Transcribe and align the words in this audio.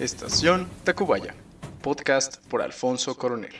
Estación 0.00 0.66
Tacubaya, 0.82 1.34
podcast 1.82 2.38
por 2.48 2.62
Alfonso 2.62 3.18
Coronel. 3.18 3.52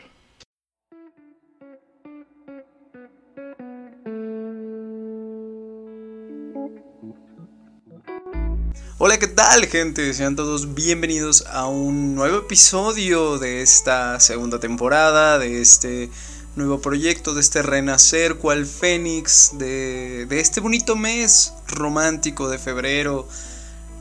Hola, 8.97 9.19
¿qué 9.19 9.27
tal 9.27 9.67
gente? 9.67 10.15
Sean 10.15 10.35
todos 10.35 10.73
bienvenidos 10.75 11.45
a 11.47 11.67
un 11.67 12.15
nuevo 12.15 12.39
episodio 12.39 13.39
de 13.39 13.61
esta 13.61 14.19
segunda 14.19 14.59
temporada, 14.59 15.39
de 15.39 15.61
este 15.61 16.09
nuevo 16.57 16.81
proyecto, 16.81 17.35
de 17.35 17.43
este 17.43 17.61
renacer 17.61 18.37
cual 18.37 18.65
fénix, 18.65 19.59
de, 19.59 20.25
de 20.25 20.41
este 20.41 20.61
bonito 20.61 20.97
mes 20.97 21.53
romántico 21.69 22.49
de 22.49 22.59
febrero 22.59 23.29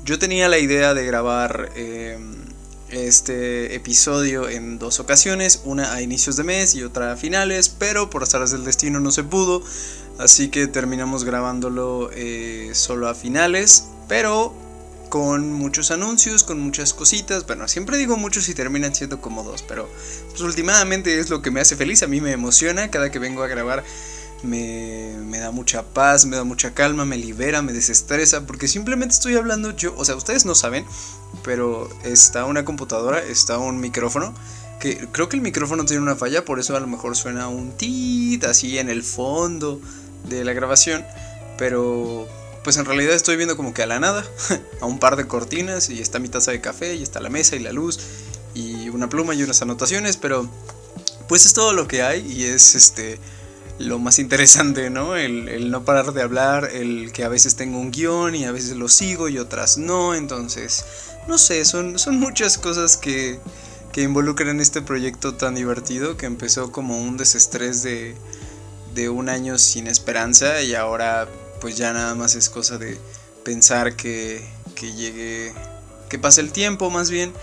yo 0.03 0.19
tenía 0.19 0.47
la 0.49 0.59
idea 0.59 0.93
de 0.93 1.05
grabar 1.05 1.71
em, 1.75 2.35
este 2.89 3.75
episodio 3.75 4.49
en 4.49 4.79
dos 4.79 4.99
ocasiones, 4.99 5.61
una 5.65 5.93
a 5.93 6.01
inicios 6.01 6.35
de 6.35 6.43
mes 6.43 6.75
y 6.75 6.83
otra 6.83 7.11
a 7.11 7.15
finales, 7.15 7.69
pero 7.69 8.09
por 8.09 8.23
azares 8.23 8.51
del 8.51 8.65
destino 8.65 8.99
no 8.99 9.11
se 9.11 9.23
pudo, 9.23 9.61
así 10.17 10.49
que 10.49 10.67
terminamos 10.67 11.23
grabándolo 11.23 12.09
eh, 12.13 12.71
solo 12.73 13.07
a 13.07 13.15
finales, 13.15 13.85
pero 14.07 14.53
con 15.09 15.51
muchos 15.51 15.91
anuncios, 15.91 16.43
con 16.43 16.59
muchas 16.59 16.93
cositas. 16.93 17.45
Bueno, 17.45 17.67
siempre 17.67 17.97
digo 17.97 18.15
muchos 18.15 18.47
y 18.47 18.53
terminan 18.53 18.93
siendo 18.95 19.19
como 19.19 19.43
dos, 19.43 19.63
pero 19.63 19.89
pues 20.29 20.41
últimamente 20.41 21.19
es 21.19 21.29
lo 21.29 21.41
que 21.41 21.51
me 21.51 21.59
hace 21.59 21.75
feliz, 21.75 22.03
a 22.03 22.07
mí 22.07 22.21
me 22.21 22.31
emociona 22.31 22.89
cada 22.91 23.11
que 23.11 23.19
vengo 23.19 23.43
a 23.43 23.47
grabar 23.47 23.83
me, 24.43 25.15
me, 25.25 25.39
da 25.39 25.51
mucha 25.51 25.83
paz, 25.83 26.25
me 26.25 26.35
da 26.35 26.43
mucha 26.43 26.73
calma, 26.73 27.05
me 27.05 27.17
libera, 27.17 27.61
me 27.61 27.73
desestresa, 27.73 28.45
porque 28.45 28.67
simplemente 28.67 29.13
estoy 29.13 29.35
hablando 29.35 29.75
yo, 29.75 29.93
o 29.97 30.05
sea, 30.05 30.15
ustedes 30.15 30.45
no 30.45 30.55
saben, 30.55 30.85
pero 31.43 31.89
está 32.03 32.45
una 32.45 32.65
computadora, 32.65 33.19
está 33.19 33.57
un 33.57 33.79
micrófono, 33.79 34.33
que 34.79 35.07
creo 35.11 35.29
que 35.29 35.35
el 35.35 35.41
micrófono 35.41 35.85
tiene 35.85 36.01
una 36.01 36.15
falla, 36.15 36.45
por 36.45 36.59
eso 36.59 36.75
a 36.75 36.79
lo 36.79 36.87
mejor 36.87 37.15
suena 37.15 37.47
un 37.47 37.71
tit 37.71 38.43
así 38.45 38.77
en 38.77 38.89
el 38.89 39.03
fondo 39.03 39.81
de 40.27 40.43
la 40.45 40.53
grabación, 40.53 41.05
pero 41.57 42.27
pues 42.63 42.77
en 42.77 42.85
realidad 42.85 43.13
estoy 43.13 43.35
viendo 43.35 43.57
como 43.57 43.73
que 43.73 43.83
a 43.83 43.87
la 43.87 43.99
nada, 43.99 44.23
a 44.81 44.85
un 44.85 44.99
par 44.99 45.15
de 45.15 45.27
cortinas 45.27 45.89
y 45.89 46.01
está 46.01 46.19
mi 46.19 46.29
taza 46.29 46.51
de 46.51 46.61
café 46.61 46.95
y 46.95 47.03
está 47.03 47.19
la 47.19 47.29
mesa 47.29 47.55
y 47.55 47.59
la 47.59 47.71
luz 47.71 47.99
y 48.53 48.89
una 48.89 49.09
pluma 49.09 49.35
y 49.35 49.43
unas 49.43 49.61
anotaciones, 49.61 50.17
pero 50.17 50.49
pues 51.27 51.45
es 51.45 51.53
todo 51.53 51.73
lo 51.73 51.87
que 51.87 52.01
hay 52.01 52.25
y 52.31 52.45
es 52.45 52.75
este 52.75 53.19
lo 53.79 53.97
más 53.97 54.19
interesante, 54.19 54.89
¿no? 54.89 55.15
El, 55.15 55.71
no 55.71 55.83
parar 55.85 56.13
de 56.13 56.21
hablar, 56.21 56.69
el 56.73 57.11
que 57.13 57.23
a 57.23 57.29
veces 57.29 57.55
tengo 57.55 57.79
un 57.79 57.91
guion 57.91 58.35
y 58.35 58.45
a 58.45 58.51
veces 58.51 58.75
lo 58.75 58.89
sigo 58.89 59.29
y 59.29 59.39
otras 59.39 59.77
no, 59.77 60.13
entonces, 60.13 60.85
no 61.27 61.37
sé, 61.37 61.63
son, 61.65 61.97
son 61.97 62.19
muchas 62.19 62.57
cosas 62.57 62.97
que, 62.97 63.39
que 63.93 64.03
involucran 64.03 64.59
este 64.59 64.81
proyecto 64.81 65.35
tan 65.35 65.55
divertido 65.55 66.17
que 66.17 66.25
empezó 66.25 66.71
como 66.71 67.01
un 67.01 67.15
desestrés 67.15 67.81
de, 67.81 68.15
de 68.93 69.09
un 69.09 69.29
año 69.29 69.57
sin 69.57 69.87
esperanza 69.87 70.61
y 70.61 70.75
ahora 70.75 71.27
pues 71.61 71.77
ya 71.77 71.93
nada 71.93 72.15
más 72.15 72.35
es 72.35 72.49
cosa 72.49 72.77
de 72.77 72.97
pensar 73.45 73.95
que, 73.95 74.45
que 74.75 74.93
llegue, 74.93 75.53
que 76.09 76.19
pase 76.19 76.41
el 76.41 76.51
tiempo 76.51 76.89
más 76.89 77.09
bien 77.09 77.33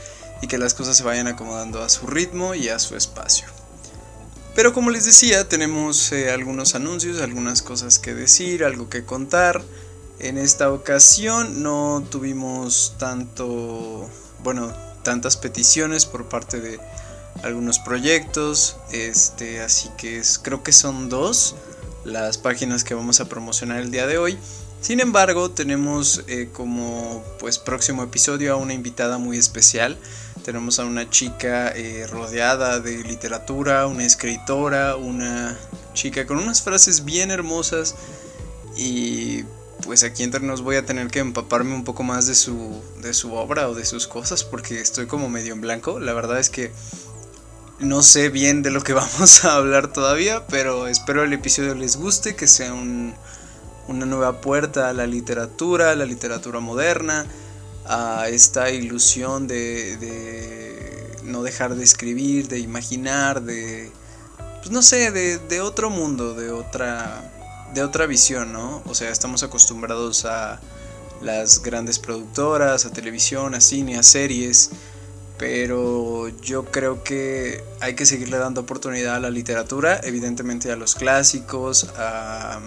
y 0.43 0.49
que 0.49 0.59
las 0.59 0.75
cosas 0.75 0.99
se 0.99 1.03
vayan 1.03 1.29
acomodando 1.29 1.83
a 1.83 1.89
su 1.89 2.07
ritmo 2.07 2.55
y 2.55 2.69
a 2.69 2.79
su 2.79 2.95
espacio. 2.95 3.56
Pero 4.57 4.73
como 4.73 4.91
les 4.91 5.05
decía, 5.05 5.47
tenemos 5.47 6.11
eh, 6.13 6.33
algunos 6.33 6.75
anuncios, 6.75 7.21
algunas 7.21 7.61
cosas 7.61 7.99
que 7.99 8.15
decir, 8.15 8.65
algo 8.65 8.89
que 8.89 9.05
contar. 9.05 9.63
En 10.19 10.39
esta 10.39 10.73
ocasión 10.73 11.63
no 11.63 12.03
tuvimos 12.11 12.95
tanto, 12.99 14.09
bueno, 14.43 14.73
tantas 15.03 15.37
peticiones 15.37 16.07
por 16.07 16.31
parte 16.31 16.59
de 16.63 16.81
algunos 17.43 17.79
proyectos, 17.79 18.79
este, 18.93 19.61
así 19.61 19.91
que 19.99 20.23
creo 20.43 20.63
que 20.63 20.73
son 20.73 21.11
dos 21.11 21.55
las 22.05 22.39
páginas 22.39 22.83
que 22.83 22.95
vamos 22.95 23.21
a 23.21 23.29
promocionar 23.29 23.81
el 23.81 23.91
día 23.91 24.07
de 24.07 24.17
hoy. 24.17 24.39
Sin 24.81 25.01
embargo, 25.01 25.51
tenemos 25.51 26.25
eh, 26.29 26.49
como 26.51 27.23
pues 27.39 27.59
próximo 27.59 28.03
episodio 28.03 28.55
a 28.55 28.57
una 28.57 28.73
invitada 28.73 29.19
muy 29.19 29.37
especial. 29.37 29.99
Tenemos 30.47 30.79
a 30.79 30.85
una 30.85 31.11
chica 31.11 31.71
eh, 31.71 32.07
rodeada 32.07 32.79
de 32.79 33.03
literatura, 33.03 33.89
una 33.89 34.07
escritora, 34.07 34.95
una 34.95 35.59
chica 35.93 36.25
con 36.25 36.39
unas 36.39 36.63
frases 36.63 37.05
bien 37.05 37.33
hermosas 37.33 37.97
y 38.77 39.43
pues 39.85 40.05
aquí 40.05 40.23
entre 40.23 40.39
nos 40.39 40.63
voy 40.63 40.77
a 40.77 40.87
tener 40.87 41.09
que 41.09 41.19
empaparme 41.19 41.75
un 41.75 41.83
poco 41.83 42.05
más 42.05 42.29
de 42.29 42.37
su, 42.37 42.81
de 43.03 43.13
su 43.13 43.35
obra 43.35 43.69
o 43.69 43.75
de 43.75 43.85
sus 43.85 44.07
cosas 44.07 44.45
porque 44.45 44.81
estoy 44.81 45.07
como 45.07 45.29
medio 45.29 45.53
en 45.53 45.61
blanco. 45.61 45.99
La 45.99 46.13
verdad 46.13 46.39
es 46.39 46.49
que 46.49 46.71
no 47.81 48.05
sé 48.05 48.29
bien 48.29 48.63
de 48.63 48.71
lo 48.71 48.83
que 48.83 48.93
vamos 48.93 49.45
a 49.45 49.57
hablar 49.57 49.93
todavía, 49.93 50.47
pero 50.47 50.87
espero 50.87 51.25
el 51.25 51.33
episodio 51.33 51.75
les 51.75 51.97
guste, 51.97 52.37
que 52.37 52.47
sea 52.47 52.73
un, 52.73 53.15
una 53.89 54.07
nueva 54.07 54.41
puerta 54.41 54.91
a 54.91 54.93
la 54.93 55.09
literatura, 55.09 55.91
a 55.91 55.97
la 55.97 56.05
literatura 56.05 56.61
moderna 56.61 57.27
a 57.89 58.29
esta 58.29 58.71
ilusión 58.71 59.47
de, 59.47 61.11
no 61.25 61.43
dejar 61.43 61.75
de 61.75 61.85
escribir, 61.85 62.49
de 62.49 62.59
imaginar, 62.59 63.43
de, 63.43 63.91
pues 64.59 64.71
no 64.71 64.83
sé, 64.83 65.11
de, 65.11 65.61
otro 65.61 65.91
mundo, 65.91 66.35
de 66.35 66.51
otra, 66.51 67.33
de 67.75 67.83
otra 67.83 68.07
visión, 68.07 68.53
¿no? 68.53 68.83
O 68.87 68.95
sea, 68.95 69.11
estamos 69.11 69.43
acostumbrados 69.43 70.25
a 70.25 70.61
las 71.23 71.63
grandes 71.63 71.99
productoras, 71.99 72.85
a 72.87 72.93
televisión, 72.93 73.55
a 73.55 73.61
cine, 73.61 73.99
a 73.99 74.03
series, 74.03 74.71
pero 75.39 76.29
yo 76.41 76.65
creo 76.65 77.03
que 77.03 77.63
hay 77.81 77.95
que 77.95 78.07
seguirle 78.07 78.39
dando 78.39 78.63
oportunidad 78.63 79.17
a 79.17 79.21
la 79.21 79.31
literatura, 79.31 80.01
evidentemente 80.03 80.71
a 80.73 80.77
los 80.77 80.95
clásicos, 80.95 81.91
a 81.97 82.61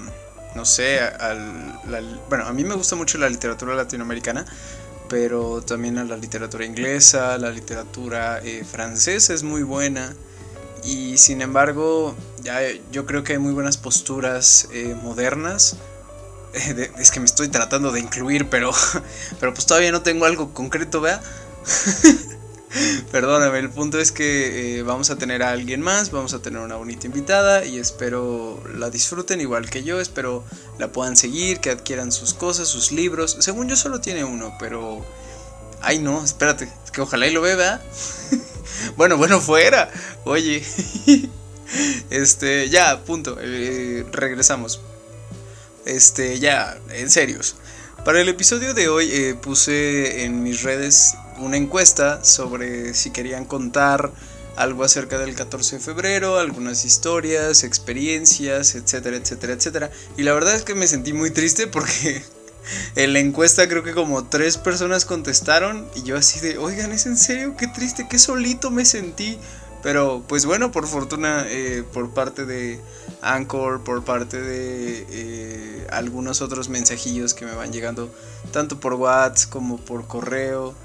no 0.56 0.66
sé, 0.66 1.00
al, 1.00 1.80
bueno, 2.28 2.46
a 2.46 2.53
mí 2.53 2.63
me 2.63 2.75
gusta 2.75 2.96
mucho 2.96 3.18
la 3.18 3.30
literatura 3.30 3.75
latinoamericana, 3.75 4.46
pero 5.09 5.61
también 5.61 5.97
a 5.97 6.03
la 6.03 6.15
literatura 6.15 6.65
inglesa, 6.65 7.37
la 7.37 7.51
literatura 7.51 8.39
eh, 8.39 8.63
francesa 8.63 9.33
es 9.33 9.43
muy 9.43 9.63
buena 9.63 10.15
y 10.83 11.17
sin 11.17 11.41
embargo 11.41 12.15
ya, 12.41 12.59
yo 12.91 13.05
creo 13.05 13.23
que 13.23 13.33
hay 13.33 13.39
muy 13.39 13.53
buenas 13.53 13.77
posturas 13.77 14.69
eh, 14.71 14.95
modernas. 15.01 15.77
es 16.99 17.11
que 17.11 17.19
me 17.19 17.25
estoy 17.25 17.49
tratando 17.49 17.91
de 17.91 17.99
incluir, 17.99 18.49
pero, 18.49 18.71
pero 19.39 19.53
pues 19.53 19.65
todavía 19.65 19.91
no 19.91 20.01
tengo 20.01 20.25
algo 20.25 20.53
concreto, 20.53 21.01
¿vea? 21.01 21.21
Perdóname, 23.12 23.59
el 23.59 23.69
punto 23.69 24.00
es 24.00 24.12
que 24.12 24.78
eh, 24.78 24.84
vamos 24.84 25.09
a 25.09 25.16
tener 25.18 25.41
a 25.44 25.52
alguien 25.52 25.81
más, 25.81 26.12
vamos 26.12 26.34
a 26.34 26.41
tener 26.41 26.59
una 26.59 26.75
bonita 26.75 27.07
invitada 27.07 27.66
y 27.66 27.80
espero 27.80 28.62
la 28.75 28.90
disfruten 28.90 29.41
igual 29.41 29.69
que 29.69 29.84
yo, 29.84 30.00
espero 30.00 30.44
la 30.78 30.91
puedan 30.91 31.18
seguir, 31.18 31.59
que 31.59 31.72
adquieran 31.72 32.12
sus 32.12 32.34
cosas, 32.34 32.68
sus 32.68 32.91
libros. 32.91 33.38
Según 33.40 33.68
yo 33.68 33.75
solo 33.75 34.00
tiene 34.02 34.24
uno, 34.24 34.56
pero... 34.59 35.06
Ay 35.81 36.00
no, 36.00 36.24
espérate, 36.24 36.69
es 36.84 36.91
que 36.91 37.02
ojalá 37.02 37.25
y 37.28 37.31
lo 37.31 37.41
vea. 37.41 37.81
bueno, 38.97 39.18
bueno, 39.18 39.40
fuera. 39.40 39.90
Oye. 40.25 40.63
este, 42.09 42.69
ya, 42.69 43.03
punto. 43.06 43.38
Eh, 43.40 44.06
regresamos. 44.12 44.81
Este, 45.86 46.40
ya, 46.40 46.78
en 46.90 47.09
serios. 47.09 47.56
Para 48.05 48.21
el 48.21 48.29
episodio 48.29 48.73
de 48.73 48.87
hoy 48.87 49.09
eh, 49.11 49.35
puse 49.35 50.23
en 50.23 50.41
mis 50.41 50.63
redes 50.63 51.15
una 51.37 51.57
encuesta 51.57 52.23
sobre 52.23 52.93
si 52.93 53.11
querían 53.11 53.43
contar 53.43 54.11
algo 54.55 54.85
acerca 54.85 55.19
del 55.19 55.35
14 55.35 55.77
de 55.77 55.81
febrero, 55.81 56.39
algunas 56.39 56.85
historias, 56.85 57.63
experiencias, 57.63 58.75
etcétera, 58.75 59.17
etcétera, 59.17 59.53
etcétera. 59.53 59.91
Y 60.17 60.23
la 60.23 60.33
verdad 60.33 60.55
es 60.55 60.63
que 60.63 60.75
me 60.75 60.88
sentí 60.88 61.11
muy 61.11 61.31
triste 61.31 61.67
porque 61.67 62.23
en 62.95 63.11
la 63.13 63.19
encuesta 63.19 63.67
creo 63.67 63.83
que 63.83 63.93
como 63.93 64.27
tres 64.27 64.57
personas 64.57 65.03
contestaron 65.03 65.85
y 65.93 66.03
yo 66.03 66.15
así 66.15 66.39
de, 66.39 66.57
oigan, 66.57 66.94
¿es 66.94 67.06
en 67.06 67.18
serio? 67.18 67.56
Qué 67.57 67.68
triste, 67.68 68.07
qué 68.09 68.18
solito 68.18 68.71
me 68.71 68.85
sentí. 68.85 69.38
Pero 69.81 70.23
pues 70.27 70.45
bueno, 70.45 70.71
por 70.71 70.87
fortuna, 70.87 71.45
eh, 71.47 71.83
por 71.93 72.09
parte 72.09 72.45
de 72.45 72.81
Anchor, 73.21 73.83
por 73.83 74.03
parte 74.03 74.41
de 74.41 75.05
eh, 75.09 75.87
algunos 75.91 76.41
otros 76.41 76.69
mensajillos 76.69 77.33
que 77.33 77.45
me 77.45 77.53
van 77.53 77.71
llegando, 77.71 78.13
tanto 78.51 78.79
por 78.79 78.93
WhatsApp 78.95 79.49
como 79.49 79.77
por 79.77 80.05
correo, 80.07 80.75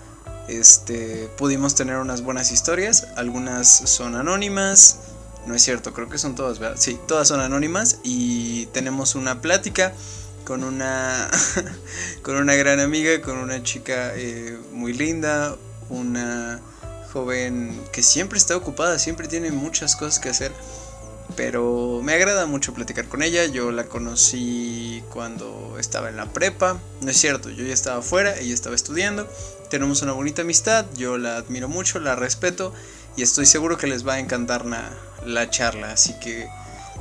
este, 0.48 1.28
pudimos 1.38 1.74
tener 1.74 1.96
unas 1.96 2.22
buenas 2.22 2.52
historias. 2.52 3.08
Algunas 3.16 3.68
son 3.68 4.14
anónimas. 4.14 4.98
No 5.46 5.54
es 5.54 5.62
cierto, 5.62 5.92
creo 5.92 6.08
que 6.08 6.18
son 6.18 6.34
todas, 6.34 6.58
¿verdad? 6.58 6.76
Sí, 6.78 6.98
todas 7.06 7.28
son 7.28 7.40
anónimas. 7.40 7.98
Y 8.02 8.66
tenemos 8.66 9.14
una 9.14 9.40
plática 9.40 9.92
con 10.44 10.64
una, 10.64 11.30
con 12.22 12.36
una 12.36 12.54
gran 12.54 12.80
amiga, 12.80 13.20
con 13.22 13.38
una 13.38 13.62
chica 13.62 14.12
eh, 14.14 14.58
muy 14.72 14.92
linda, 14.92 15.56
una 15.88 16.60
joven 17.14 17.80
que 17.92 18.02
siempre 18.02 18.38
está 18.38 18.56
ocupada, 18.56 18.98
siempre 18.98 19.28
tiene 19.28 19.52
muchas 19.52 19.94
cosas 19.94 20.18
que 20.18 20.28
hacer. 20.28 20.52
pero 21.36 22.00
me 22.02 22.12
agrada 22.12 22.44
mucho 22.44 22.74
platicar 22.74 23.08
con 23.08 23.22
ella. 23.22 23.46
Yo 23.46 23.72
la 23.72 23.84
conocí 23.84 25.02
cuando 25.10 25.78
estaba 25.78 26.10
en 26.10 26.16
la 26.16 26.26
prepa. 26.32 26.78
No 27.00 27.10
es 27.10 27.16
cierto, 27.16 27.48
yo 27.48 27.64
ya 27.64 27.72
estaba 27.72 28.00
afuera, 28.00 28.36
ella 28.36 28.52
estaba 28.52 28.74
estudiando. 28.74 29.26
Tenemos 29.70 30.02
una 30.02 30.12
bonita 30.12 30.42
amistad, 30.42 30.84
yo 30.96 31.16
la 31.16 31.36
admiro 31.36 31.68
mucho, 31.68 31.98
la 31.98 32.14
respeto 32.14 32.74
y 33.16 33.22
estoy 33.22 33.46
seguro 33.46 33.78
que 33.78 33.86
les 33.86 34.06
va 34.06 34.14
a 34.14 34.18
encantar 34.18 34.66
la, 34.66 35.50
charla. 35.50 35.92
Así 35.92 36.18
que, 36.20 36.46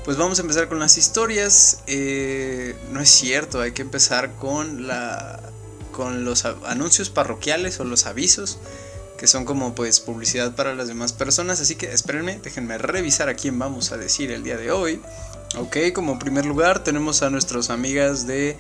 pues 0.06 0.16
vamos 0.16 0.40
a 0.40 0.44
empezar 0.44 0.70
con 0.70 0.80
las 0.80 0.98
historias. 0.98 1.80
Eh, 1.88 2.76
no 2.92 3.02
es 3.02 3.10
cierto, 3.10 3.62
hay 3.62 3.74
que 3.74 3.82
empezar 3.82 4.36
con 4.36 4.88
la 4.88 5.42
con 5.92 6.26
los 6.26 6.46
anuncios 6.46 7.12
parroquiales 7.12 7.80
o 7.80 7.84
los 7.84 8.08
avisos 8.08 8.58
que 9.18 9.28
son 9.28 9.46
como 9.46 9.76
pues 9.76 10.00
publicidad 10.00 10.56
para 10.56 10.76
las 10.76 10.88
demás 10.88 11.14
personas. 11.14 11.62
Así 11.62 11.76
que 11.76 11.92
espérenme, 11.92 12.40
déjenme 12.44 12.78
revisar 12.78 13.30
a 13.30 13.36
quién 13.36 13.58
vamos 13.60 13.92
a 13.92 13.98
decir 13.98 14.32
el 14.32 14.44
día 14.44 14.58
de 14.58 14.72
hoy. 14.72 15.02
Ok, 15.58 15.78
como 15.94 16.18
primer 16.18 16.46
lugar 16.46 16.84
tenemos 16.84 17.22
a 17.22 17.30
nuestras 17.30 17.70
amigas 17.70 18.26
de 18.26 18.58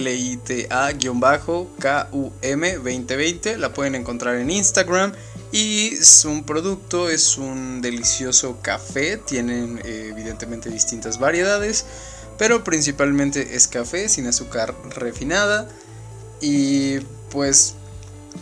2020, 2.75 3.57
la 3.57 3.73
pueden 3.73 3.95
encontrar 3.95 4.37
en 4.37 4.51
Instagram. 4.51 5.13
Y 5.51 5.97
su 6.03 6.45
producto 6.45 7.09
es 7.09 7.39
un 7.39 7.81
delicioso 7.81 8.59
café, 8.61 9.17
tienen 9.17 9.81
eh, 9.85 10.09
evidentemente 10.11 10.69
distintas 10.69 11.19
variedades, 11.19 11.87
pero 12.37 12.65
principalmente 12.65 13.55
es 13.57 13.67
café 13.69 14.11
sin 14.11 14.27
azúcar 14.27 14.75
refinada. 14.91 15.67
Y 16.43 16.99
pues 17.35 17.75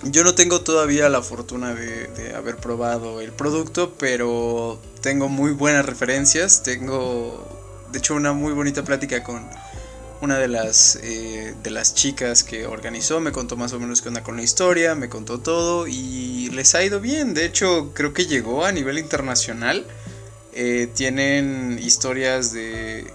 yo 0.04 0.22
no 0.22 0.34
tengo 0.34 0.60
todavía 0.60 1.08
la 1.08 1.22
fortuna 1.22 1.74
de, 1.74 2.34
haber 2.36 2.58
probado 2.58 3.20
el 3.20 3.32
producto, 3.32 3.94
pero 3.98 4.78
tengo 5.00 5.28
muy 5.28 5.52
buenas 5.52 5.86
referencias. 5.86 6.62
Tengo, 6.62 7.48
de 7.90 7.98
hecho, 7.98 8.14
una 8.14 8.34
muy 8.34 8.52
bonita 8.52 8.84
plática 8.84 9.24
con 9.24 9.48
una 10.20 10.38
de 10.38 10.46
las, 10.46 10.96
eh, 11.02 11.54
de 11.62 11.70
las 11.70 11.94
chicas 11.94 12.44
que 12.44 12.66
organizó. 12.66 13.18
Me 13.20 13.32
contó 13.32 13.56
más 13.56 13.72
o 13.72 13.80
menos 13.80 14.02
qué 14.02 14.08
onda 14.08 14.22
con 14.22 14.36
la 14.36 14.42
historia, 14.42 14.94
me 14.94 15.08
contó 15.08 15.40
todo 15.40 15.86
y 15.88 16.50
les 16.50 16.74
ha 16.74 16.84
ido 16.84 17.00
bien. 17.00 17.32
De 17.32 17.46
hecho, 17.46 17.92
creo 17.94 18.12
que 18.12 18.26
llegó 18.26 18.66
a 18.66 18.72
nivel 18.72 18.98
internacional. 18.98 19.86
Eh, 20.52 20.90
tienen 20.94 21.78
historias 21.82 22.52
de 22.52 23.10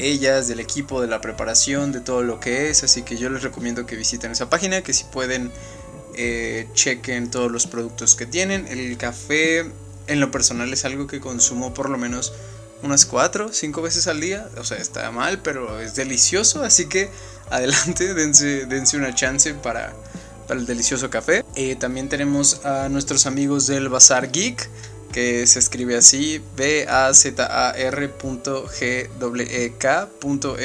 ellas, 0.00 0.48
del 0.48 0.60
equipo, 0.60 1.00
de 1.00 1.08
la 1.08 1.20
preparación, 1.20 1.92
de 1.92 2.00
todo 2.00 2.22
lo 2.22 2.40
que 2.40 2.70
es. 2.70 2.82
Así 2.84 3.02
que 3.02 3.16
yo 3.16 3.30
les 3.30 3.42
recomiendo 3.42 3.86
que 3.86 3.96
visiten 3.96 4.32
esa 4.32 4.50
página, 4.50 4.82
que 4.82 4.92
si 4.92 5.04
pueden 5.04 5.52
eh, 6.14 6.68
chequen 6.74 7.30
todos 7.30 7.50
los 7.50 7.66
productos 7.66 8.14
que 8.14 8.26
tienen. 8.26 8.66
El 8.66 8.96
café 8.96 9.70
en 10.06 10.20
lo 10.20 10.30
personal 10.30 10.72
es 10.72 10.84
algo 10.84 11.06
que 11.06 11.20
consumo 11.20 11.72
por 11.72 11.88
lo 11.88 11.98
menos 11.98 12.32
unas 12.82 13.06
4, 13.06 13.52
5 13.52 13.82
veces 13.82 14.06
al 14.06 14.20
día. 14.20 14.48
O 14.56 14.64
sea, 14.64 14.78
está 14.78 15.10
mal, 15.10 15.40
pero 15.42 15.80
es 15.80 15.94
delicioso. 15.94 16.62
Así 16.62 16.86
que 16.86 17.10
adelante, 17.50 18.14
dense, 18.14 18.66
dense 18.66 18.96
una 18.96 19.14
chance 19.14 19.54
para, 19.54 19.94
para 20.48 20.60
el 20.60 20.66
delicioso 20.66 21.10
café. 21.10 21.44
Eh, 21.54 21.76
también 21.76 22.08
tenemos 22.08 22.64
a 22.64 22.88
nuestros 22.88 23.26
amigos 23.26 23.66
del 23.66 23.88
Bazar 23.88 24.30
Geek 24.30 24.68
que 25.12 25.46
se 25.46 25.58
escribe 25.58 25.96
así 25.96 26.40
b 26.56 26.86
a 26.88 27.12
z 27.12 27.42
a 27.42 27.72
r 27.72 28.04
e 28.04 28.08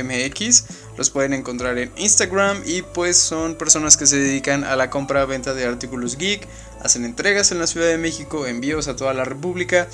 mx 0.03 0.63
los 0.97 1.09
pueden 1.09 1.33
encontrar 1.33 1.77
en 1.77 1.91
Instagram 1.97 2.61
y 2.65 2.81
pues 2.81 3.17
son 3.17 3.55
personas 3.55 3.97
que 3.97 4.05
se 4.05 4.17
dedican 4.17 4.63
a 4.63 4.75
la 4.75 4.89
compra 4.89 5.25
venta 5.25 5.53
de 5.53 5.65
artículos 5.65 6.17
geek 6.17 6.47
hacen 6.81 7.05
entregas 7.05 7.51
en 7.51 7.59
la 7.59 7.67
Ciudad 7.67 7.87
de 7.87 7.97
México 7.97 8.47
envíos 8.47 8.87
a 8.87 8.95
toda 8.95 9.13
la 9.13 9.25
República 9.25 9.87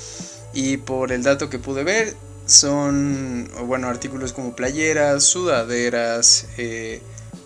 y 0.52 0.76
por 0.76 1.12
el 1.12 1.22
dato 1.22 1.48
que 1.48 1.58
pude 1.58 1.84
ver 1.84 2.14
son 2.46 3.48
bueno 3.66 3.88
artículos 3.88 4.32
como 4.32 4.54
playeras 4.54 5.24
sudaderas 5.24 6.46
eh, 6.58 7.00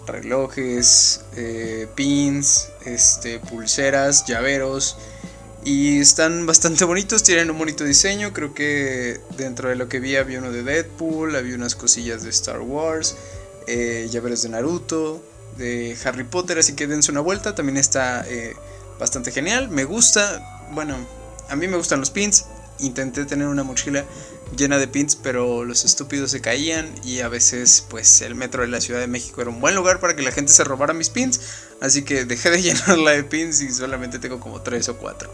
relojes 0.06 1.24
eh, 1.36 1.86
pins 1.94 2.70
este 2.84 3.38
pulseras 3.38 4.26
llaveros 4.26 4.96
y 5.66 5.98
están 5.98 6.46
bastante 6.46 6.84
bonitos, 6.84 7.24
tienen 7.24 7.50
un 7.50 7.58
bonito 7.58 7.82
diseño. 7.82 8.32
Creo 8.32 8.54
que 8.54 9.18
dentro 9.36 9.68
de 9.68 9.74
lo 9.74 9.88
que 9.88 9.98
vi 9.98 10.14
había 10.14 10.38
uno 10.38 10.52
de 10.52 10.62
Deadpool, 10.62 11.34
había 11.34 11.56
unas 11.56 11.74
cosillas 11.74 12.22
de 12.22 12.30
Star 12.30 12.60
Wars, 12.60 13.16
eh, 13.66 14.06
llaveros 14.08 14.42
de 14.42 14.50
Naruto, 14.50 15.20
de 15.58 15.96
Harry 16.04 16.22
Potter. 16.22 16.60
Así 16.60 16.76
que 16.76 16.86
dense 16.86 17.10
una 17.10 17.20
vuelta. 17.20 17.56
También 17.56 17.78
está 17.78 18.24
eh, 18.28 18.54
bastante 19.00 19.32
genial. 19.32 19.68
Me 19.68 19.82
gusta, 19.82 20.68
bueno, 20.70 20.96
a 21.48 21.56
mí 21.56 21.66
me 21.66 21.76
gustan 21.76 21.98
los 21.98 22.10
pins. 22.10 22.44
Intenté 22.78 23.24
tener 23.24 23.48
una 23.48 23.62
mochila 23.62 24.04
llena 24.56 24.78
de 24.78 24.86
pins, 24.86 25.16
pero 25.16 25.64
los 25.64 25.84
estúpidos 25.84 26.30
se 26.30 26.40
caían 26.40 26.92
y 27.04 27.20
a 27.20 27.28
veces 27.28 27.84
pues 27.88 28.20
el 28.22 28.34
metro 28.34 28.62
de 28.62 28.68
la 28.68 28.80
Ciudad 28.80 29.00
de 29.00 29.06
México 29.06 29.40
era 29.40 29.50
un 29.50 29.60
buen 29.60 29.74
lugar 29.74 29.98
para 29.98 30.14
que 30.14 30.22
la 30.22 30.30
gente 30.30 30.52
se 30.52 30.64
robara 30.64 30.94
mis 30.94 31.10
pins, 31.10 31.40
así 31.80 32.02
que 32.02 32.24
dejé 32.24 32.50
de 32.50 32.62
llenarla 32.62 33.12
de 33.12 33.24
pins 33.24 33.60
y 33.60 33.72
solamente 33.72 34.18
tengo 34.18 34.38
como 34.40 34.62
3 34.62 34.88
o 34.90 34.96
4. 34.98 35.30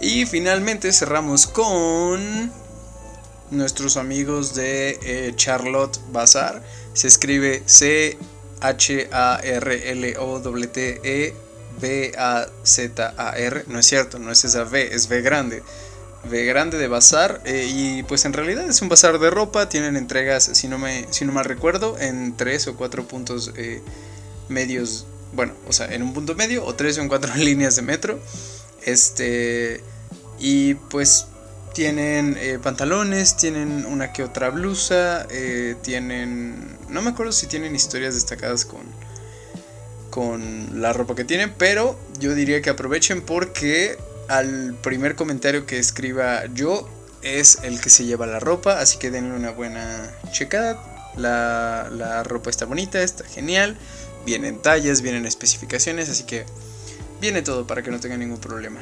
Y 0.00 0.26
finalmente 0.26 0.92
cerramos 0.92 1.46
con 1.46 2.52
nuestros 3.50 3.96
amigos 3.96 4.54
de 4.54 4.98
eh, 5.02 5.32
Charlotte 5.36 5.98
Bazar. 6.10 6.62
Se 6.92 7.06
escribe 7.06 7.62
C 7.66 8.18
H 8.60 9.08
A 9.12 9.40
R 9.42 9.90
L 9.90 10.16
O 10.18 10.40
T 10.40 11.00
E 11.04 11.34
B 11.80 12.12
A 12.18 12.46
Z 12.64 13.14
A 13.16 13.38
R. 13.38 13.64
No 13.68 13.78
es 13.78 13.86
cierto, 13.86 14.18
no 14.18 14.30
es 14.30 14.44
esa 14.44 14.64
V, 14.64 14.94
es 14.94 15.08
V 15.08 15.22
grande 15.22 15.62
de 16.30 16.44
grande 16.44 16.78
de 16.78 16.88
bazar 16.88 17.40
eh, 17.44 17.66
y 17.68 18.02
pues 18.04 18.24
en 18.24 18.32
realidad 18.32 18.68
es 18.68 18.80
un 18.82 18.88
bazar 18.88 19.18
de 19.18 19.30
ropa 19.30 19.68
tienen 19.68 19.96
entregas 19.96 20.50
si 20.52 20.68
no 20.68 20.78
me 20.78 21.06
si 21.10 21.24
no 21.24 21.32
mal 21.32 21.44
recuerdo 21.44 21.98
en 21.98 22.36
tres 22.36 22.66
o 22.66 22.76
cuatro 22.76 23.06
puntos 23.06 23.52
eh, 23.56 23.82
medios 24.48 25.06
bueno 25.32 25.52
o 25.68 25.72
sea 25.72 25.92
en 25.92 26.02
un 26.02 26.14
punto 26.14 26.34
medio 26.34 26.64
o 26.64 26.74
tres 26.74 26.98
o 26.98 27.02
en 27.02 27.08
cuatro 27.08 27.34
líneas 27.36 27.76
de 27.76 27.82
metro 27.82 28.18
este 28.84 29.82
y 30.38 30.74
pues 30.74 31.26
tienen 31.74 32.36
eh, 32.40 32.58
pantalones 32.62 33.36
tienen 33.36 33.84
una 33.84 34.12
que 34.12 34.22
otra 34.22 34.50
blusa 34.50 35.26
tienen 35.82 36.78
no 36.88 37.02
me 37.02 37.10
acuerdo 37.10 37.32
si 37.32 37.46
tienen 37.46 37.74
historias 37.74 38.14
destacadas 38.14 38.64
con 38.64 38.82
con 40.10 40.80
la 40.80 40.92
ropa 40.92 41.14
que 41.14 41.24
tienen 41.24 41.52
pero 41.58 41.98
yo 42.20 42.34
diría 42.34 42.62
que 42.62 42.70
aprovechen 42.70 43.20
porque 43.20 43.98
al 44.28 44.74
primer 44.82 45.16
comentario 45.16 45.66
que 45.66 45.78
escriba 45.78 46.46
yo 46.46 46.88
es 47.22 47.58
el 47.62 47.80
que 47.80 47.90
se 47.90 48.04
lleva 48.04 48.26
la 48.26 48.38
ropa, 48.38 48.80
así 48.80 48.98
que 48.98 49.10
denle 49.10 49.34
una 49.34 49.50
buena 49.50 50.10
checada. 50.32 51.12
La, 51.16 52.22
ropa 52.24 52.50
está 52.50 52.66
bonita, 52.66 53.02
está 53.02 53.24
genial, 53.24 53.76
vienen 54.26 54.60
tallas, 54.60 55.00
vienen 55.00 55.26
especificaciones, 55.26 56.08
así 56.08 56.24
que 56.24 56.44
viene 57.20 57.42
todo 57.42 57.66
para 57.66 57.82
que 57.82 57.90
no 57.90 58.00
tengan 58.00 58.20
ningún 58.20 58.40
problema. 58.40 58.80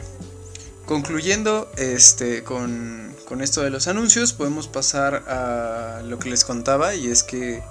Concluyendo 0.86 1.70
este, 1.76 2.42
con, 2.42 3.14
con 3.26 3.42
esto 3.42 3.62
de 3.62 3.70
los 3.70 3.86
anuncios, 3.86 4.32
podemos 4.32 4.66
pasar 4.66 5.24
a 5.28 6.02
lo 6.04 6.18
que 6.18 6.30
les 6.30 6.44
contaba 6.44 6.94
y 6.94 7.08
es 7.08 7.22
que 7.22 7.62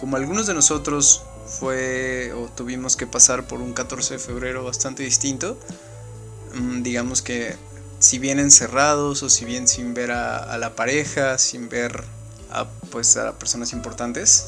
como 0.00 0.16
algunos 0.16 0.46
de 0.46 0.54
nosotros 0.54 1.22
fue 1.46 2.32
o 2.34 2.46
tuvimos 2.48 2.96
que 2.96 3.06
pasar 3.06 3.46
por 3.46 3.60
un 3.60 3.72
14 3.72 4.14
de 4.14 4.18
febrero 4.18 4.64
bastante 4.64 5.02
distinto, 5.02 5.58
digamos 6.82 7.22
que 7.22 7.56
si 7.98 8.18
bien 8.18 8.38
encerrados 8.38 9.22
o 9.22 9.30
si 9.30 9.44
bien 9.44 9.66
sin 9.68 9.94
ver 9.94 10.10
a, 10.10 10.56
la 10.58 10.76
pareja, 10.76 11.38
sin 11.38 11.68
ver 11.68 12.04
a, 12.50 12.68
pues, 12.90 13.16
a 13.16 13.38
personas 13.38 13.72
importantes, 13.72 14.44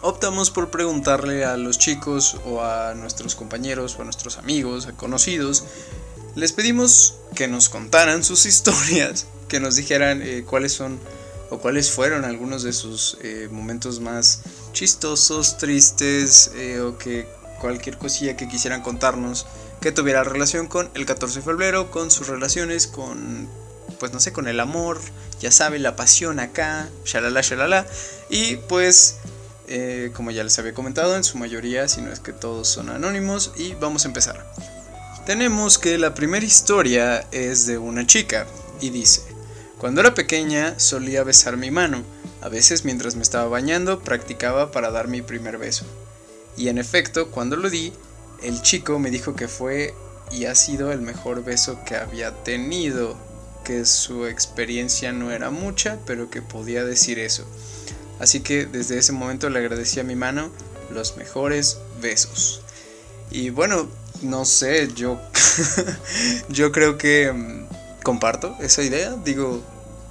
optamos 0.00 0.50
por 0.50 0.70
preguntarle 0.70 1.44
a 1.44 1.56
los 1.56 1.78
chicos 1.78 2.36
o 2.46 2.62
a 2.62 2.94
nuestros 2.94 3.34
compañeros 3.34 3.96
o 3.98 4.02
a 4.02 4.04
nuestros 4.04 4.38
amigos, 4.38 4.86
a 4.86 4.92
conocidos, 4.92 5.64
les 6.34 6.52
pedimos 6.52 7.16
que 7.34 7.48
nos 7.48 7.68
contaran 7.68 8.24
sus 8.24 8.46
historias, 8.46 9.26
que 9.48 9.60
nos 9.60 9.76
dijeran 9.76 10.22
eh, 10.22 10.44
cuáles 10.48 10.72
son 10.72 10.98
o 11.50 11.58
cuáles 11.58 11.90
fueron 11.90 12.24
algunos 12.24 12.62
de 12.62 12.72
sus 12.72 13.18
eh, 13.22 13.48
momentos 13.50 14.00
más 14.00 14.40
chistosos, 14.72 15.58
tristes 15.58 16.50
eh, 16.54 16.80
o 16.80 16.96
que 16.96 17.26
cualquier 17.60 17.98
cosilla 17.98 18.38
que 18.38 18.48
quisieran 18.48 18.80
contarnos 18.80 19.46
que 19.82 19.92
tuviera 19.92 20.24
relación 20.24 20.68
con 20.68 20.88
el 20.94 21.04
14 21.04 21.40
de 21.40 21.44
febrero, 21.44 21.90
con 21.90 22.10
sus 22.10 22.28
relaciones, 22.28 22.86
con, 22.86 23.48
pues 23.98 24.12
no 24.12 24.20
sé, 24.20 24.32
con 24.32 24.48
el 24.48 24.60
amor, 24.60 24.98
ya 25.40 25.50
sabe, 25.50 25.78
la 25.78 25.96
pasión 25.96 26.40
acá, 26.40 26.88
shalala, 27.04 27.42
shalala. 27.42 27.86
Y 28.30 28.56
pues, 28.56 29.18
eh, 29.66 30.10
como 30.14 30.30
ya 30.30 30.44
les 30.44 30.58
había 30.58 30.72
comentado, 30.72 31.16
en 31.16 31.24
su 31.24 31.36
mayoría, 31.36 31.88
si 31.88 32.00
no 32.00 32.12
es 32.12 32.20
que 32.20 32.32
todos 32.32 32.68
son 32.68 32.88
anónimos, 32.88 33.52
y 33.56 33.74
vamos 33.74 34.04
a 34.04 34.08
empezar. 34.08 34.50
Tenemos 35.26 35.78
que 35.78 35.98
la 35.98 36.14
primera 36.14 36.46
historia 36.46 37.26
es 37.32 37.66
de 37.66 37.76
una 37.76 38.06
chica, 38.06 38.46
y 38.80 38.90
dice, 38.90 39.22
cuando 39.78 40.00
era 40.00 40.14
pequeña 40.14 40.78
solía 40.78 41.24
besar 41.24 41.56
mi 41.56 41.72
mano, 41.72 42.04
a 42.40 42.48
veces 42.48 42.84
mientras 42.84 43.16
me 43.16 43.22
estaba 43.22 43.48
bañando 43.48 44.00
practicaba 44.00 44.70
para 44.70 44.92
dar 44.92 45.08
mi 45.08 45.22
primer 45.22 45.58
beso. 45.58 45.84
Y 46.56 46.68
en 46.68 46.78
efecto, 46.78 47.30
cuando 47.30 47.56
lo 47.56 47.68
di, 47.68 47.92
el 48.42 48.62
chico 48.62 48.98
me 48.98 49.10
dijo 49.10 49.34
que 49.34 49.48
fue 49.48 49.94
y 50.30 50.46
ha 50.46 50.54
sido 50.54 50.92
el 50.92 51.00
mejor 51.00 51.44
beso 51.44 51.78
que 51.84 51.96
había 51.96 52.32
tenido. 52.44 53.16
que 53.64 53.84
su 53.84 54.26
experiencia 54.26 55.12
no 55.12 55.30
era 55.30 55.50
mucha, 55.50 56.00
pero 56.04 56.30
que 56.30 56.42
podía 56.42 56.84
decir 56.84 57.20
eso. 57.20 57.44
Así 58.18 58.40
que 58.40 58.66
desde 58.66 58.98
ese 58.98 59.12
momento 59.12 59.48
le 59.50 59.60
agradecí 59.60 60.00
a 60.00 60.04
mi 60.04 60.16
mano 60.16 60.50
los 60.90 61.16
mejores 61.16 61.78
besos. 62.00 62.62
Y 63.30 63.50
bueno, 63.50 63.88
no 64.22 64.44
sé, 64.44 64.92
yo 64.94 65.20
yo 66.48 66.72
creo 66.72 66.98
que 66.98 67.32
mm, 67.32 68.02
comparto 68.02 68.56
esa 68.60 68.82
idea, 68.82 69.14
digo, 69.24 69.62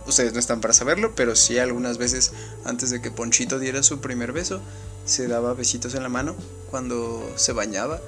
ustedes 0.07 0.33
no 0.33 0.39
están 0.39 0.61
para 0.61 0.73
saberlo, 0.73 1.13
pero 1.15 1.35
sí 1.35 1.59
algunas 1.59 1.97
veces 1.97 2.31
antes 2.63 2.89
de 2.89 3.01
que 3.01 3.11
Ponchito 3.11 3.59
diera 3.59 3.83
su 3.83 3.99
primer 3.99 4.31
beso, 4.31 4.61
se 5.05 5.27
daba 5.27 5.53
besitos 5.53 5.93
en 5.95 6.03
la 6.03 6.09
mano 6.09 6.35
cuando 6.69 7.29
se 7.35 7.53
bañaba 7.53 7.99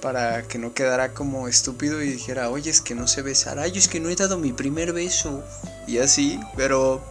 para 0.00 0.42
que 0.42 0.58
no 0.58 0.72
quedara 0.74 1.12
como 1.12 1.48
estúpido 1.48 2.02
y 2.02 2.10
dijera, 2.10 2.50
oye, 2.50 2.70
es 2.70 2.80
que 2.80 2.94
no 2.94 3.06
se 3.06 3.22
besará, 3.22 3.66
yo 3.66 3.78
es 3.78 3.88
que 3.88 4.00
no 4.00 4.08
he 4.08 4.16
dado 4.16 4.38
mi 4.38 4.52
primer 4.52 4.92
beso. 4.92 5.42
Y 5.86 5.98
así, 5.98 6.40
pero 6.56 7.02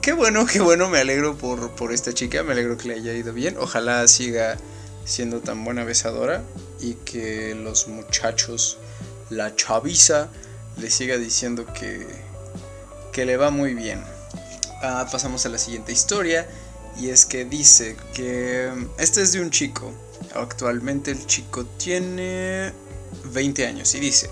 qué 0.00 0.12
bueno, 0.12 0.46
qué 0.46 0.60
bueno, 0.60 0.88
me 0.88 0.98
alegro 0.98 1.36
por, 1.36 1.70
por 1.72 1.92
esta 1.92 2.12
chica, 2.12 2.42
me 2.42 2.52
alegro 2.52 2.76
que 2.76 2.88
le 2.88 2.94
haya 2.94 3.12
ido 3.12 3.32
bien. 3.32 3.56
Ojalá 3.58 4.06
siga 4.08 4.56
siendo 5.04 5.40
tan 5.40 5.64
buena 5.64 5.84
besadora 5.84 6.42
y 6.80 6.94
que 6.94 7.54
los 7.54 7.88
muchachos, 7.88 8.78
la 9.30 9.54
chaviza, 9.56 10.28
le 10.78 10.90
siga 10.90 11.16
diciendo 11.16 11.66
que, 11.66 12.06
que 13.12 13.24
le 13.24 13.36
va 13.36 13.50
muy 13.50 13.74
bien. 13.74 14.02
Ah, 14.82 15.06
pasamos 15.10 15.46
a 15.46 15.48
la 15.48 15.58
siguiente 15.58 15.92
historia 15.92 16.48
y 16.98 17.10
es 17.10 17.24
que 17.24 17.44
dice 17.44 17.96
que 18.14 18.70
este 18.98 19.22
es 19.22 19.32
de 19.32 19.40
un 19.40 19.50
chico 19.50 19.92
Actualmente 20.34 21.10
el 21.10 21.26
chico 21.26 21.64
tiene 21.64 22.72
20 23.32 23.66
años 23.66 23.94
y 23.94 24.00
dice, 24.00 24.30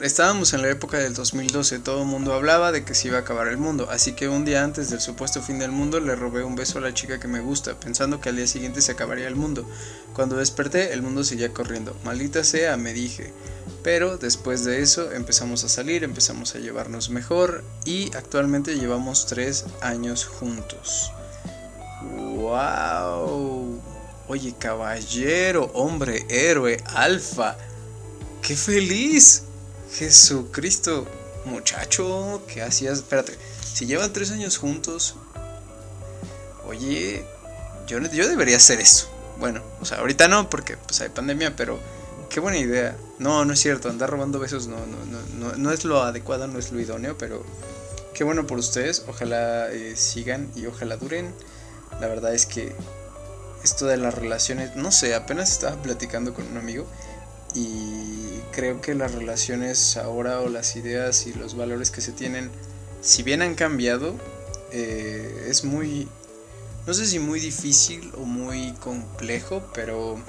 estábamos 0.00 0.52
en 0.52 0.62
la 0.62 0.70
época 0.70 0.98
del 0.98 1.14
2012, 1.14 1.80
todo 1.80 2.02
el 2.02 2.08
mundo 2.08 2.32
hablaba 2.34 2.70
de 2.70 2.84
que 2.84 2.94
se 2.94 3.08
iba 3.08 3.18
a 3.18 3.20
acabar 3.22 3.48
el 3.48 3.58
mundo, 3.58 3.88
así 3.90 4.12
que 4.12 4.28
un 4.28 4.44
día 4.44 4.62
antes 4.62 4.90
del 4.90 5.00
supuesto 5.00 5.42
fin 5.42 5.58
del 5.58 5.72
mundo 5.72 5.98
le 5.98 6.14
robé 6.14 6.44
un 6.44 6.54
beso 6.54 6.78
a 6.78 6.82
la 6.82 6.94
chica 6.94 7.18
que 7.18 7.26
me 7.26 7.40
gusta, 7.40 7.78
pensando 7.78 8.20
que 8.20 8.28
al 8.28 8.36
día 8.36 8.46
siguiente 8.46 8.82
se 8.82 8.92
acabaría 8.92 9.26
el 9.26 9.36
mundo. 9.36 9.68
Cuando 10.12 10.36
desperté, 10.36 10.92
el 10.92 11.02
mundo 11.02 11.24
seguía 11.24 11.52
corriendo. 11.52 11.96
Maldita 12.04 12.44
sea, 12.44 12.76
me 12.76 12.92
dije. 12.92 13.32
Pero 13.82 14.18
después 14.18 14.64
de 14.64 14.82
eso 14.82 15.12
empezamos 15.12 15.64
a 15.64 15.68
salir, 15.68 16.04
empezamos 16.04 16.54
a 16.54 16.58
llevarnos 16.58 17.08
mejor 17.08 17.64
y 17.84 18.14
actualmente 18.14 18.76
llevamos 18.76 19.26
tres 19.26 19.64
años 19.80 20.26
juntos. 20.26 21.12
¡Wow! 22.02 23.80
Oye, 24.28 24.54
caballero, 24.58 25.70
hombre, 25.74 26.24
héroe, 26.28 26.82
alfa. 26.94 27.56
¡Qué 28.42 28.54
feliz! 28.54 29.44
Jesucristo, 29.94 31.06
muchacho, 31.46 32.42
¿qué 32.46 32.62
hacías? 32.62 32.98
Espérate, 32.98 33.36
si 33.72 33.86
llevan 33.86 34.12
tres 34.12 34.30
años 34.30 34.56
juntos, 34.56 35.16
oye, 36.66 37.24
yo, 37.86 37.98
yo 37.98 38.28
debería 38.28 38.56
hacer 38.56 38.80
eso. 38.80 39.08
Bueno, 39.38 39.62
o 39.80 39.84
sea, 39.84 39.98
ahorita 39.98 40.28
no, 40.28 40.48
porque 40.48 40.76
pues 40.76 41.00
hay 41.00 41.08
pandemia, 41.08 41.56
pero 41.56 41.80
qué 42.30 42.40
buena 42.40 42.58
idea. 42.58 42.96
No, 43.18 43.44
no 43.44 43.52
es 43.52 43.60
cierto, 43.60 43.90
andar 43.90 44.08
robando 44.08 44.38
besos 44.38 44.68
no, 44.68 44.78
no, 44.86 44.96
no, 45.38 45.56
no, 45.56 45.72
es 45.72 45.84
lo 45.84 46.02
adecuado, 46.02 46.46
no 46.46 46.58
es 46.58 46.72
lo 46.72 46.80
idóneo, 46.80 47.18
pero 47.18 47.44
qué 48.14 48.24
bueno 48.24 48.46
por 48.46 48.58
ustedes. 48.58 49.04
Ojalá 49.08 49.70
eh, 49.70 49.96
sigan 49.96 50.50
y 50.54 50.66
ojalá 50.66 50.96
duren. 50.96 51.34
La 52.00 52.06
verdad 52.06 52.32
es 52.32 52.46
que 52.46 52.72
esto 53.62 53.86
de 53.86 53.98
las 53.98 54.14
relaciones, 54.14 54.76
no 54.76 54.90
sé, 54.92 55.14
apenas 55.14 55.52
estaba 55.52 55.82
platicando 55.82 56.32
con 56.32 56.46
un 56.46 56.56
amigo 56.56 56.86
y 57.54 58.38
creo 58.52 58.80
que 58.80 58.94
las 58.94 59.12
relaciones 59.12 59.96
ahora 59.96 60.40
o 60.40 60.48
las 60.48 60.76
ideas 60.76 61.26
y 61.26 61.34
los 61.34 61.56
valores 61.56 61.90
que 61.90 62.00
se 62.00 62.12
tienen, 62.12 62.50
si 63.02 63.22
bien 63.22 63.42
han 63.42 63.56
cambiado, 63.56 64.14
eh, 64.72 65.46
es 65.48 65.64
muy, 65.64 66.08
no 66.86 66.94
sé 66.94 67.06
si 67.06 67.18
muy 67.18 67.40
difícil 67.40 68.12
o 68.16 68.20
muy 68.20 68.72
complejo, 68.74 69.62
pero 69.74 70.22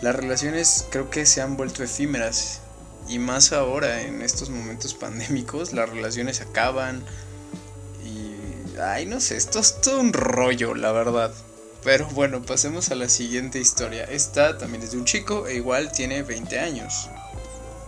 las 0.00 0.14
relaciones 0.14 0.86
creo 0.90 1.10
que 1.10 1.26
se 1.26 1.40
han 1.40 1.56
vuelto 1.56 1.82
efímeras 1.82 2.60
y 3.08 3.18
más 3.18 3.52
ahora 3.52 4.02
en 4.02 4.22
estos 4.22 4.50
momentos 4.50 4.94
pandémicos, 4.94 5.72
las 5.72 5.88
relaciones 5.88 6.40
acaban 6.40 7.04
y, 8.04 8.78
ay, 8.80 9.06
no 9.06 9.20
sé, 9.20 9.36
esto 9.36 9.58
es 9.58 9.80
todo 9.80 10.00
un 10.00 10.12
rollo, 10.12 10.74
la 10.74 10.92
verdad. 10.92 11.32
Pero 11.84 12.06
bueno, 12.10 12.42
pasemos 12.42 12.90
a 12.90 12.94
la 12.94 13.08
siguiente 13.08 13.58
historia. 13.58 14.04
Esta 14.04 14.56
también 14.56 14.84
es 14.84 14.92
de 14.92 14.98
un 14.98 15.04
chico 15.04 15.48
e 15.48 15.56
igual 15.56 15.90
tiene 15.90 16.22
20 16.22 16.58
años. 16.60 17.08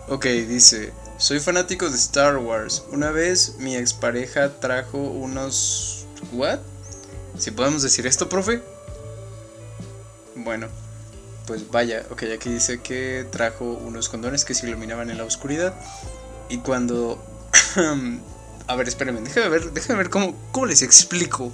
Ok, 0.09 0.25
dice, 0.25 0.91
soy 1.17 1.39
fanático 1.39 1.89
de 1.89 1.95
Star 1.95 2.37
Wars. 2.37 2.83
Una 2.91 3.11
vez 3.11 3.55
mi 3.59 3.75
expareja 3.75 4.59
trajo 4.59 4.97
unos... 4.97 6.05
¿What? 6.33 6.59
Si 7.37 7.51
podemos 7.51 7.81
decir 7.81 8.05
esto, 8.05 8.27
profe. 8.27 8.61
Bueno, 10.35 10.67
pues 11.45 11.69
vaya, 11.69 12.05
ok, 12.09 12.23
aquí 12.35 12.49
dice 12.49 12.81
que 12.81 13.25
trajo 13.31 13.65
unos 13.65 14.09
condones 14.09 14.45
que 14.45 14.53
se 14.53 14.67
iluminaban 14.67 15.09
en 15.09 15.17
la 15.17 15.23
oscuridad. 15.23 15.73
Y 16.49 16.59
cuando... 16.59 17.23
a 18.67 18.75
ver, 18.75 18.87
espérenme, 18.87 19.21
déjenme 19.21 19.49
ver, 19.49 19.71
déjenme 19.71 20.03
ver 20.03 20.09
cómo, 20.09 20.35
cómo 20.51 20.65
les 20.65 20.81
explico. 20.81 21.51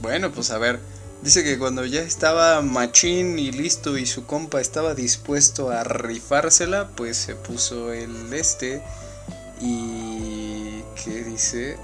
Bueno, 0.00 0.32
pues 0.32 0.50
a 0.50 0.58
ver. 0.58 0.80
Dice 1.22 1.42
que 1.42 1.58
cuando 1.58 1.86
ya 1.86 2.02
estaba 2.02 2.60
machín 2.60 3.38
y 3.38 3.50
listo 3.50 3.96
y 3.96 4.04
su 4.04 4.26
compa 4.26 4.60
estaba 4.60 4.94
dispuesto 4.94 5.70
a 5.70 5.82
rifársela, 5.82 6.88
pues 6.88 7.16
se 7.16 7.34
puso 7.34 7.92
el 7.92 8.32
este 8.34 8.82
y... 9.60 10.82
¿Qué 11.02 11.24
dice? 11.24 11.76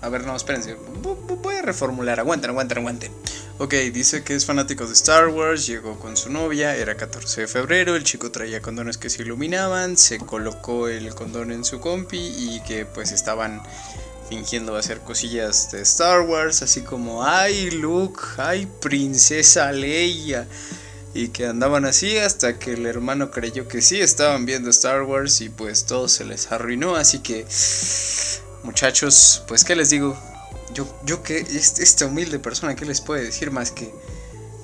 A 0.00 0.08
ver, 0.08 0.26
no, 0.26 0.36
espérense. 0.36 0.76
Voy 1.02 1.56
a 1.56 1.62
reformular. 1.62 2.20
Aguanten, 2.20 2.50
aguanten, 2.50 2.78
aguanten. 2.78 3.12
Ok, 3.56 3.72
dice 3.92 4.24
que 4.24 4.34
es 4.34 4.46
fanático 4.46 4.86
de 4.86 4.92
Star 4.94 5.28
Wars. 5.28 5.66
Llegó 5.66 5.98
con 5.98 6.16
su 6.16 6.28
novia. 6.28 6.74
Era 6.74 6.96
14 6.96 7.42
de 7.42 7.46
febrero. 7.46 7.94
El 7.94 8.02
chico 8.02 8.30
traía 8.30 8.60
condones 8.60 8.98
que 8.98 9.10
se 9.10 9.22
iluminaban. 9.22 9.96
Se 9.96 10.18
colocó 10.18 10.88
el 10.88 11.14
condón 11.14 11.52
en 11.52 11.64
su 11.64 11.78
compi. 11.78 12.18
Y 12.18 12.60
que 12.66 12.84
pues 12.84 13.12
estaban 13.12 13.62
fingiendo 14.28 14.76
hacer 14.76 15.00
cosillas 15.00 15.70
de 15.70 15.82
Star 15.82 16.22
Wars, 16.22 16.62
así 16.62 16.82
como, 16.82 17.24
ay 17.24 17.70
Luke, 17.70 18.20
ay 18.38 18.66
princesa 18.80 19.70
Leia, 19.72 20.48
y 21.12 21.28
que 21.28 21.46
andaban 21.46 21.84
así 21.84 22.16
hasta 22.16 22.58
que 22.58 22.72
el 22.72 22.86
hermano 22.86 23.30
creyó 23.30 23.68
que 23.68 23.82
sí 23.82 24.00
estaban 24.00 24.46
viendo 24.46 24.70
Star 24.70 25.02
Wars 25.02 25.40
y 25.40 25.48
pues 25.48 25.84
todo 25.84 26.08
se 26.08 26.24
les 26.24 26.50
arruinó, 26.50 26.96
así 26.96 27.20
que 27.20 27.46
muchachos, 28.62 29.42
pues 29.46 29.64
qué 29.64 29.76
les 29.76 29.90
digo, 29.90 30.18
yo, 30.74 30.86
yo 31.04 31.22
que 31.22 31.38
esta 31.38 32.06
humilde 32.06 32.38
persona, 32.38 32.74
¿qué 32.76 32.84
les 32.84 33.00
puede 33.00 33.24
decir 33.24 33.50
más 33.50 33.70
que... 33.70 33.94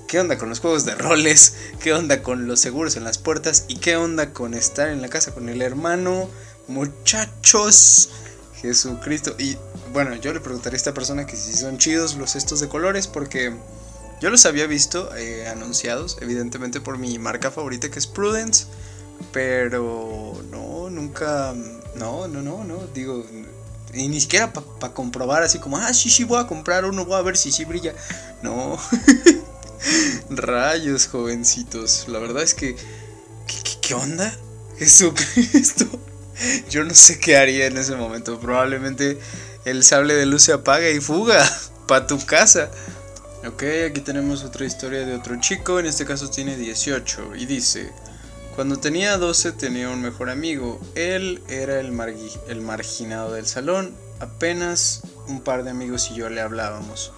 ¿Qué 0.07 0.19
onda 0.19 0.39
con 0.39 0.49
los 0.49 0.59
juegos 0.59 0.85
de 0.85 0.97
roles? 0.97 1.55
¿Qué 1.81 1.93
onda 1.93 2.21
con 2.21 2.49
los 2.49 2.59
seguros 2.59 2.97
en 2.97 3.05
las 3.05 3.19
puertas? 3.19 3.65
¿Y 3.69 3.77
qué 3.77 3.95
onda 3.95 4.33
con 4.33 4.55
estar 4.55 4.89
en 4.89 5.03
la 5.03 5.09
casa 5.09 5.33
con 5.33 5.49
el 5.49 5.63
hermano? 5.63 6.29
Muchachos, 6.67 8.11
Jesucristo. 8.61 9.37
Y 9.39 9.57
bueno, 9.93 10.17
yo 10.17 10.33
le 10.33 10.41
preguntaría 10.41 10.75
a 10.75 10.79
esta 10.79 10.95
persona 10.95 11.27
que 11.27 11.37
si 11.37 11.53
son 11.53 11.79
chidos 11.79 12.17
los 12.17 12.35
estos 12.35 12.59
de 12.59 12.69
colores 12.69 13.07
porque 13.07 13.55
yo 14.21 14.31
los 14.31 14.45
había 14.47 14.67
visto 14.67 15.15
eh, 15.17 15.47
anunciados, 15.49 16.19
evidentemente 16.21 16.81
por 16.81 16.99
mi 16.99 17.19
marca 17.19 17.53
favorita 17.53 17.91
que 17.91 18.01
es 18.01 18.09
Prudence, 18.09 18.67
pero 19.33 20.43
no, 20.51 20.91
nunca, 20.91 21.55
no, 21.95 22.29
no, 22.29 22.43
no, 22.43 22.65
no, 22.65 22.87
digo, 22.93 23.25
y 23.93 24.09
ni 24.09 24.21
siquiera 24.21 24.53
para 24.53 24.95
comprobar 24.95 25.43
así 25.43 25.59
como, 25.59 25.77
ah, 25.77 25.93
sí, 25.93 26.11
sí, 26.11 26.25
voy 26.25 26.41
a 26.41 26.47
comprar 26.47 26.85
uno, 26.85 27.05
voy 27.05 27.19
a 27.19 27.23
ver 27.23 27.37
si 27.37 27.53
sí 27.53 27.65
brilla. 27.65 27.95
No, 28.43 28.79
rayos, 30.31 31.09
jovencitos, 31.09 32.07
la 32.09 32.19
verdad 32.19 32.43
es 32.43 32.55
que, 32.55 32.77
¿qué, 33.47 33.79
qué 33.81 33.95
onda? 33.95 34.33
Jesucristo. 34.79 35.87
Yo 36.71 36.85
no 36.85 36.95
sé 36.95 37.19
qué 37.19 37.37
haría 37.37 37.67
en 37.67 37.77
ese 37.77 37.97
momento. 37.97 38.41
Probablemente 38.41 39.19
el 39.67 39.85
sable 39.85 40.15
de 40.15 40.25
luz 40.25 40.45
se 40.45 40.53
apaga 40.53 40.89
y 40.89 41.01
fuga 41.01 41.45
para 41.87 42.07
tu 42.07 42.25
casa. 42.25 42.71
Ok, 43.47 43.63
aquí 43.89 44.01
tenemos 44.01 44.43
otra 44.45 44.65
historia 44.65 45.05
de 45.05 45.15
otro 45.15 45.39
chico. 45.41 45.79
En 45.79 45.87
este 45.87 46.07
caso 46.07 46.31
tiene 46.31 46.57
18 46.57 47.37
y 47.37 47.47
dice: 47.47 47.93
Cuando 48.61 48.79
tenía 48.79 49.17
12 49.17 49.53
tenía 49.53 49.89
un 49.89 50.03
mejor 50.03 50.29
amigo. 50.29 50.79
Él 50.95 51.43
era 51.49 51.81
el, 51.81 51.99
el 52.47 52.61
marginado 52.61 53.33
del 53.33 53.47
salón. 53.47 53.97
Apenas 54.19 55.01
un 55.29 55.41
par 55.41 55.65
de 55.65 55.71
amigos 55.71 56.11
y 56.11 56.17
yo 56.17 56.29
le 56.29 56.43
hablábamos. 56.43 57.11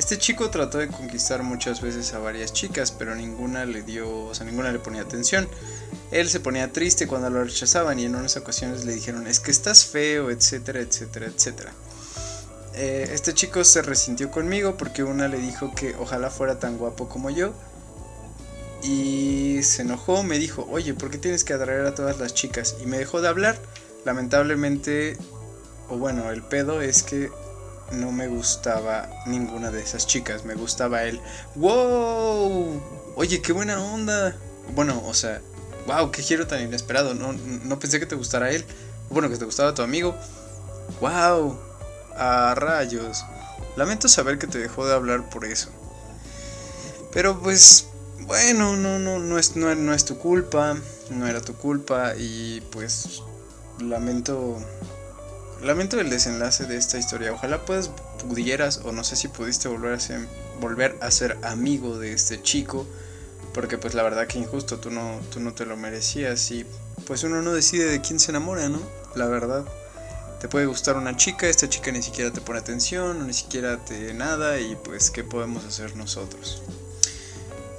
Este 0.00 0.18
chico 0.18 0.50
trató 0.50 0.78
de 0.78 0.88
conquistar 0.88 1.44
muchas 1.44 1.80
veces 1.80 2.12
a 2.12 2.18
varias 2.18 2.52
chicas, 2.52 2.90
pero 2.90 3.14
ninguna 3.14 3.66
le 3.66 3.82
dio, 3.82 4.12
o 4.12 4.34
sea, 4.34 4.44
ninguna 4.44 4.72
le 4.72 4.80
ponía 4.80 5.02
atención. 5.02 5.48
Él 6.10 6.28
se 6.28 6.40
ponía 6.40 6.72
triste 6.72 7.06
cuando 7.06 7.30
lo 7.30 7.44
rechazaban 7.44 8.00
y 8.00 8.06
en 8.06 8.16
unas 8.16 8.36
ocasiones 8.36 8.84
le 8.84 8.92
dijeron 8.92 9.28
es 9.28 9.38
que 9.38 9.52
estás 9.52 9.84
feo, 9.84 10.28
etcétera, 10.28 10.80
etcétera, 10.80 11.26
etcétera. 11.26 11.72
Eh, 12.74 13.10
este 13.12 13.32
chico 13.32 13.62
se 13.62 13.82
resintió 13.82 14.32
conmigo 14.32 14.76
porque 14.76 15.04
una 15.04 15.28
le 15.28 15.38
dijo 15.38 15.72
que 15.72 15.94
ojalá 16.00 16.30
fuera 16.30 16.58
tan 16.58 16.78
guapo 16.78 17.08
como 17.08 17.30
yo. 17.30 17.54
Y 18.82 19.62
se 19.62 19.82
enojó, 19.82 20.22
me 20.22 20.38
dijo, 20.38 20.66
oye, 20.70 20.94
¿por 20.94 21.10
qué 21.10 21.18
tienes 21.18 21.44
que 21.44 21.52
atraer 21.52 21.86
a 21.86 21.94
todas 21.94 22.18
las 22.18 22.34
chicas? 22.34 22.76
Y 22.82 22.86
me 22.86 22.98
dejó 22.98 23.20
de 23.20 23.28
hablar 23.28 23.58
lamentablemente, 24.04 25.18
o 25.88 25.96
bueno, 25.96 26.30
el 26.30 26.42
pedo 26.42 26.80
es 26.80 27.02
que 27.02 27.30
no 27.92 28.12
me 28.12 28.28
gustaba 28.28 29.08
ninguna 29.26 29.70
de 29.70 29.82
esas 29.82 30.06
chicas, 30.06 30.44
me 30.44 30.54
gustaba 30.54 31.04
él. 31.04 31.20
¡Wow! 31.56 32.80
Oye, 33.16 33.42
qué 33.42 33.52
buena 33.52 33.82
onda. 33.82 34.36
Bueno, 34.74 35.02
o 35.04 35.14
sea, 35.14 35.40
wow, 35.86 36.10
qué 36.10 36.22
giro 36.22 36.46
tan 36.46 36.62
inesperado. 36.62 37.14
No, 37.14 37.32
no 37.32 37.78
pensé 37.78 37.98
que 37.98 38.06
te 38.06 38.14
gustara 38.14 38.50
él. 38.50 38.64
Bueno, 39.10 39.28
que 39.28 39.36
te 39.36 39.44
gustaba 39.44 39.74
tu 39.74 39.82
amigo. 39.82 40.14
¡Wow! 41.00 41.58
A 42.16 42.54
rayos. 42.54 43.24
Lamento 43.76 44.08
saber 44.08 44.38
que 44.38 44.46
te 44.46 44.58
dejó 44.58 44.86
de 44.86 44.94
hablar 44.94 45.28
por 45.28 45.44
eso. 45.44 45.70
Pero 47.12 47.40
pues, 47.40 47.88
bueno, 48.30 48.76
no, 48.76 49.00
no, 49.00 49.18
no 49.18 49.40
es, 49.40 49.56
no, 49.56 49.74
no 49.74 49.92
es 49.92 50.04
tu 50.04 50.16
culpa. 50.16 50.76
No 51.10 51.26
era 51.26 51.40
tu 51.40 51.56
culpa. 51.56 52.14
Y 52.16 52.60
pues, 52.70 53.24
lamento 53.80 54.56
lamento 55.64 55.98
el 55.98 56.10
desenlace 56.10 56.64
de 56.66 56.76
esta 56.76 56.96
historia. 56.96 57.32
Ojalá 57.32 57.64
puedas, 57.64 57.90
pudieras, 58.28 58.82
o 58.84 58.92
no 58.92 59.02
sé 59.02 59.16
si 59.16 59.26
pudiste 59.26 59.66
volver 59.66 59.94
a 59.94 59.98
ser, 59.98 60.28
volver 60.60 60.96
a 61.00 61.10
ser 61.10 61.38
amigo 61.42 61.98
de 61.98 62.12
este 62.12 62.40
chico. 62.40 62.86
Porque 63.52 63.78
pues 63.78 63.94
la 63.94 64.04
verdad 64.04 64.28
que 64.28 64.38
injusto, 64.38 64.78
tú 64.78 64.92
no, 64.92 65.18
tú 65.32 65.40
no 65.40 65.52
te 65.52 65.66
lo 65.66 65.76
merecías. 65.76 66.52
Y 66.52 66.64
pues 67.08 67.24
uno 67.24 67.42
no 67.42 67.52
decide 67.52 67.86
de 67.86 68.00
quién 68.00 68.20
se 68.20 68.30
enamora, 68.30 68.68
¿no? 68.68 68.80
La 69.16 69.26
verdad. 69.26 69.64
Te 70.40 70.46
puede 70.46 70.66
gustar 70.66 70.96
una 70.96 71.16
chica, 71.16 71.48
esta 71.48 71.68
chica 71.68 71.90
ni 71.90 72.00
siquiera 72.00 72.32
te 72.32 72.40
pone 72.40 72.60
atención, 72.60 73.26
ni 73.26 73.32
siquiera 73.32 73.84
te 73.84 74.14
nada. 74.14 74.60
Y 74.60 74.76
pues, 74.76 75.10
¿qué 75.10 75.24
podemos 75.24 75.64
hacer 75.64 75.96
nosotros? 75.96 76.62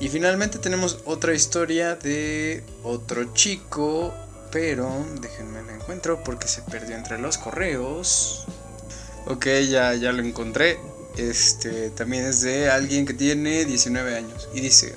Y 0.02 0.10
finalmente 0.10 0.60
tenemos 0.60 1.00
otra 1.06 1.34
historia 1.34 1.96
de 1.96 2.64
otro 2.84 3.34
chico 3.34 4.14
pero 4.52 5.06
déjenme 5.22 5.64
la 5.64 5.74
encuentro 5.74 6.24
porque 6.24 6.48
se 6.48 6.62
perdió 6.62 6.96
entre 6.96 7.18
los 7.18 7.38
correos. 7.38 8.46
Ok, 9.26 9.48
ya, 9.70 9.96
ya 9.96 10.12
lo 10.12 10.22
encontré. 10.22 10.78
Este 11.18 11.90
también 11.92 12.26
es 12.26 12.42
de 12.42 12.70
alguien 12.70 13.06
que 13.06 13.14
tiene 13.14 13.66
19 13.66 14.16
años. 14.16 14.50
Y 14.54 14.60
dice: 14.62 14.94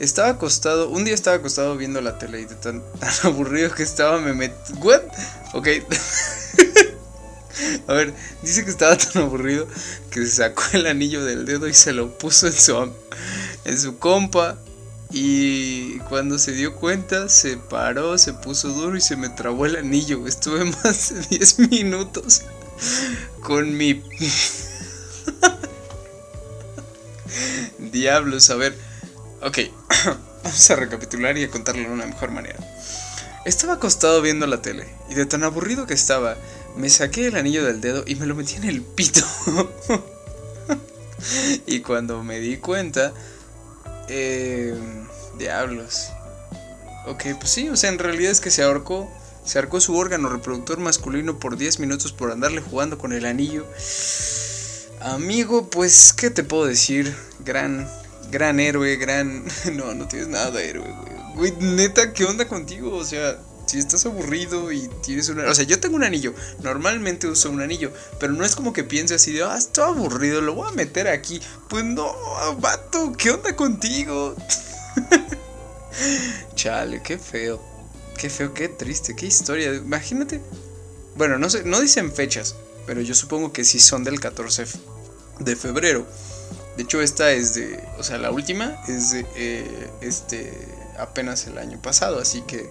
Estaba 0.00 0.30
acostado, 0.30 0.88
un 0.88 1.04
día 1.04 1.14
estaba 1.14 1.36
acostado 1.36 1.76
viendo 1.76 2.00
la 2.00 2.18
tele 2.18 2.40
y 2.40 2.46
de 2.46 2.54
tan, 2.54 2.82
aburrido 3.22 3.70
que 3.74 3.82
estaba 3.82 4.18
me 4.18 4.32
metí. 4.32 4.72
¿What? 4.78 5.02
Ok. 5.52 5.68
A 7.86 7.92
ver, 7.92 8.12
dice 8.42 8.64
que 8.64 8.70
estaba 8.70 8.96
tan 8.96 9.22
aburrido 9.22 9.68
que 10.10 10.20
se 10.20 10.30
sacó 10.30 10.62
el 10.72 10.86
anillo 10.86 11.24
del 11.24 11.44
dedo 11.44 11.68
y 11.68 11.74
se 11.74 11.92
lo 11.92 12.16
puso 12.18 12.46
en 12.46 12.52
su, 12.52 12.92
en 13.64 13.78
su 13.78 13.98
compa 13.98 14.58
y 15.10 15.98
cuando 16.00 16.38
se 16.38 16.52
dio 16.52 16.74
cuenta, 16.74 17.28
se 17.28 17.56
paró, 17.56 18.18
se 18.18 18.32
puso 18.32 18.70
duro 18.70 18.96
y 18.96 19.00
se 19.00 19.16
me 19.16 19.28
trabó 19.28 19.66
el 19.66 19.76
anillo. 19.76 20.26
Estuve 20.26 20.64
más 20.84 21.14
de 21.14 21.38
10 21.38 21.58
minutos 21.70 22.42
con 23.40 23.76
mi... 23.76 24.02
Diablos, 27.78 28.50
a 28.50 28.56
ver. 28.56 28.76
Ok, 29.40 29.58
vamos 30.42 30.70
a 30.70 30.76
recapitular 30.76 31.38
y 31.38 31.44
a 31.44 31.50
contarlo 31.50 31.82
de 31.82 31.94
una 31.94 32.06
mejor 32.06 32.32
manera. 32.32 32.58
Estaba 33.44 33.74
acostado 33.74 34.20
viendo 34.20 34.48
la 34.48 34.62
tele 34.62 34.88
y 35.08 35.14
de 35.14 35.26
tan 35.26 35.44
aburrido 35.44 35.86
que 35.86 35.94
estaba, 35.94 36.36
me 36.76 36.90
saqué 36.90 37.26
el 37.28 37.36
anillo 37.36 37.64
del 37.64 37.80
dedo 37.80 38.02
y 38.06 38.16
me 38.16 38.26
lo 38.26 38.34
metí 38.34 38.56
en 38.56 38.64
el 38.64 38.82
pito. 38.82 39.20
y 41.66 41.80
cuando 41.80 42.24
me 42.24 42.40
di 42.40 42.56
cuenta, 42.56 43.12
eh, 44.08 44.74
diablos. 45.38 46.08
Ok, 47.06 47.24
pues 47.38 47.50
sí, 47.50 47.68
o 47.68 47.76
sea, 47.76 47.90
en 47.90 47.98
realidad 47.98 48.32
es 48.32 48.40
que 48.40 48.50
se 48.50 48.62
ahorcó. 48.62 49.10
Se 49.44 49.58
ahorcó 49.58 49.78
su 49.80 49.94
órgano 49.96 50.30
reproductor 50.30 50.78
masculino 50.78 51.38
por 51.38 51.58
10 51.58 51.78
minutos 51.78 52.12
por 52.12 52.30
andarle 52.30 52.62
jugando 52.62 52.96
con 52.96 53.12
el 53.12 53.26
anillo. 53.26 53.66
Amigo, 55.00 55.68
pues, 55.68 56.14
¿qué 56.14 56.30
te 56.30 56.44
puedo 56.44 56.64
decir? 56.64 57.14
Gran, 57.40 57.86
gran 58.30 58.58
héroe, 58.58 58.96
gran... 58.96 59.44
No, 59.72 59.92
no 59.92 60.08
tienes 60.08 60.28
nada 60.28 60.50
de 60.50 60.70
héroe, 60.70 60.88
güey. 60.88 61.52
Güey, 61.52 61.52
neta, 61.60 62.12
¿qué 62.14 62.24
onda 62.24 62.48
contigo? 62.48 62.96
O 62.96 63.04
sea, 63.04 63.38
si 63.66 63.78
estás 63.78 64.06
aburrido 64.06 64.72
y 64.72 64.88
tienes 65.02 65.28
un... 65.28 65.40
O 65.40 65.54
sea, 65.54 65.64
yo 65.64 65.80
tengo 65.80 65.96
un 65.96 66.04
anillo. 66.04 66.34
Normalmente 66.62 67.26
uso 67.26 67.50
un 67.50 67.62
anillo. 67.62 67.92
Pero 68.18 68.32
no 68.32 68.44
es 68.44 68.54
como 68.54 68.72
que 68.72 68.84
piense 68.84 69.14
así 69.14 69.32
de, 69.32 69.42
ah, 69.44 69.56
estoy 69.56 69.84
aburrido, 69.84 70.40
lo 70.40 70.54
voy 70.54 70.68
a 70.68 70.72
meter 70.72 71.08
aquí. 71.08 71.40
Pues 71.68 71.84
no, 71.84 72.14
vato, 72.60 73.12
¿qué 73.16 73.30
onda 73.30 73.54
contigo? 73.56 74.36
Chale, 76.54 77.02
qué 77.02 77.18
feo. 77.18 77.62
Qué 78.16 78.30
feo, 78.30 78.54
qué 78.54 78.68
triste, 78.68 79.14
qué 79.16 79.26
historia. 79.26 79.74
Imagínate. 79.74 80.40
Bueno, 81.16 81.38
no 81.38 81.48
sé, 81.50 81.64
no 81.64 81.80
dicen 81.80 82.12
fechas, 82.12 82.56
pero 82.86 83.00
yo 83.00 83.14
supongo 83.14 83.52
que 83.52 83.64
sí 83.64 83.78
son 83.78 84.04
del 84.04 84.20
14 84.20 84.64
de 85.40 85.56
febrero. 85.56 86.06
De 86.76 86.82
hecho, 86.82 87.00
esta 87.00 87.30
es 87.32 87.54
de. 87.54 87.82
O 87.98 88.02
sea, 88.02 88.18
la 88.18 88.30
última 88.30 88.82
es 88.88 89.12
de. 89.12 89.26
Eh, 89.36 89.90
este. 90.00 90.52
apenas 90.98 91.46
el 91.46 91.58
año 91.58 91.80
pasado. 91.80 92.18
Así 92.18 92.42
que. 92.42 92.70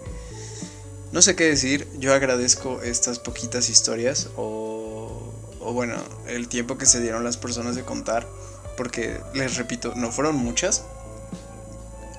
No 1.13 1.21
sé 1.21 1.35
qué 1.35 1.45
decir. 1.45 1.87
Yo 1.99 2.13
agradezco 2.13 2.81
estas 2.81 3.19
poquitas 3.19 3.69
historias. 3.69 4.29
O. 4.35 5.31
Bueno, 5.61 5.95
el 6.27 6.49
tiempo 6.49 6.77
que 6.77 6.87
se 6.87 6.99
dieron 6.99 7.23
las 7.23 7.37
personas 7.37 7.75
de 7.75 7.83
contar. 7.83 8.27
Porque 8.75 9.21
les 9.35 9.55
repito, 9.55 9.93
no 9.95 10.11
fueron 10.11 10.35
muchas. 10.35 10.83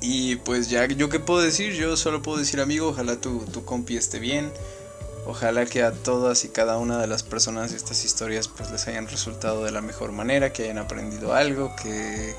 Y 0.01 0.37
pues 0.37 0.71
ya, 0.71 0.87
¿yo 0.87 1.09
qué 1.09 1.19
puedo 1.19 1.41
decir? 1.41 1.73
Yo 1.73 1.97
solo 1.97 2.23
puedo 2.23 2.39
decir, 2.39 2.61
amigo, 2.61 2.89
ojalá 2.89 3.17
tu, 3.17 3.41
tu 3.47 3.65
compi 3.65 3.99
bien. 4.21 4.53
Ojalá 5.27 5.67
que 5.67 5.83
a 5.83 5.93
todas 5.93 6.45
y 6.45 6.49
cada 6.49 6.79
una 6.79 6.99
de 6.99 7.09
las 7.09 7.23
personas 7.23 7.73
de 7.73 7.79
estas 7.79 8.05
historias 8.05 8.47
pues 8.47 8.71
les 8.71 8.87
hayan 8.87 9.09
resultado 9.09 9.65
de 9.65 9.73
la 9.73 9.81
mejor 9.81 10.13
manera, 10.13 10.53
que 10.53 10.65
hayan 10.65 10.79
aprendido 10.79 11.33
algo, 11.33 11.75
que 11.83 12.35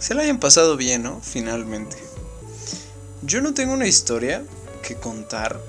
se 0.00 0.14
la 0.14 0.22
hayan 0.22 0.40
pasado 0.40 0.76
bien, 0.76 1.02
¿no? 1.02 1.20
Finalmente. 1.20 1.96
Yo 3.22 3.42
no 3.42 3.52
tengo 3.52 3.74
una 3.74 3.86
historia 3.86 4.42
que 4.80 4.96
contar. 4.96 5.60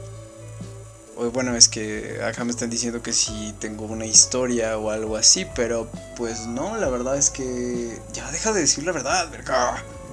O 1.15 1.29
bueno, 1.31 1.55
es 1.55 1.67
que 1.67 2.21
acá 2.23 2.45
me 2.45 2.51
están 2.51 2.69
diciendo 2.69 3.01
que 3.03 3.11
si 3.11 3.53
tengo 3.59 3.85
una 3.85 4.05
historia 4.05 4.77
o 4.77 4.89
algo 4.89 5.17
así, 5.17 5.45
pero 5.55 5.89
pues 6.15 6.47
no, 6.47 6.77
la 6.77 6.89
verdad 6.89 7.17
es 7.17 7.29
que 7.29 7.99
ya 8.13 8.31
deja 8.31 8.53
de 8.53 8.61
decir 8.61 8.85
la 8.85 8.93
verdad. 8.93 9.29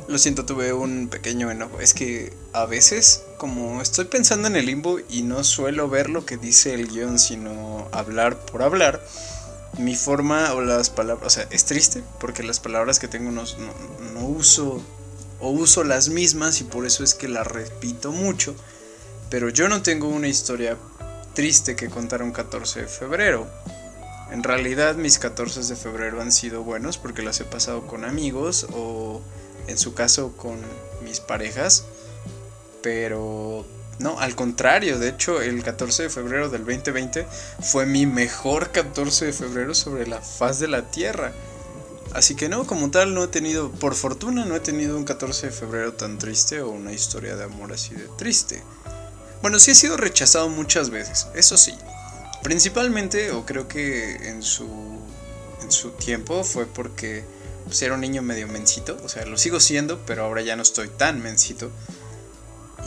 Lo 0.09 0.18
siento, 0.18 0.44
tuve 0.44 0.72
un 0.72 1.09
pequeño 1.09 1.50
enojo. 1.50 1.80
Es 1.80 1.94
que 1.94 2.32
a 2.52 2.64
veces, 2.66 3.24
como 3.38 3.82
estoy 3.82 4.04
pensando 4.04 4.46
en 4.46 4.56
el 4.56 4.66
limbo 4.66 4.98
y 5.09 5.22
no 5.22 5.42
suelo 5.42 5.88
ver 5.88 6.11
lo 6.11 6.24
que 6.24 6.37
dice 6.37 6.74
el 6.74 6.88
guion, 6.88 7.18
sino 7.18 7.88
hablar 7.92 8.38
por 8.38 8.62
hablar, 8.62 9.02
mi 9.78 9.94
forma 9.94 10.52
o 10.54 10.61
las 10.61 10.90
palabras, 10.90 11.26
o 11.26 11.30
sea, 11.30 11.46
es 11.50 11.64
triste 11.64 12.02
porque 12.18 12.42
las 12.42 12.61
palabras 12.61 12.98
que 12.98 13.09
tengo 13.09 13.30
no, 13.30 13.44
no, 14.14 14.26
uso 14.26 14.82
o 15.40 15.50
uso 15.50 15.85
las 15.85 16.09
mismas 16.09 16.61
y 16.61 16.64
por 16.64 16.87
eso 16.87 17.04
es 17.04 17.14
que 17.14 17.28
las 17.28 17.46
repito 17.46 18.12
mucho. 18.12 18.54
Pero 19.31 19.49
yo 19.49 19.69
no 19.69 19.83
tengo 19.83 20.09
una 20.09 20.29
historia 20.29 20.77
triste 21.35 21.77
que 21.77 21.89
contar 21.89 22.23
un 22.23 22.33
14 22.33 22.83
de 22.83 22.87
febrero. 22.87 23.47
En 24.31 24.43
realidad 24.43 24.97
mis 24.97 25.19
14 25.19 25.62
de 25.62 25.77
febrero 25.77 26.21
han 26.21 26.33
sido 26.33 26.62
buenos 26.62 26.99
porque 26.99 27.23
las 27.23 27.41
he 27.41 27.45
pasado 27.45 27.87
con 27.87 28.05
amigos 28.05 28.67
o 28.73 29.21
en 29.69 29.79
su 29.79 29.95
caso 29.95 30.37
con 30.37 30.59
mis 31.05 31.21
parejas, 31.21 31.85
pero 32.83 33.65
no, 33.99 34.19
al 34.21 34.35
contrario, 34.35 34.99
de 34.99 35.09
hecho 35.09 35.41
el 35.41 35.62
14 35.62 36.05
de 36.05 36.11
febrero 36.11 36.49
del 36.49 36.65
2020 36.65 37.27
fue 37.61 37.87
mi 37.87 38.07
mejor 38.07 38.71
14 38.71 39.27
de 39.27 39.33
febrero 39.33 39.75
sobre 39.75 40.07
la 40.07 40.21
faz 40.21 40.59
de 40.59 40.69
la 40.69 40.91
Tierra. 40.91 41.33
Así 42.12 42.35
que 42.35 42.49
no, 42.49 42.67
como 42.67 42.91
tal 42.91 43.15
no 43.15 43.25
he 43.25 43.29
tenido, 43.29 43.71
por 43.71 43.95
fortuna 43.95 44.45
no 44.45 44.57
he 44.57 44.61
tenido 44.61 44.97
un 44.97 45.05
14 45.05 45.47
de 45.47 45.53
febrero 45.53 45.93
tan 45.95 46.19
triste 46.19 46.61
o 46.61 46.71
una 46.71 46.93
historia 46.93 47.37
de 47.37 47.45
amor 47.45 47.73
así 47.73 47.95
de 47.95 48.09
triste. 48.17 48.62
Bueno, 49.46 49.61
sí 49.61 49.70
he 49.70 49.74
sido 49.76 49.96
rechazado 49.96 50.48
muchas 50.48 50.90
veces, 50.90 51.28
eso 51.37 51.56
sí. 51.56 51.72
Principalmente, 52.42 53.30
o 53.30 53.46
creo 53.46 53.68
que 53.68 54.28
en 54.28 54.42
su, 54.42 54.66
en 55.62 55.70
su 55.70 55.92
tiempo 55.92 56.42
fue 56.42 56.66
porque 56.66 57.22
pues 57.64 57.80
era 57.82 57.94
un 57.94 58.00
niño 58.00 58.22
medio 58.22 58.48
mencito, 58.48 58.98
o 59.04 59.09
sea, 59.09 59.24
lo 59.24 59.38
sigo 59.38 59.61
siendo, 59.61 60.04
pero 60.04 60.24
ahora 60.24 60.42
ya 60.42 60.56
no 60.56 60.62
estoy 60.62 60.88
tan 60.88 61.22
mencito. 61.22 61.70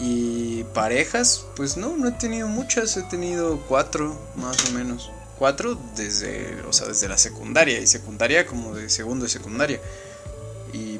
Y 0.02 0.66
parejas, 0.74 1.46
pues 1.56 1.78
no, 1.78 1.96
no 1.96 2.10
he 2.10 2.12
tenido 2.12 2.50
muchas, 2.50 2.98
he 2.98 3.04
tenido 3.04 3.62
cuatro 3.70 4.20
más 4.36 4.58
o 4.70 4.74
menos. 4.74 5.12
Cuatro 5.38 5.80
desde, 5.96 6.60
o 6.68 6.74
sea, 6.74 6.90
desde 6.90 7.08
la 7.08 7.18
secundaria 7.18 7.80
y 7.80 7.88
secundaria 7.88 8.46
como 8.46 8.76
de 8.76 8.90
segundo 8.90 9.26
y 9.26 9.30
secundaria. 9.30 9.80
Y 10.74 11.00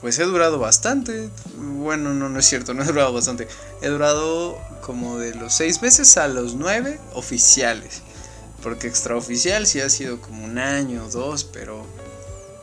pues 0.00 0.18
he 0.18 0.24
durado 0.24 0.58
bastante. 0.58 1.30
Bueno, 1.56 2.14
no, 2.14 2.28
no 2.28 2.38
es 2.38 2.46
cierto, 2.46 2.74
no 2.74 2.82
he 2.82 2.86
durado 2.86 3.12
bastante. 3.12 3.48
He 3.82 3.88
durado 3.88 4.58
como 4.80 5.18
de 5.18 5.34
los 5.34 5.54
seis 5.54 5.82
meses 5.82 6.16
a 6.16 6.28
los 6.28 6.54
nueve 6.54 6.98
oficiales. 7.14 8.02
Porque 8.62 8.88
extraoficial 8.88 9.66
sí 9.66 9.80
ha 9.80 9.88
sido 9.88 10.20
como 10.20 10.44
un 10.44 10.58
año 10.58 11.06
o 11.06 11.08
dos, 11.08 11.44
pero 11.44 11.86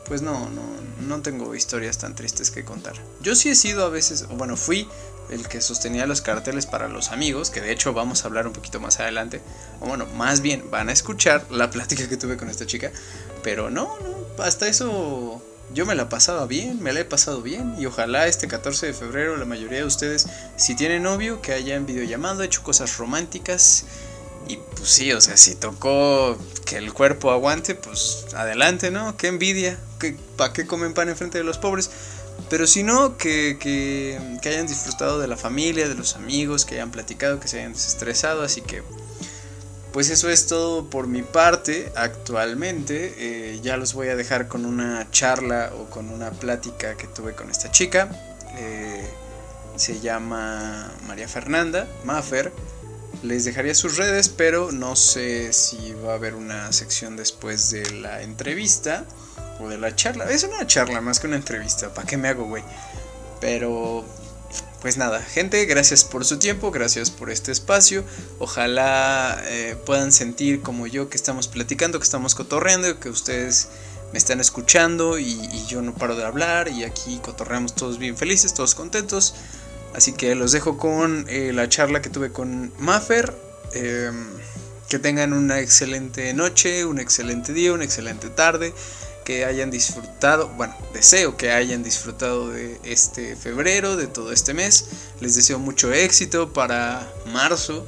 pues 0.06 0.22
no, 0.22 0.48
no, 0.50 0.62
no 1.06 1.22
tengo 1.22 1.54
historias 1.54 1.98
tan 1.98 2.14
tristes 2.14 2.50
que 2.50 2.64
contar. 2.64 2.94
Yo 3.20 3.34
sí 3.34 3.50
he 3.50 3.54
sido 3.54 3.84
a 3.84 3.88
veces, 3.88 4.26
bueno, 4.28 4.56
fui 4.56 4.88
el 5.30 5.46
que 5.48 5.60
sostenía 5.60 6.06
los 6.06 6.22
carteles 6.22 6.66
para 6.66 6.88
los 6.88 7.10
amigos, 7.10 7.50
que 7.50 7.60
de 7.60 7.72
hecho 7.72 7.92
vamos 7.92 8.24
a 8.24 8.28
hablar 8.28 8.46
un 8.46 8.52
poquito 8.52 8.80
más 8.80 9.00
adelante, 9.00 9.42
o 9.80 9.86
bueno, 9.86 10.06
más 10.06 10.40
bien 10.40 10.70
van 10.70 10.88
a 10.88 10.92
escuchar 10.92 11.44
la 11.50 11.68
plática 11.70 12.08
que 12.08 12.16
tuve 12.16 12.36
con 12.36 12.48
esta 12.48 12.66
chica, 12.66 12.90
pero 13.42 13.68
no, 13.68 13.98
no, 14.00 14.42
hasta 14.42 14.68
eso 14.68 15.42
yo 15.72 15.86
me 15.86 15.94
la 15.94 16.08
pasaba 16.08 16.46
bien, 16.46 16.82
me 16.82 16.92
la 16.92 17.00
he 17.00 17.04
pasado 17.04 17.42
bien 17.42 17.74
y 17.78 17.86
ojalá 17.86 18.26
este 18.26 18.48
14 18.48 18.86
de 18.86 18.92
febrero 18.94 19.36
la 19.36 19.44
mayoría 19.44 19.78
de 19.78 19.84
ustedes, 19.84 20.26
si 20.56 20.74
tienen 20.74 21.02
novio, 21.02 21.40
que 21.42 21.52
hayan 21.52 21.86
videollamado, 21.86 22.42
hecho 22.42 22.62
cosas 22.62 22.96
románticas 22.96 23.84
y 24.48 24.56
pues 24.56 24.88
sí, 24.88 25.12
o 25.12 25.20
sea, 25.20 25.36
si 25.36 25.54
tocó 25.54 26.38
que 26.64 26.78
el 26.78 26.92
cuerpo 26.94 27.30
aguante, 27.30 27.74
pues 27.74 28.26
adelante, 28.34 28.90
¿no? 28.90 29.16
Qué 29.16 29.28
envidia, 29.28 29.78
¿para 30.36 30.52
qué 30.54 30.66
comen 30.66 30.94
pan 30.94 31.10
enfrente 31.10 31.36
de 31.36 31.44
los 31.44 31.58
pobres? 31.58 31.90
Pero 32.48 32.66
si 32.66 32.82
no, 32.82 33.18
que, 33.18 33.58
que, 33.60 34.18
que, 34.40 34.48
hayan 34.48 34.66
disfrutado 34.66 35.18
de 35.18 35.28
la 35.28 35.36
familia, 35.36 35.88
de 35.88 35.94
los 35.94 36.16
amigos, 36.16 36.64
que 36.64 36.76
hayan 36.76 36.90
platicado, 36.90 37.40
que 37.40 37.48
se 37.48 37.58
hayan 37.58 37.72
desestresado. 37.74 38.42
Así 38.42 38.62
que, 38.62 38.82
pues 39.98 40.10
eso 40.10 40.30
es 40.30 40.46
todo 40.46 40.88
por 40.88 41.08
mi 41.08 41.22
parte 41.22 41.90
actualmente. 41.96 43.14
Eh, 43.18 43.58
ya 43.64 43.76
los 43.76 43.94
voy 43.94 44.06
a 44.06 44.14
dejar 44.14 44.46
con 44.46 44.64
una 44.64 45.10
charla 45.10 45.72
o 45.76 45.90
con 45.90 46.10
una 46.10 46.30
plática 46.30 46.96
que 46.96 47.08
tuve 47.08 47.34
con 47.34 47.50
esta 47.50 47.72
chica. 47.72 48.08
Eh, 48.58 49.04
se 49.74 49.98
llama 49.98 50.88
María 51.08 51.26
Fernanda, 51.26 51.88
Maffer. 52.04 52.52
Les 53.24 53.44
dejaría 53.44 53.74
sus 53.74 53.96
redes, 53.96 54.28
pero 54.28 54.70
no 54.70 54.94
sé 54.94 55.52
si 55.52 55.94
va 55.94 56.12
a 56.12 56.14
haber 56.14 56.36
una 56.36 56.70
sección 56.70 57.16
después 57.16 57.70
de 57.70 57.90
la 57.90 58.22
entrevista 58.22 59.04
o 59.58 59.68
de 59.68 59.78
la 59.78 59.96
charla. 59.96 60.30
Es 60.30 60.44
una 60.44 60.64
charla 60.64 61.00
más 61.00 61.18
que 61.18 61.26
una 61.26 61.34
entrevista. 61.34 61.92
¿Para 61.92 62.06
qué 62.06 62.16
me 62.16 62.28
hago, 62.28 62.44
güey? 62.44 62.62
Pero, 63.40 64.04
pues 64.80 64.96
nada, 64.96 65.20
gente, 65.22 65.64
gracias 65.64 66.04
por 66.04 66.24
su 66.24 66.38
tiempo, 66.38 66.70
gracias 66.70 67.10
por 67.10 67.30
este 67.30 67.50
espacio. 67.50 68.04
Ojalá 68.38 69.42
eh, 69.46 69.76
puedan 69.84 70.12
sentir 70.12 70.62
como 70.62 70.86
yo 70.86 71.08
que 71.08 71.16
estamos 71.16 71.48
platicando, 71.48 71.98
que 71.98 72.04
estamos 72.04 72.34
cotorreando, 72.34 73.00
que 73.00 73.08
ustedes 73.08 73.68
me 74.12 74.18
están 74.18 74.40
escuchando 74.40 75.18
y, 75.18 75.36
yo 75.66 75.82
no 75.82 75.94
paro 75.94 76.16
de 76.16 76.24
hablar 76.24 76.68
y 76.68 76.84
aquí 76.84 77.20
cotorreamos 77.22 77.74
todos 77.74 77.98
bien 77.98 78.16
felices, 78.16 78.54
todos 78.54 78.74
contentos. 78.74 79.34
Así 79.94 80.12
que 80.12 80.34
los 80.34 80.52
dejo 80.52 80.78
con 80.78 81.26
eh, 81.28 81.52
la 81.52 81.68
charla 81.68 82.00
que 82.00 82.08
tuve 82.08 82.30
con 82.30 82.72
Maffer. 82.78 83.34
Em, 83.72 84.26
que 84.88 84.98
tengan 84.98 85.34
una 85.34 85.60
excelente 85.60 86.32
noche, 86.32 86.86
un 86.86 86.98
excelente 86.98 87.52
día, 87.52 87.74
una 87.74 87.84
excelente 87.84 88.30
tarde 88.30 88.72
que 89.28 89.44
hayan 89.44 89.70
disfrutado, 89.70 90.48
bueno, 90.56 90.74
deseo 90.94 91.36
que 91.36 91.52
hayan 91.52 91.82
disfrutado 91.82 92.48
de 92.48 92.80
este 92.82 93.36
febrero, 93.36 93.98
de 93.98 94.06
todo 94.06 94.32
este 94.32 94.54
mes. 94.54 94.86
Les 95.20 95.34
deseo 95.34 95.58
mucho 95.58 95.92
éxito 95.92 96.54
para 96.54 97.06
marzo 97.26 97.86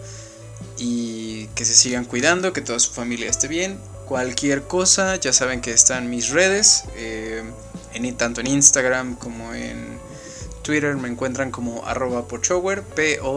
y 0.76 1.46
que 1.55 1.64
se 1.64 1.72
sigan 1.72 2.05
cuidando, 2.05 2.53
que 2.53 2.61
toda 2.61 2.79
su 2.79 2.92
familia 2.92 3.31
esté 3.31 3.48
bien. 3.48 3.81
Cualquier 4.07 4.64
cosa, 4.64 5.16
ya 5.16 5.33
saben 5.33 5.62
que 5.62 5.72
están 5.72 6.11
mis 6.11 6.29
redes, 6.29 6.85
eh, 6.96 7.42
en, 7.94 8.14
tanto 8.18 8.42
en 8.42 8.46
Instagram 8.46 9.16
como 9.16 9.55
en 9.55 9.98
Twitter 10.61 10.94
me 10.96 11.09
encuentran 11.09 11.50
como 11.50 11.87
arroba 11.87 12.29
pochower, 12.29 12.83
P-O-C-H-O-W-E-R, 12.83 13.35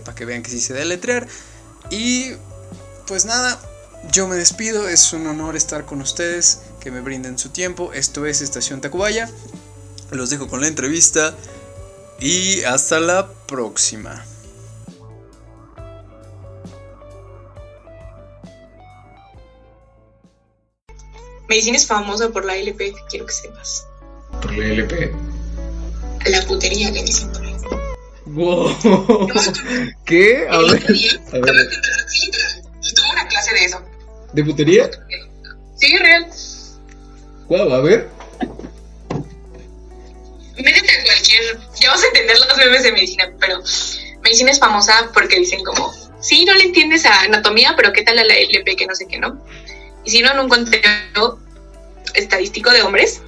para 0.00 0.14
que 0.14 0.26
vean 0.26 0.42
que 0.42 0.50
sí 0.50 0.60
se 0.60 0.74
deletrear. 0.74 1.26
Y 1.88 2.32
pues 3.06 3.24
nada, 3.24 3.58
yo 4.12 4.26
me 4.28 4.36
despido, 4.36 4.88
es 4.88 5.12
un 5.12 5.26
honor 5.26 5.56
estar 5.56 5.84
con 5.84 6.00
ustedes, 6.00 6.62
que 6.80 6.90
me 6.90 7.00
brinden 7.00 7.38
su 7.38 7.50
tiempo. 7.50 7.92
Esto 7.92 8.26
es 8.26 8.40
Estación 8.40 8.80
Tacubaya. 8.80 9.28
Los 10.10 10.30
dejo 10.30 10.48
con 10.48 10.60
la 10.60 10.68
entrevista 10.68 11.34
y 12.20 12.62
hasta 12.62 13.00
la 13.00 13.28
próxima. 13.46 14.24
Medicina 21.48 21.76
es 21.76 21.86
famosa 21.86 22.30
por 22.30 22.44
la 22.44 22.56
LP, 22.56 22.94
quiero 23.08 23.26
que 23.26 23.32
sepas. 23.32 23.86
¿Por 24.40 24.56
la 24.56 24.66
LP? 24.66 25.12
La 26.26 26.42
putería 26.46 26.90
le 26.90 27.02
dicen 27.02 27.30
por 27.32 27.42
ahí. 27.42 27.54
Wow. 28.26 28.76
¿Qué? 30.06 30.46
A 30.48 30.58
ver. 30.58 30.86
A 31.32 31.38
ver. 31.38 31.70
Tuve 32.94 33.10
una 33.12 33.28
clase 33.28 33.54
de 33.54 33.64
eso. 33.64 33.93
¿De 34.34 34.44
putería? 34.44 34.90
Sí, 35.76 35.96
real. 35.96 36.26
Wow, 37.48 37.72
a 37.72 37.80
ver. 37.80 38.08
Métete 40.56 41.00
a 41.00 41.04
cualquier. 41.04 41.58
Ya 41.80 41.90
vas 41.90 42.02
a 42.02 42.06
entender 42.08 42.36
los 42.38 42.56
memes 42.56 42.82
de 42.82 42.92
medicina, 42.92 43.32
pero 43.38 43.62
medicina 44.22 44.50
es 44.50 44.58
famosa 44.58 45.10
porque 45.14 45.38
dicen 45.38 45.62
como, 45.62 45.92
sí, 46.20 46.44
no 46.44 46.54
le 46.54 46.64
entiendes 46.64 47.06
a 47.06 47.20
anatomía, 47.22 47.74
pero 47.76 47.92
¿qué 47.92 48.02
tal 48.02 48.18
a 48.18 48.24
la 48.24 48.34
LP 48.34 48.76
que 48.76 48.86
no 48.86 48.94
sé 48.94 49.06
qué, 49.06 49.18
no? 49.18 49.44
Y 50.04 50.10
si 50.10 50.20
no, 50.20 50.32
en 50.32 50.40
un 50.40 50.48
conteo 50.48 51.38
estadístico 52.14 52.70
de 52.70 52.82
hombres, 52.82 53.22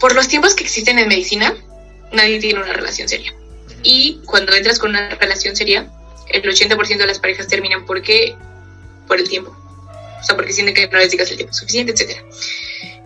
por 0.00 0.14
los 0.14 0.26
tiempos 0.26 0.54
que 0.54 0.64
existen 0.64 0.98
en 0.98 1.08
medicina, 1.08 1.54
nadie 2.12 2.40
tiene 2.40 2.60
una 2.60 2.72
relación 2.72 3.08
seria. 3.08 3.32
Y 3.82 4.20
cuando 4.24 4.52
entras 4.54 4.78
con 4.78 4.90
una 4.90 5.10
relación 5.10 5.54
seria, 5.54 5.88
el 6.28 6.42
80% 6.42 6.98
de 6.98 7.06
las 7.06 7.18
parejas 7.18 7.48
terminan 7.48 7.84
porque 7.84 8.36
por 9.06 9.18
el 9.18 9.28
tiempo. 9.28 9.56
O 10.20 10.24
sea, 10.24 10.36
porque 10.36 10.52
sienten 10.52 10.74
que 10.74 10.88
no 10.88 10.98
les 10.98 11.10
digas 11.10 11.30
el 11.30 11.36
tiempo 11.36 11.52
suficiente, 11.52 11.92
etc. 11.92 12.18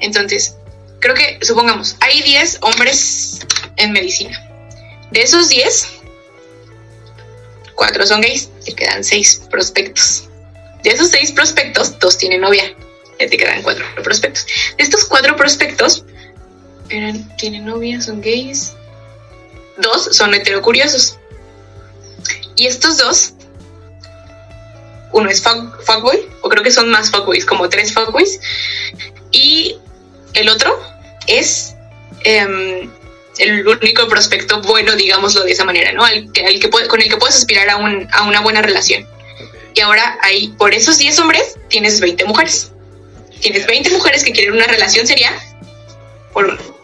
Entonces, 0.00 0.56
creo 1.00 1.14
que, 1.14 1.38
supongamos, 1.42 1.96
hay 2.00 2.22
10 2.22 2.58
hombres 2.62 3.40
en 3.76 3.92
medicina. 3.92 4.42
De 5.10 5.22
esos 5.22 5.48
10, 5.48 5.88
4 7.74 8.06
son 8.06 8.20
gays, 8.20 8.50
te 8.64 8.74
quedan 8.74 9.02
6 9.02 9.42
prospectos. 9.50 10.28
De 10.82 10.90
esos 10.90 11.08
6 11.08 11.32
prospectos, 11.32 11.98
2 11.98 12.18
tienen 12.18 12.40
novia, 12.42 12.74
ya 13.18 13.28
te 13.28 13.36
quedan 13.36 13.62
4 13.62 13.84
prospectos. 14.02 14.46
De 14.76 14.84
estos 14.84 15.04
4 15.06 15.36
prospectos, 15.36 16.04
eran, 16.88 17.36
tienen 17.36 17.64
novia, 17.64 18.00
son 18.00 18.20
gays, 18.20 18.74
2 19.78 20.16
son 20.16 20.34
heterocuriosos. 20.34 21.18
Y 22.56 22.66
estos 22.66 22.98
dos, 22.98 23.34
uno 25.12 25.28
es 25.28 25.42
fuckboy, 25.42 26.26
o 26.42 26.48
creo 26.48 26.62
que 26.62 26.70
son 26.70 26.90
más 26.90 27.10
fuckboys, 27.10 27.44
como 27.44 27.68
tres 27.68 27.92
fuckboys, 27.92 28.40
y 29.30 29.76
el 30.34 30.48
otro 30.48 30.80
es 31.26 31.74
em, 32.24 32.90
el 33.38 33.66
único 33.66 34.08
prospecto 34.08 34.60
bueno, 34.62 34.94
digámoslo 34.96 35.44
de 35.44 35.52
esa 35.52 35.64
manera, 35.64 35.92
¿no? 35.92 36.04
Al 36.04 36.32
que, 36.32 36.44
al 36.44 36.58
que 36.58 36.70
con 36.70 37.00
el 37.00 37.08
que 37.08 37.16
puedes 37.16 37.36
aspirar 37.36 37.68
a, 37.68 37.76
un, 37.76 38.08
a 38.12 38.22
una 38.24 38.40
buena 38.40 38.62
relación. 38.62 39.06
Y 39.74 39.80
ahora 39.80 40.18
ahí, 40.22 40.48
por 40.56 40.72
esos 40.72 40.96
10 40.96 41.18
hombres, 41.18 41.58
tienes 41.68 42.00
20 42.00 42.24
mujeres. 42.24 42.72
Tienes 43.40 43.66
20 43.66 43.90
mujeres 43.90 44.24
que 44.24 44.32
quieren 44.32 44.54
una 44.54 44.66
relación 44.66 45.06
seria 45.06 45.38
por 46.32 46.46
uno. 46.46 46.75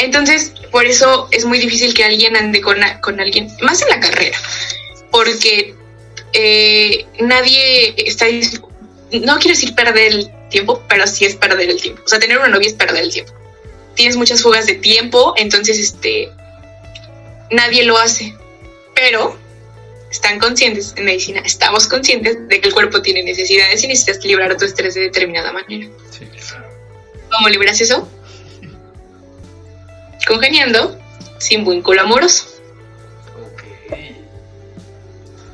Entonces, 0.00 0.52
por 0.70 0.86
eso 0.86 1.28
es 1.30 1.44
muy 1.44 1.58
difícil 1.58 1.92
que 1.92 2.04
alguien 2.04 2.34
ande 2.34 2.62
con, 2.62 2.78
con 3.02 3.20
alguien, 3.20 3.48
más 3.60 3.82
en 3.82 3.88
la 3.90 4.00
carrera, 4.00 4.38
porque 5.10 5.74
eh, 6.32 7.04
nadie 7.20 7.94
está, 7.98 8.24
no 9.12 9.38
quiero 9.38 9.54
decir 9.54 9.74
perder 9.74 10.12
el 10.12 10.30
tiempo, 10.48 10.82
pero 10.88 11.06
sí 11.06 11.26
es 11.26 11.36
perder 11.36 11.68
el 11.68 11.80
tiempo. 11.80 12.02
O 12.04 12.08
sea, 12.08 12.18
tener 12.18 12.38
una 12.38 12.48
novia 12.48 12.68
es 12.68 12.74
perder 12.74 13.02
el 13.02 13.12
tiempo. 13.12 13.34
Tienes 13.94 14.16
muchas 14.16 14.40
fugas 14.40 14.64
de 14.64 14.76
tiempo, 14.76 15.34
entonces, 15.36 15.78
este, 15.78 16.30
nadie 17.50 17.84
lo 17.84 17.98
hace. 17.98 18.34
Pero 18.94 19.36
están 20.10 20.38
conscientes 20.38 20.94
en 20.96 21.04
medicina, 21.04 21.42
estamos 21.44 21.86
conscientes 21.86 22.48
de 22.48 22.60
que 22.60 22.68
el 22.68 22.74
cuerpo 22.74 23.02
tiene 23.02 23.22
necesidades 23.22 23.84
y 23.84 23.88
necesitas 23.88 24.24
liberar 24.24 24.56
tu 24.56 24.64
estrés 24.64 24.94
de 24.94 25.02
determinada 25.02 25.52
manera. 25.52 25.88
¿Cómo 27.30 27.48
liberas 27.50 27.80
eso? 27.82 28.08
Congeniando 30.26 30.98
sin 31.38 31.64
vínculo 31.64 32.02
amoroso. 32.02 32.46
Ok. 33.52 33.64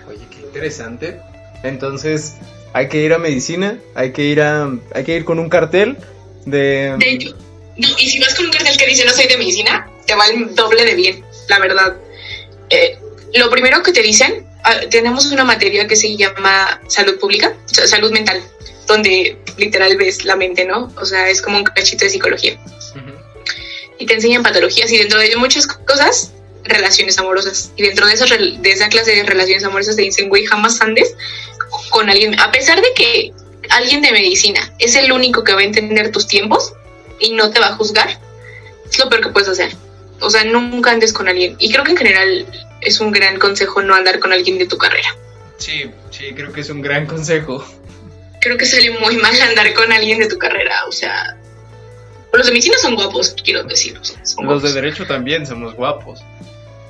Oye, 0.08 0.26
qué 0.30 0.40
interesante. 0.42 1.20
Entonces, 1.62 2.34
hay 2.72 2.88
que 2.88 2.98
ir 2.98 3.12
a 3.12 3.18
medicina, 3.18 3.78
hay 3.94 4.12
que 4.12 4.24
ir 4.24 4.40
a, 4.40 4.68
hay 4.94 5.04
que 5.04 5.16
ir 5.16 5.24
con 5.24 5.38
un 5.38 5.48
cartel 5.48 5.96
de. 6.44 6.94
De 6.98 7.10
hecho, 7.10 7.34
no, 7.76 7.88
y 7.98 8.08
si 8.08 8.18
vas 8.18 8.34
con 8.34 8.46
un 8.46 8.52
cartel 8.52 8.76
que 8.76 8.86
dice 8.86 9.04
no 9.04 9.12
soy 9.12 9.26
de 9.26 9.38
medicina, 9.38 9.88
te 10.06 10.14
va 10.14 10.26
el 10.26 10.54
doble 10.54 10.84
de 10.84 10.94
bien, 10.94 11.24
la 11.48 11.58
verdad. 11.58 11.96
Eh, 12.70 12.98
lo 13.34 13.50
primero 13.50 13.82
que 13.82 13.92
te 13.92 14.02
dicen, 14.02 14.46
ah, 14.64 14.80
tenemos 14.90 15.26
una 15.26 15.44
materia 15.44 15.86
que 15.86 15.96
se 15.96 16.16
llama 16.16 16.80
salud 16.88 17.18
pública, 17.18 17.54
salud 17.66 18.10
mental, 18.12 18.42
donde 18.86 19.38
literal 19.56 19.96
ves 19.96 20.24
la 20.24 20.36
mente, 20.36 20.64
¿no? 20.64 20.92
O 20.96 21.04
sea, 21.04 21.28
es 21.28 21.42
como 21.42 21.58
un 21.58 21.64
cachito 21.64 22.04
de 22.04 22.10
psicología 22.10 22.58
y 23.98 24.06
te 24.06 24.14
enseñan 24.14 24.42
patologías 24.42 24.90
y 24.92 24.98
dentro 24.98 25.18
de 25.18 25.36
muchas 25.36 25.66
cosas, 25.66 26.32
relaciones 26.64 27.18
amorosas. 27.18 27.72
Y 27.76 27.82
dentro 27.82 28.06
de, 28.06 28.14
esas, 28.14 28.28
de 28.30 28.70
esa 28.70 28.88
clase 28.88 29.14
de 29.14 29.22
relaciones 29.22 29.64
amorosas 29.64 29.96
te 29.96 30.02
dicen, 30.02 30.28
güey, 30.28 30.44
jamás 30.44 30.80
andes 30.80 31.14
con 31.90 32.08
alguien, 32.08 32.38
a 32.40 32.50
pesar 32.50 32.80
de 32.80 32.92
que 32.94 33.32
alguien 33.70 34.02
de 34.02 34.12
medicina 34.12 34.72
es 34.78 34.94
el 34.94 35.12
único 35.12 35.44
que 35.44 35.54
va 35.54 35.60
a 35.60 35.64
entender 35.64 36.12
tus 36.12 36.26
tiempos 36.26 36.72
y 37.18 37.32
no 37.32 37.50
te 37.50 37.60
va 37.60 37.68
a 37.68 37.76
juzgar, 37.76 38.18
Es 38.90 38.98
lo 38.98 39.08
peor 39.08 39.22
que 39.22 39.28
puedes 39.30 39.48
hacer. 39.48 39.74
O 40.20 40.30
sea, 40.30 40.44
nunca 40.44 40.92
andes 40.92 41.12
con 41.12 41.28
alguien. 41.28 41.56
Y 41.58 41.72
creo 41.72 41.84
que 41.84 41.92
en 41.92 41.96
general 41.96 42.46
es 42.80 43.00
un 43.00 43.10
gran 43.10 43.38
consejo 43.38 43.82
no 43.82 43.94
andar 43.94 44.18
con 44.18 44.32
alguien 44.32 44.58
de 44.58 44.66
tu 44.66 44.78
carrera. 44.78 45.14
Sí, 45.58 45.90
sí, 46.10 46.32
creo 46.34 46.52
que 46.52 46.60
es 46.60 46.70
un 46.70 46.82
gran 46.82 47.06
consejo. 47.06 47.66
Creo 48.40 48.56
que 48.56 48.66
sale 48.66 48.90
muy 48.90 49.16
mal 49.16 49.40
andar 49.40 49.72
con 49.74 49.92
alguien 49.92 50.18
de 50.18 50.28
tu 50.28 50.38
carrera. 50.38 50.84
O 50.86 50.92
sea, 50.92 51.36
los 52.36 52.46
de 52.46 52.52
medicina 52.52 52.76
son 52.80 52.94
guapos, 52.94 53.34
quiero 53.44 53.64
decir. 53.64 53.98
los 54.42 54.62
de 54.62 54.72
derecho 54.72 55.06
también 55.06 55.46
somos 55.46 55.74
guapos. 55.74 56.20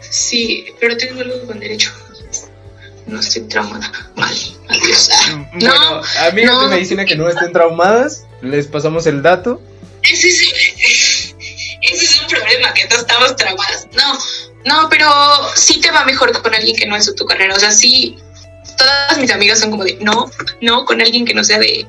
Sí, 0.00 0.66
pero 0.80 0.96
tengo 0.96 1.20
algo 1.20 1.46
con 1.46 1.58
derecho. 1.58 1.92
No 3.06 3.20
estoy 3.20 3.42
traumada. 3.42 3.90
Mal, 4.16 4.34
adiós. 4.68 5.08
Mm, 5.30 5.58
bueno, 5.60 6.02
no, 6.44 6.68
de 6.68 6.74
medicina 6.74 7.04
que 7.04 7.14
no 7.14 7.28
estén 7.28 7.52
traumadas, 7.52 8.24
les 8.42 8.66
pasamos 8.66 9.06
el 9.06 9.22
dato. 9.22 9.60
Ese 10.02 10.28
es, 10.28 11.34
ese 11.82 12.04
es 12.04 12.20
un 12.20 12.26
problema, 12.28 12.72
que 12.74 12.86
no 12.88 12.96
estamos 12.96 13.36
traumadas. 13.36 13.86
No, 13.92 14.18
no, 14.64 14.88
pero 14.88 15.08
sí 15.54 15.80
te 15.80 15.90
va 15.90 16.04
mejor 16.04 16.32
con 16.42 16.54
alguien 16.54 16.76
que 16.76 16.86
no 16.86 16.96
es 16.96 17.06
de 17.06 17.14
tu 17.14 17.24
carrera. 17.24 17.54
O 17.54 17.60
sea, 17.60 17.70
sí, 17.70 18.18
todas 18.76 19.18
mis 19.18 19.30
amigas 19.30 19.60
son 19.60 19.70
como 19.70 19.84
de, 19.84 19.96
no, 20.00 20.30
no, 20.60 20.84
con 20.84 21.00
alguien 21.00 21.24
que 21.24 21.34
no 21.34 21.44
sea 21.44 21.58
de, 21.58 21.86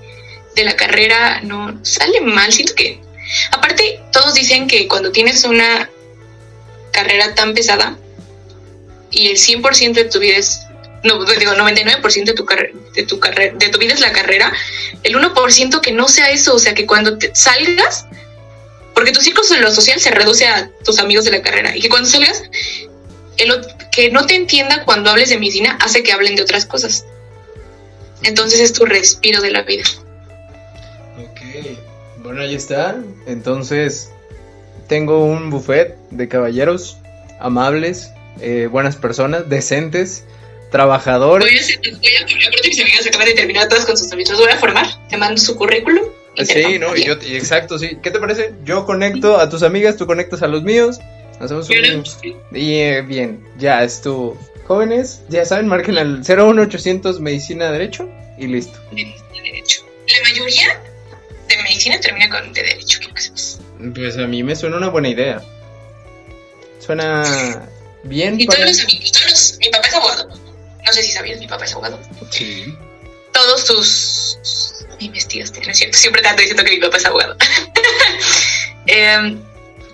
de 0.55 0.63
la 0.63 0.75
carrera, 0.75 1.41
no, 1.41 1.79
sale 1.83 2.21
mal. 2.21 2.51
Siento 2.53 2.75
que, 2.75 3.01
aparte, 3.51 4.01
todos 4.11 4.33
dicen 4.33 4.67
que 4.67 4.87
cuando 4.87 5.11
tienes 5.11 5.43
una 5.43 5.89
carrera 6.91 7.35
tan 7.35 7.53
pesada 7.53 7.97
y 9.11 9.27
el 9.27 9.37
100% 9.37 9.93
de 9.93 10.05
tu 10.05 10.19
vida 10.19 10.37
es, 10.37 10.61
no, 11.03 11.23
digo, 11.25 11.53
99% 11.53 12.25
de 12.25 12.33
tu, 12.33 12.45
de, 12.95 13.03
tu 13.03 13.19
de 13.19 13.69
tu 13.69 13.79
vida 13.79 13.93
es 13.93 13.99
la 13.99 14.11
carrera, 14.11 14.51
el 15.03 15.15
1% 15.15 15.81
que 15.81 15.91
no 15.91 16.07
sea 16.07 16.29
eso, 16.31 16.55
o 16.55 16.59
sea, 16.59 16.73
que 16.73 16.85
cuando 16.85 17.17
te 17.17 17.33
salgas, 17.35 18.05
porque 18.93 19.11
tu 19.11 19.21
círculo 19.21 19.61
lo 19.61 19.71
social 19.71 19.99
se 19.99 20.11
reduce 20.11 20.47
a 20.47 20.69
tus 20.83 20.99
amigos 20.99 21.25
de 21.25 21.31
la 21.31 21.41
carrera 21.41 21.75
y 21.75 21.81
que 21.81 21.89
cuando 21.89 22.09
salgas, 22.09 22.43
el, 23.37 23.51
que 23.91 24.09
no 24.11 24.25
te 24.25 24.35
entienda 24.35 24.83
cuando 24.85 25.09
hables 25.11 25.29
de 25.29 25.37
medicina 25.37 25.77
hace 25.81 26.03
que 26.03 26.11
hablen 26.11 26.35
de 26.35 26.41
otras 26.41 26.65
cosas. 26.65 27.05
Entonces 28.23 28.59
es 28.59 28.73
tu 28.73 28.85
respiro 28.85 29.41
de 29.41 29.51
la 29.51 29.61
vida. 29.61 29.83
Bueno, 32.23 32.41
ahí 32.41 32.55
está. 32.55 32.97
Entonces, 33.25 34.11
tengo 34.87 35.25
un 35.25 35.49
buffet 35.49 35.97
de 36.11 36.27
caballeros 36.27 36.97
amables, 37.39 38.11
eh, 38.41 38.67
buenas 38.71 38.95
personas, 38.95 39.49
decentes, 39.49 40.23
trabajadores. 40.71 41.47
Voy 41.47 41.57
a, 41.57 41.61
hacer, 41.61 41.79
voy 41.81 41.93
a, 41.93 42.67
mis 42.67 42.81
amigas 42.81 43.07
acaban 43.07 43.27
de 43.27 43.33
terminar 43.33 43.67
todas 43.67 43.85
con 43.85 43.97
sus 43.97 44.11
amigos. 44.11 44.37
Voy 44.37 44.51
a 44.51 44.57
formar, 44.57 44.87
te 45.09 45.17
mando 45.17 45.37
su 45.37 45.55
currículum 45.55 46.05
Sí, 46.45 46.77
no, 46.79 46.95
y 46.95 47.03
yo, 47.03 47.13
exacto, 47.13 47.79
sí. 47.79 47.97
¿Qué 48.01 48.11
te 48.11 48.19
parece? 48.19 48.53
Yo 48.63 48.85
conecto 48.85 49.39
a 49.39 49.49
tus 49.49 49.63
amigas, 49.63 49.97
tú 49.97 50.05
conectas 50.05 50.43
a 50.43 50.47
los 50.47 50.63
míos. 50.63 50.99
Hacemos 51.39 51.69
un... 51.69 52.03
Y 52.51 52.73
eh, 52.75 53.01
bien, 53.01 53.43
ya 53.57 53.83
estuvo. 53.83 54.37
Jóvenes, 54.67 55.21
ya 55.29 55.45
saben, 55.45 55.67
marquen 55.67 55.97
al 55.97 56.19
01800 56.19 57.19
Medicina 57.21 57.71
Derecho 57.71 58.09
y 58.37 58.47
listo. 58.47 58.79
Medicina 58.91 59.41
Derecho. 59.43 59.81
La 60.07 60.29
mayoría 60.29 60.81
de 61.47 61.63
medicina 61.63 61.99
termina 61.99 62.29
con 62.29 62.53
de 62.53 62.63
Derecho, 62.63 62.99
¿qué 62.99 63.09
pasa? 63.09 63.31
Pues 63.93 64.17
a 64.17 64.27
mí 64.27 64.43
me 64.43 64.55
suena 64.55 64.77
una 64.77 64.89
buena 64.89 65.09
idea. 65.09 65.41
Suena 66.79 67.67
bien. 68.03 68.39
Y 68.39 68.47
todos 68.47 68.59
los 68.59 68.79
amigos, 68.81 69.11
todos 69.11 69.29
los... 69.29 69.57
Mi 69.59 69.69
papá 69.69 69.87
es 69.87 69.93
abogado. 69.93 70.29
No 70.85 70.93
sé 70.93 71.03
si 71.03 71.11
sabías, 71.11 71.39
mi 71.39 71.47
papá 71.47 71.65
es 71.65 71.73
abogado. 71.73 71.99
Sí. 72.31 72.73
Todos 73.33 73.65
tus 73.65 74.37
investigaste, 74.99 75.61
¿no 75.61 75.71
es 75.71 75.77
cierto? 75.77 75.97
Siempre 75.97 76.21
te 76.21 76.27
ando 76.27 76.41
diciendo 76.41 76.63
que 76.63 76.71
mi 76.71 76.79
papá 76.79 76.97
es 76.97 77.05
abogado. 77.05 77.35
eh, 78.87 79.37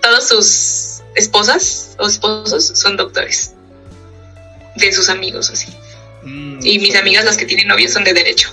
todos 0.00 0.28
sus 0.28 1.02
esposas 1.14 1.96
o 1.98 2.06
esposos 2.06 2.72
son 2.74 2.96
doctores. 2.96 3.52
De 4.76 4.92
sus 4.92 5.08
amigos, 5.08 5.50
así. 5.50 5.72
Mm, 6.22 6.58
y 6.62 6.78
mis 6.78 6.96
amigas, 6.96 7.24
las 7.24 7.36
que 7.36 7.46
tienen 7.46 7.68
novios, 7.68 7.92
son 7.92 8.04
de 8.04 8.12
derecho. 8.12 8.50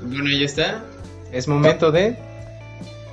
Bueno, 0.00 0.30
ya 0.30 0.46
está. 0.46 0.84
Es 1.32 1.48
momento 1.48 1.90
de. 1.90 2.14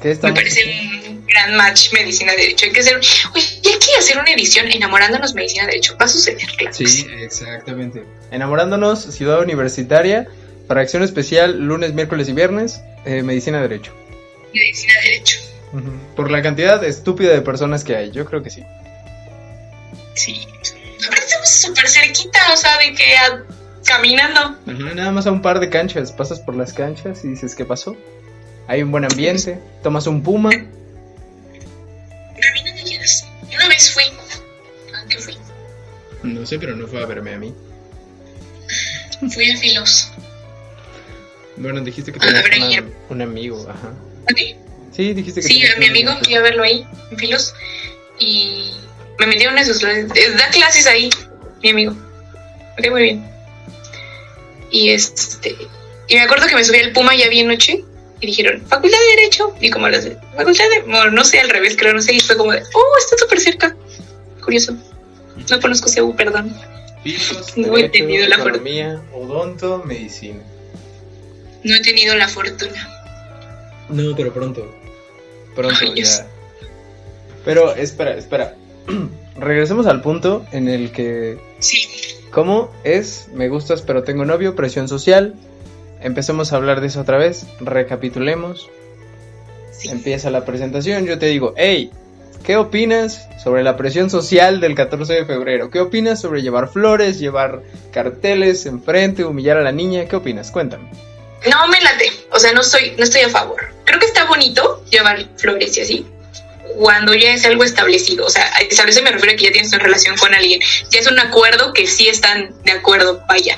¿Qué 0.02 0.18
Me 0.22 0.34
parece 0.34 0.64
un 1.10 1.26
gran 1.26 1.56
match 1.56 1.92
medicina 1.94 2.34
derecho. 2.34 2.66
Hay 2.66 2.72
que 2.72 2.80
hacer. 2.80 2.98
Oye, 3.34 3.46
hay 3.66 3.80
que 3.80 3.98
hacer 3.98 4.18
una 4.18 4.32
edición 4.32 4.72
enamorándonos 4.72 5.34
medicina 5.34 5.66
derecho. 5.66 5.96
Va 6.00 6.06
a 6.06 6.10
suceder, 6.10 6.48
claro. 6.58 6.74
Sí, 6.74 7.08
exactamente. 7.18 8.04
Enamorándonos, 8.32 9.02
ciudad 9.04 9.42
universitaria 9.42 10.28
para 10.68 10.82
acción 10.82 11.04
especial, 11.04 11.60
lunes, 11.60 11.94
miércoles 11.94 12.30
y 12.30 12.34
viernes, 12.34 12.82
eh, 13.06 13.24
medicina 13.24 13.62
derecho. 13.62 13.94
Medicina 14.54 14.94
derecho. 15.04 15.40
Por 16.16 16.32
la 16.32 16.42
cantidad 16.42 16.84
estúpida 16.84 17.34
de 17.34 17.42
personas 17.42 17.84
que 17.84 17.96
hay, 17.96 18.12
yo 18.12 18.26
creo 18.26 18.42
que 18.44 18.50
sí. 18.50 18.64
Sí. 20.16 20.48
Aparte 21.06 21.26
estamos 21.26 21.50
súper 21.50 21.88
cerquita, 21.88 22.40
o 22.54 22.58
sea, 22.58 22.78
de 22.78 22.94
que 22.94 23.16
caminando. 23.86 24.58
nada 24.66 25.12
más 25.12 25.28
a 25.28 25.32
un 25.32 25.42
par 25.42 25.60
de 25.60 25.70
canchas. 25.70 26.12
Pasas 26.12 26.40
por 26.40 26.56
las 26.56 26.74
canchas 26.74 27.24
y 27.24 27.30
dices, 27.30 27.56
¿qué 27.56 27.66
pasó? 27.66 27.96
Hay 28.68 28.84
un 28.84 28.92
buen 28.92 29.06
ambiente, 29.06 29.60
tomas 29.82 30.06
un 30.08 30.22
puma. 30.22 30.50
Caminando 30.50 30.82
llegas. 32.84 33.26
Una 33.42 33.68
vez 33.68 33.92
fui. 33.92 34.04
¿A 34.94 35.06
qué 35.08 35.18
fui? 35.18 35.38
No 36.24 36.46
sé, 36.46 36.60
pero 36.60 36.76
no 36.76 36.88
fue 36.88 37.02
a 37.02 37.06
verme 37.06 37.34
a 37.34 37.38
mí. 37.38 37.54
Fui 39.32 39.52
a 39.52 39.58
Filos. 39.58 40.12
Bueno, 41.58 41.82
dijiste 41.82 42.14
que 42.14 42.20
tenías 42.20 42.84
un 43.10 43.22
amigo, 43.22 43.68
ajá. 43.70 43.94
Sí, 44.96 45.14
dijiste 45.14 45.42
que 45.42 45.48
Sí, 45.48 45.62
a 45.66 45.78
mi 45.78 45.88
amigo 45.88 46.14
fui 46.24 46.36
a 46.36 46.42
verlo 46.42 46.64
ahí, 46.64 46.88
en 47.12 47.18
Filos, 47.18 47.54
y 48.20 48.72
me 49.18 49.28
metieron 49.28 49.58
en 49.58 49.66
sus 49.66 49.80
clases. 49.80 50.08
Da 50.08 50.50
clases 50.52 50.88
ahí, 50.88 51.10
mi 51.62 51.70
amigo. 51.70 51.96
Me 52.82 52.90
muy 52.90 53.02
bien. 53.02 53.30
Y 54.72 54.90
este. 54.90 55.56
Y 56.08 56.16
me 56.16 56.22
acuerdo 56.22 56.48
que 56.48 56.56
me 56.56 56.64
subí 56.64 56.80
al 56.80 56.92
Puma 56.92 57.16
ya 57.16 57.30
bien 57.30 57.48
noche 57.48 57.84
y 58.22 58.28
dijeron, 58.28 58.62
Facultad 58.68 58.98
de 58.98 59.16
Derecho. 59.16 59.54
Y 59.62 59.70
como 59.70 59.88
las 59.88 60.04
de, 60.04 60.18
Facultad 60.36 60.66
de. 60.70 60.82
Bueno, 60.82 61.12
no 61.12 61.24
sé, 61.24 61.40
al 61.40 61.50
revés, 61.50 61.76
creo, 61.78 61.94
no 61.94 62.02
sé. 62.02 62.14
Y 62.14 62.20
fue 62.20 62.38
como 62.38 62.52
de, 62.52 62.62
oh, 62.62 62.98
está 63.00 63.18
súper 63.18 63.40
cerca. 63.40 63.76
Curioso. 64.44 64.76
No 65.50 65.60
conozco 65.62 65.88
CEU, 65.88 66.16
perdón. 66.16 66.54
No 67.56 67.78
he 67.78 67.90
tenido 67.90 68.28
la 68.28 68.38
fortuna. 68.40 69.02
Odonto, 69.14 69.84
medicina. 69.86 70.42
No 71.64 71.76
he 71.76 71.82
tenido 71.82 72.16
la 72.16 72.28
fortuna. 72.28 72.90
No, 73.90 74.16
pero 74.16 74.34
pronto. 74.34 74.70
Pronto 75.56 75.96
ya. 75.96 76.28
Pero 77.46 77.76
espera, 77.76 78.16
espera. 78.16 78.56
Regresemos 79.38 79.88
al 79.88 80.02
punto 80.02 80.46
en 80.52 80.68
el 80.68 80.92
que. 80.92 81.38
Sí. 81.60 81.88
¿Cómo 82.32 82.72
es? 82.84 83.28
Me 83.34 83.50
gustas, 83.50 83.82
pero 83.82 84.04
tengo 84.04 84.26
novio, 84.26 84.56
presión 84.56 84.88
social. 84.88 85.36
Empecemos 86.02 86.54
a 86.54 86.58
hablar 86.58 86.82
de 86.82 86.88
eso 86.88 87.02
otra 87.02 87.18
vez. 87.18 87.46
Recapitulemos. 87.60 88.70
Empieza 89.84 90.30
la 90.30 90.46
presentación. 90.46 91.06
Yo 91.06 91.18
te 91.18 91.28
digo, 91.28 91.54
hey, 91.58 91.92
¿qué 92.44 92.58
opinas 92.58 93.28
sobre 93.44 93.64
la 93.64 93.78
presión 93.78 94.10
social 94.10 94.60
del 94.60 94.76
14 94.76 95.14
de 95.14 95.26
febrero? 95.26 95.70
¿Qué 95.70 95.80
opinas 95.80 96.22
sobre 96.22 96.42
llevar 96.42 96.70
flores, 96.70 97.20
llevar 97.20 97.64
carteles 97.92 98.66
enfrente, 98.66 99.24
humillar 99.24 99.58
a 99.58 99.62
la 99.62 99.72
niña? 99.72 100.06
¿Qué 100.06 100.16
opinas? 100.16 100.52
Cuéntame 100.52 100.90
no 101.48 101.68
me 101.68 101.80
late, 101.82 102.12
o 102.32 102.40
sea, 102.40 102.52
no 102.54 102.62
estoy, 102.62 102.96
no 102.98 103.04
estoy 103.04 103.22
a 103.22 103.30
favor. 103.30 103.62
Creo 103.86 104.00
que 104.00 104.06
está 104.06 104.26
bonito 104.26 104.84
llevar 104.90 105.26
flores 105.38 105.78
y 105.78 105.82
así, 105.82 106.06
cuando 106.78 107.14
ya 107.14 107.34
es 107.34 107.46
algo 107.46 107.64
establecido, 107.64 108.26
o 108.26 108.30
sea, 108.30 108.46
establecido 108.70 109.04
me 109.04 109.12
refiero 109.12 109.34
a 109.34 109.36
que 109.36 109.46
ya 109.46 109.52
tienes 109.52 109.74
una 109.74 109.84
relación 109.84 110.16
con 110.18 110.34
alguien, 110.34 110.62
ya 110.90 111.00
es 111.00 111.08
un 111.08 111.20
acuerdo 111.20 111.74
que 111.74 111.88
sí 111.88 112.08
están 112.08 112.54
de 112.64 112.72
acuerdo, 112.72 113.24
vaya. 113.28 113.58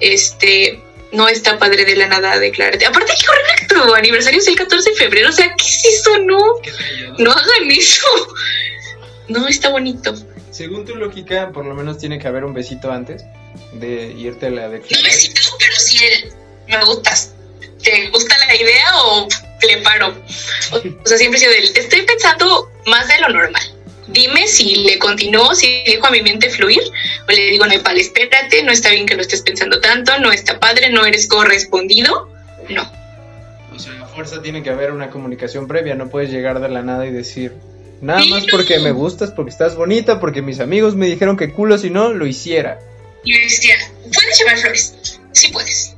Este, 0.00 0.80
no 1.12 1.28
está 1.28 1.58
padre 1.58 1.84
de 1.84 1.94
la 1.94 2.08
nada 2.08 2.38
declararte. 2.38 2.86
Aparte, 2.86 3.12
qué 3.20 3.28
horrible 3.28 3.86
tu 3.86 3.94
aniversario 3.94 4.40
es 4.40 4.48
el 4.48 4.56
14 4.56 4.90
de 4.90 4.96
febrero, 4.96 5.28
o 5.28 5.32
sea, 5.32 5.54
¿qué 5.56 5.64
es 5.66 5.84
eso? 5.84 6.18
No, 6.18 6.38
no 7.18 7.30
hagan 7.30 7.70
eso. 7.70 8.06
No 9.28 9.46
está 9.46 9.68
bonito. 9.68 10.14
Según 10.50 10.84
tu 10.84 10.96
lógica, 10.96 11.50
por 11.52 11.64
lo 11.64 11.74
menos 11.74 11.98
tiene 11.98 12.18
que 12.18 12.28
haber 12.28 12.44
un 12.44 12.52
besito 12.52 12.90
antes 12.90 13.24
de 13.72 14.12
irte 14.12 14.46
a 14.46 14.50
la 14.50 14.68
declaración. 14.68 15.02
No 15.02 15.08
besito, 15.08 15.40
pero 15.58 15.76
sí 15.76 16.04
el 16.04 16.32
me 16.66 16.84
gustas. 16.84 17.34
¿Te 17.82 18.08
gusta 18.10 18.36
la 18.46 18.54
idea 18.54 18.96
o 19.04 19.28
le 19.66 19.78
paro? 19.78 20.14
O 20.70 21.06
sea, 21.06 21.18
siempre 21.18 21.38
he 21.38 21.40
sido 21.40 21.52
del, 21.52 21.76
estoy 21.76 22.02
pensando 22.02 22.70
más 22.86 23.08
de 23.08 23.20
lo 23.20 23.28
normal. 23.28 23.62
Dime 24.08 24.46
si 24.46 24.76
le 24.84 24.98
continúo, 24.98 25.54
si 25.54 25.82
dejo 25.84 26.06
a 26.06 26.10
mi 26.10 26.22
mente 26.22 26.50
fluir, 26.50 26.82
o 27.28 27.32
le 27.32 27.50
digo, 27.50 27.66
no, 27.66 27.82
pal, 27.82 27.98
espérate, 27.98 28.62
no 28.62 28.72
está 28.72 28.90
bien 28.90 29.06
que 29.06 29.14
lo 29.14 29.22
estés 29.22 29.42
pensando 29.42 29.80
tanto, 29.80 30.18
no 30.18 30.32
está 30.32 30.58
padre, 30.58 30.90
no 30.90 31.06
eres 31.06 31.28
correspondido. 31.28 32.28
No. 32.68 32.90
O 33.74 33.78
sea, 33.78 33.92
a 34.02 34.06
fuerza 34.06 34.42
tiene 34.42 34.62
que 34.62 34.70
haber 34.70 34.92
una 34.92 35.10
comunicación 35.10 35.66
previa, 35.66 35.94
no 35.94 36.10
puedes 36.10 36.30
llegar 36.30 36.60
de 36.60 36.68
la 36.68 36.82
nada 36.82 37.06
y 37.06 37.10
decir, 37.10 37.54
nada 38.02 38.22
más 38.26 38.44
porque 38.50 38.78
me 38.80 38.90
gustas, 38.90 39.30
porque 39.30 39.50
estás 39.50 39.76
bonita, 39.76 40.20
porque 40.20 40.42
mis 40.42 40.60
amigos 40.60 40.94
me 40.94 41.06
dijeron 41.06 41.36
que 41.36 41.52
culo 41.52 41.78
si 41.78 41.88
no, 41.88 42.12
lo 42.12 42.26
hiciera. 42.26 42.78
Y 43.24 43.38
decía, 43.38 43.76
¿puedes 44.12 44.38
llevar 44.38 44.58
flores? 44.58 45.20
Sí 45.32 45.48
puedes 45.48 45.91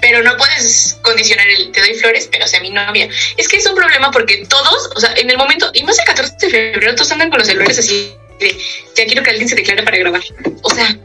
pero 0.00 0.22
no 0.22 0.36
puedes 0.36 0.98
condicionar 1.02 1.48
el 1.48 1.72
te 1.72 1.80
doy 1.80 1.94
flores, 1.94 2.28
pero 2.30 2.46
sea 2.46 2.60
mi 2.60 2.70
novia. 2.70 3.08
Es 3.36 3.48
que 3.48 3.56
es 3.56 3.66
un 3.66 3.74
problema 3.74 4.10
porque 4.10 4.46
todos, 4.48 4.90
o 4.94 5.00
sea, 5.00 5.12
en 5.16 5.28
el 5.30 5.36
momento, 5.36 5.70
y 5.74 5.82
más 5.82 5.98
el 5.98 6.04
14 6.04 6.34
de 6.46 6.50
febrero, 6.50 6.94
todos 6.94 7.10
andan 7.12 7.30
con 7.30 7.38
los 7.38 7.48
celulares 7.48 7.78
así 7.78 8.12
de 8.38 8.56
ya 8.94 9.06
quiero 9.06 9.22
que 9.22 9.30
alguien 9.30 9.48
se 9.48 9.56
declare 9.56 9.82
para 9.82 9.98
grabar. 9.98 10.22
O 10.62 10.70
sea, 10.70 10.96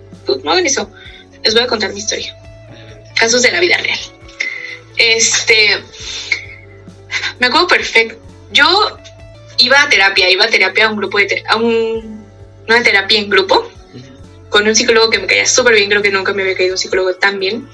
no 0.43 0.51
hagan 0.51 0.65
eso. 0.65 0.89
Les 1.43 1.53
voy 1.53 1.63
a 1.63 1.67
contar 1.67 1.91
mi 1.91 1.99
historia. 1.99 2.35
Casos 3.15 3.41
de 3.41 3.51
la 3.51 3.59
vida 3.59 3.77
real. 3.77 3.99
Este. 4.97 5.83
Me 7.39 7.47
acuerdo 7.47 7.67
perfecto. 7.67 8.15
Yo 8.51 8.97
iba 9.57 9.81
a 9.81 9.89
terapia, 9.89 10.29
iba 10.29 10.45
a 10.45 10.49
terapia 10.49 10.85
a 10.85 10.89
un 10.89 10.97
grupo 10.97 11.17
de. 11.17 11.43
a 11.47 11.55
un, 11.57 12.25
una 12.67 12.83
terapia 12.83 13.19
en 13.19 13.29
grupo 13.29 13.69
con 14.49 14.67
un 14.67 14.75
psicólogo 14.75 15.09
que 15.09 15.17
me 15.17 15.27
caía 15.27 15.45
súper 15.47 15.73
bien. 15.73 15.89
Creo 15.89 16.03
que 16.03 16.11
nunca 16.11 16.33
me 16.33 16.43
había 16.43 16.55
caído 16.55 16.73
un 16.73 16.77
psicólogo 16.77 17.15
tan 17.15 17.39
bien 17.39 17.67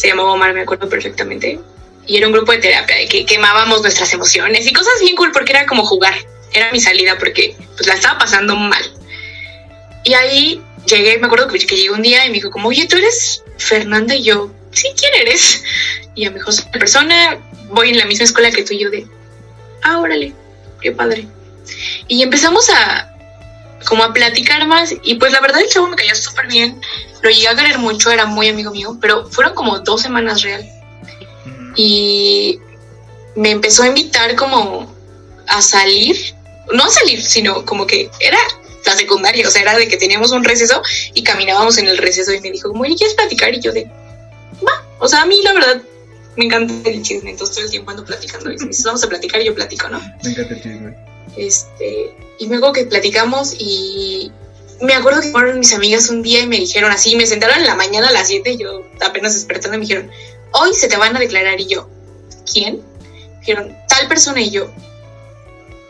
se 0.00 0.08
llamaba 0.08 0.32
Omar, 0.32 0.54
me 0.54 0.62
acuerdo 0.62 0.88
perfectamente. 0.88 1.60
Y 2.06 2.16
era 2.16 2.26
un 2.26 2.32
grupo 2.32 2.52
de 2.52 2.58
terapia 2.58 2.96
de 2.96 3.06
que 3.06 3.26
quemábamos 3.26 3.82
nuestras 3.82 4.10
emociones 4.14 4.66
y 4.66 4.72
cosas 4.72 4.94
bien 5.02 5.14
cool 5.14 5.30
porque 5.30 5.52
era 5.52 5.66
como 5.66 5.84
jugar. 5.84 6.14
Era 6.54 6.72
mi 6.72 6.80
salida 6.80 7.18
porque 7.18 7.54
pues 7.76 7.86
la 7.86 7.94
estaba 7.94 8.18
pasando 8.18 8.56
mal. 8.56 8.82
Y 10.04 10.14
ahí 10.14 10.62
llegué, 10.86 11.18
me 11.18 11.26
acuerdo 11.26 11.48
que, 11.48 11.58
llegué 11.58 11.90
un 11.90 12.00
día 12.00 12.24
y 12.24 12.28
me 12.28 12.36
dijo 12.36 12.50
como, 12.50 12.70
oye, 12.70 12.88
¿tú 12.88 12.96
eres 12.96 13.44
Fernanda? 13.58 14.14
Y 14.14 14.22
yo, 14.22 14.50
sí, 14.72 14.88
¿quién 14.98 15.12
eres? 15.20 15.62
Y 16.14 16.24
a 16.24 16.30
mejor 16.30 16.54
soy 16.54 16.64
persona, 16.72 17.38
voy 17.68 17.90
en 17.90 17.98
la 17.98 18.06
misma 18.06 18.24
escuela 18.24 18.50
que 18.50 18.64
tú 18.64 18.72
y 18.72 18.78
yo 18.80 18.90
de, 18.90 19.06
ah, 19.82 19.98
órale, 19.98 20.32
qué 20.80 20.92
padre. 20.92 21.26
Y 22.08 22.22
empezamos 22.22 22.70
a, 22.70 23.09
como 23.86 24.04
a 24.04 24.12
platicar 24.12 24.66
más 24.66 24.94
y 25.02 25.14
pues 25.14 25.32
la 25.32 25.40
verdad 25.40 25.60
el 25.60 25.68
chavo 25.68 25.88
me 25.88 25.96
caía 25.96 26.14
súper 26.14 26.46
bien, 26.46 26.80
lo 27.22 27.30
llegué 27.30 27.48
a 27.48 27.56
querer 27.56 27.78
mucho, 27.78 28.10
era 28.10 28.26
muy 28.26 28.48
amigo 28.48 28.70
mío, 28.70 28.96
pero 29.00 29.26
fueron 29.28 29.54
como 29.54 29.78
dos 29.80 30.02
semanas 30.02 30.42
real. 30.42 30.64
Y 31.76 32.58
me 33.36 33.50
empezó 33.50 33.82
a 33.82 33.86
invitar 33.86 34.34
como 34.36 34.92
a 35.46 35.62
salir, 35.62 36.16
no 36.72 36.84
a 36.84 36.90
salir, 36.90 37.22
sino 37.22 37.64
como 37.64 37.86
que 37.86 38.10
era 38.20 38.38
la 38.84 38.96
secundaria, 38.96 39.46
o 39.46 39.50
sea, 39.50 39.62
era 39.62 39.76
de 39.76 39.88
que 39.88 39.96
teníamos 39.96 40.32
un 40.32 40.44
receso 40.44 40.82
y 41.14 41.22
caminábamos 41.22 41.78
en 41.78 41.88
el 41.88 41.98
receso 41.98 42.32
y 42.32 42.40
me 42.40 42.50
dijo, 42.50 42.70
como, 42.70 42.84
¿quieres 42.84 43.14
platicar? 43.14 43.54
Y 43.54 43.60
yo 43.60 43.72
de, 43.72 43.84
va, 44.66 44.84
o 44.98 45.08
sea, 45.08 45.22
a 45.22 45.26
mí 45.26 45.40
la 45.42 45.52
verdad 45.52 45.82
me 46.36 46.46
encanta 46.46 46.90
el 46.90 47.02
chisme, 47.02 47.30
entonces 47.30 47.56
todo 47.56 47.64
el 47.64 47.70
tiempo 47.70 47.90
ando 47.90 48.04
platicando 48.04 48.50
y 48.50 48.56
me 48.56 48.66
dice, 48.66 48.82
vamos 48.84 49.04
a 49.04 49.08
platicar 49.08 49.40
y 49.40 49.46
yo 49.46 49.54
platico, 49.54 49.88
¿no? 49.88 50.00
Me 50.22 50.30
encanta 50.30 50.54
el 50.54 50.62
chisme. 50.62 51.09
Este, 51.36 52.14
y 52.38 52.46
luego 52.46 52.72
que 52.72 52.84
platicamos 52.84 53.54
y 53.58 54.32
me 54.80 54.94
acuerdo 54.94 55.20
que 55.20 55.30
fueron 55.30 55.58
mis 55.58 55.72
amigas 55.74 56.08
un 56.08 56.22
día 56.22 56.40
y 56.40 56.46
me 56.46 56.56
dijeron 56.56 56.90
así, 56.90 57.14
me 57.16 57.26
sentaron 57.26 57.58
en 57.58 57.66
la 57.66 57.74
mañana 57.74 58.08
a 58.08 58.12
las 58.12 58.28
7 58.28 58.52
y 58.52 58.58
yo 58.58 58.82
apenas 59.00 59.34
despertando 59.34 59.78
me 59.78 59.84
dijeron, 59.84 60.10
hoy 60.52 60.72
se 60.74 60.88
te 60.88 60.96
van 60.96 61.16
a 61.16 61.20
declarar 61.20 61.60
y 61.60 61.66
yo, 61.66 61.88
¿quién? 62.50 62.80
Dijeron, 63.40 63.76
tal 63.88 64.08
persona 64.08 64.40
y 64.40 64.50
yo, 64.50 64.70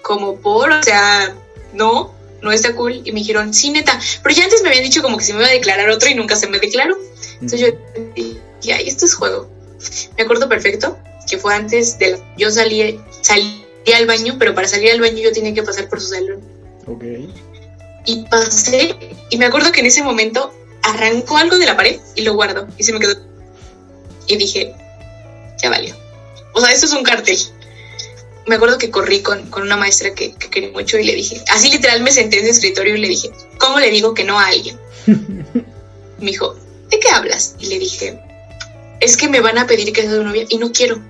como 0.03 0.37
por, 0.41 0.71
o 0.73 0.83
sea, 0.83 1.35
no, 1.73 2.13
no 2.43 2.53
está 2.53 2.75
cool. 2.75 3.01
Y 3.05 3.13
me 3.13 3.21
dijeron, 3.21 3.55
sí, 3.55 3.71
neta, 3.71 3.99
pero 4.23 4.35
ya 4.35 4.45
antes 4.45 4.63
me 4.63 4.69
habían 4.69 4.85
dicho 4.85 5.03
como 5.03 5.19
que 5.19 5.25
se 5.25 5.33
me 5.33 5.41
iba 5.41 5.49
a 5.49 5.53
declarar 5.53 5.89
otro 5.91 6.09
y 6.09 6.15
nunca 6.15 6.37
se 6.37 6.49
me 6.49 6.59
declaró. 6.59 6.97
Entonces 7.35 7.61
yo 7.61 7.67
dije, 8.15 8.89
esto 8.89 9.07
es 9.07 9.15
juego. 9.15 9.49
Me 10.17 10.25
acuerdo 10.25 10.49
perfecto 10.49 10.99
que 11.29 11.39
fue 11.39 11.55
antes 11.55 11.99
de 11.99 12.13
la, 12.13 12.35
yo 12.37 12.51
salí, 12.51 13.01
salí 13.21 13.60
al 13.97 14.07
baño, 14.07 14.37
pero 14.39 14.55
para 14.55 14.69
salir 14.69 14.93
al 14.93 15.01
baño 15.01 15.19
yo 15.19 15.33
tenía 15.33 15.55
que 15.55 15.63
pasar 15.63 15.89
por 15.89 16.01
su 16.01 16.09
salón. 16.09 16.41
Ok. 16.87 17.05
Y 18.07 18.25
pasé, 18.31 18.97
y 19.31 19.37
me 19.37 19.47
acuerdo 19.47 19.73
que 19.73 19.81
en 19.81 19.87
ese 19.87 20.03
momento 20.03 20.53
arrancó 20.83 21.37
algo 21.37 21.59
de 21.59 21.67
la 21.67 21.77
pared 21.77 22.01
y 22.15 22.23
lo 22.23 22.35
guardo, 22.35 22.67
y 22.79 22.85
se 22.85 22.93
me 22.93 23.01
quedó. 23.01 23.15
Y 24.27 24.37
dije, 24.37 24.75
ya 25.63 25.71
valió. 25.71 25.95
O 26.55 26.61
sea, 26.61 26.73
esto 26.73 26.87
es 26.87 26.93
un 26.93 27.03
cartel. 27.03 27.39
Me 28.47 28.57
acuerdo 28.57 28.79
que 28.79 28.91
corrí 28.91 29.21
con, 29.21 29.51
con 29.51 29.63
una 29.63 29.77
maestra 29.77 30.15
que, 30.15 30.35
que, 30.35 30.49
quería 30.49 30.71
mucho 30.71 30.99
y 30.99 31.05
le 31.05 31.15
dije, 31.15 31.43
así 31.51 31.71
literal 31.71 32.03
me 32.03 32.11
senté 32.11 32.39
en 32.39 32.47
su 32.47 32.51
escritorio 32.53 32.97
y 32.97 33.01
le 33.01 33.09
dije, 33.09 33.31
¿cómo 33.59 33.79
le 33.79 33.91
digo 33.91 34.15
que 34.15 34.25
no 34.25 34.41
a 34.41 34.47
alguien? 34.47 34.79
me 35.07 36.31
dijo, 36.31 36.57
¿de 36.91 36.99
qué 36.99 37.09
hablas? 37.11 37.55
Y 37.59 37.67
le 37.67 37.79
dije, 37.79 38.19
es 39.01 39.17
que 39.17 39.29
me 39.29 39.41
van 39.41 39.59
a 39.59 39.67
pedir 39.67 39.93
que 39.93 40.03
sea 40.03 40.11
su 40.11 40.25
novia 40.25 40.47
y 40.49 40.59
no 40.59 40.73
quiero 40.73 41.01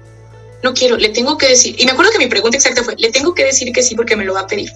no 0.63 0.75
quiero, 0.75 0.97
le 0.97 1.09
tengo 1.11 1.39
que 1.39 1.49
decir. 1.49 1.75
Y 1.79 1.85
me 1.85 1.93
acuerdo 1.93 2.13
que 2.13 2.19
mi 2.19 2.27
pregunta 2.27 2.57
exacta 2.57 2.83
fue, 2.83 2.95
le 2.97 3.11
tengo 3.11 3.35
que 3.35 3.45
decir 3.45 3.73
que 3.73 3.83
sí 3.83 3.95
porque 3.95 4.17
me 4.17 4.25
lo 4.25 4.35
va 4.35 4.41
a 4.41 4.47
pedir. 4.47 4.73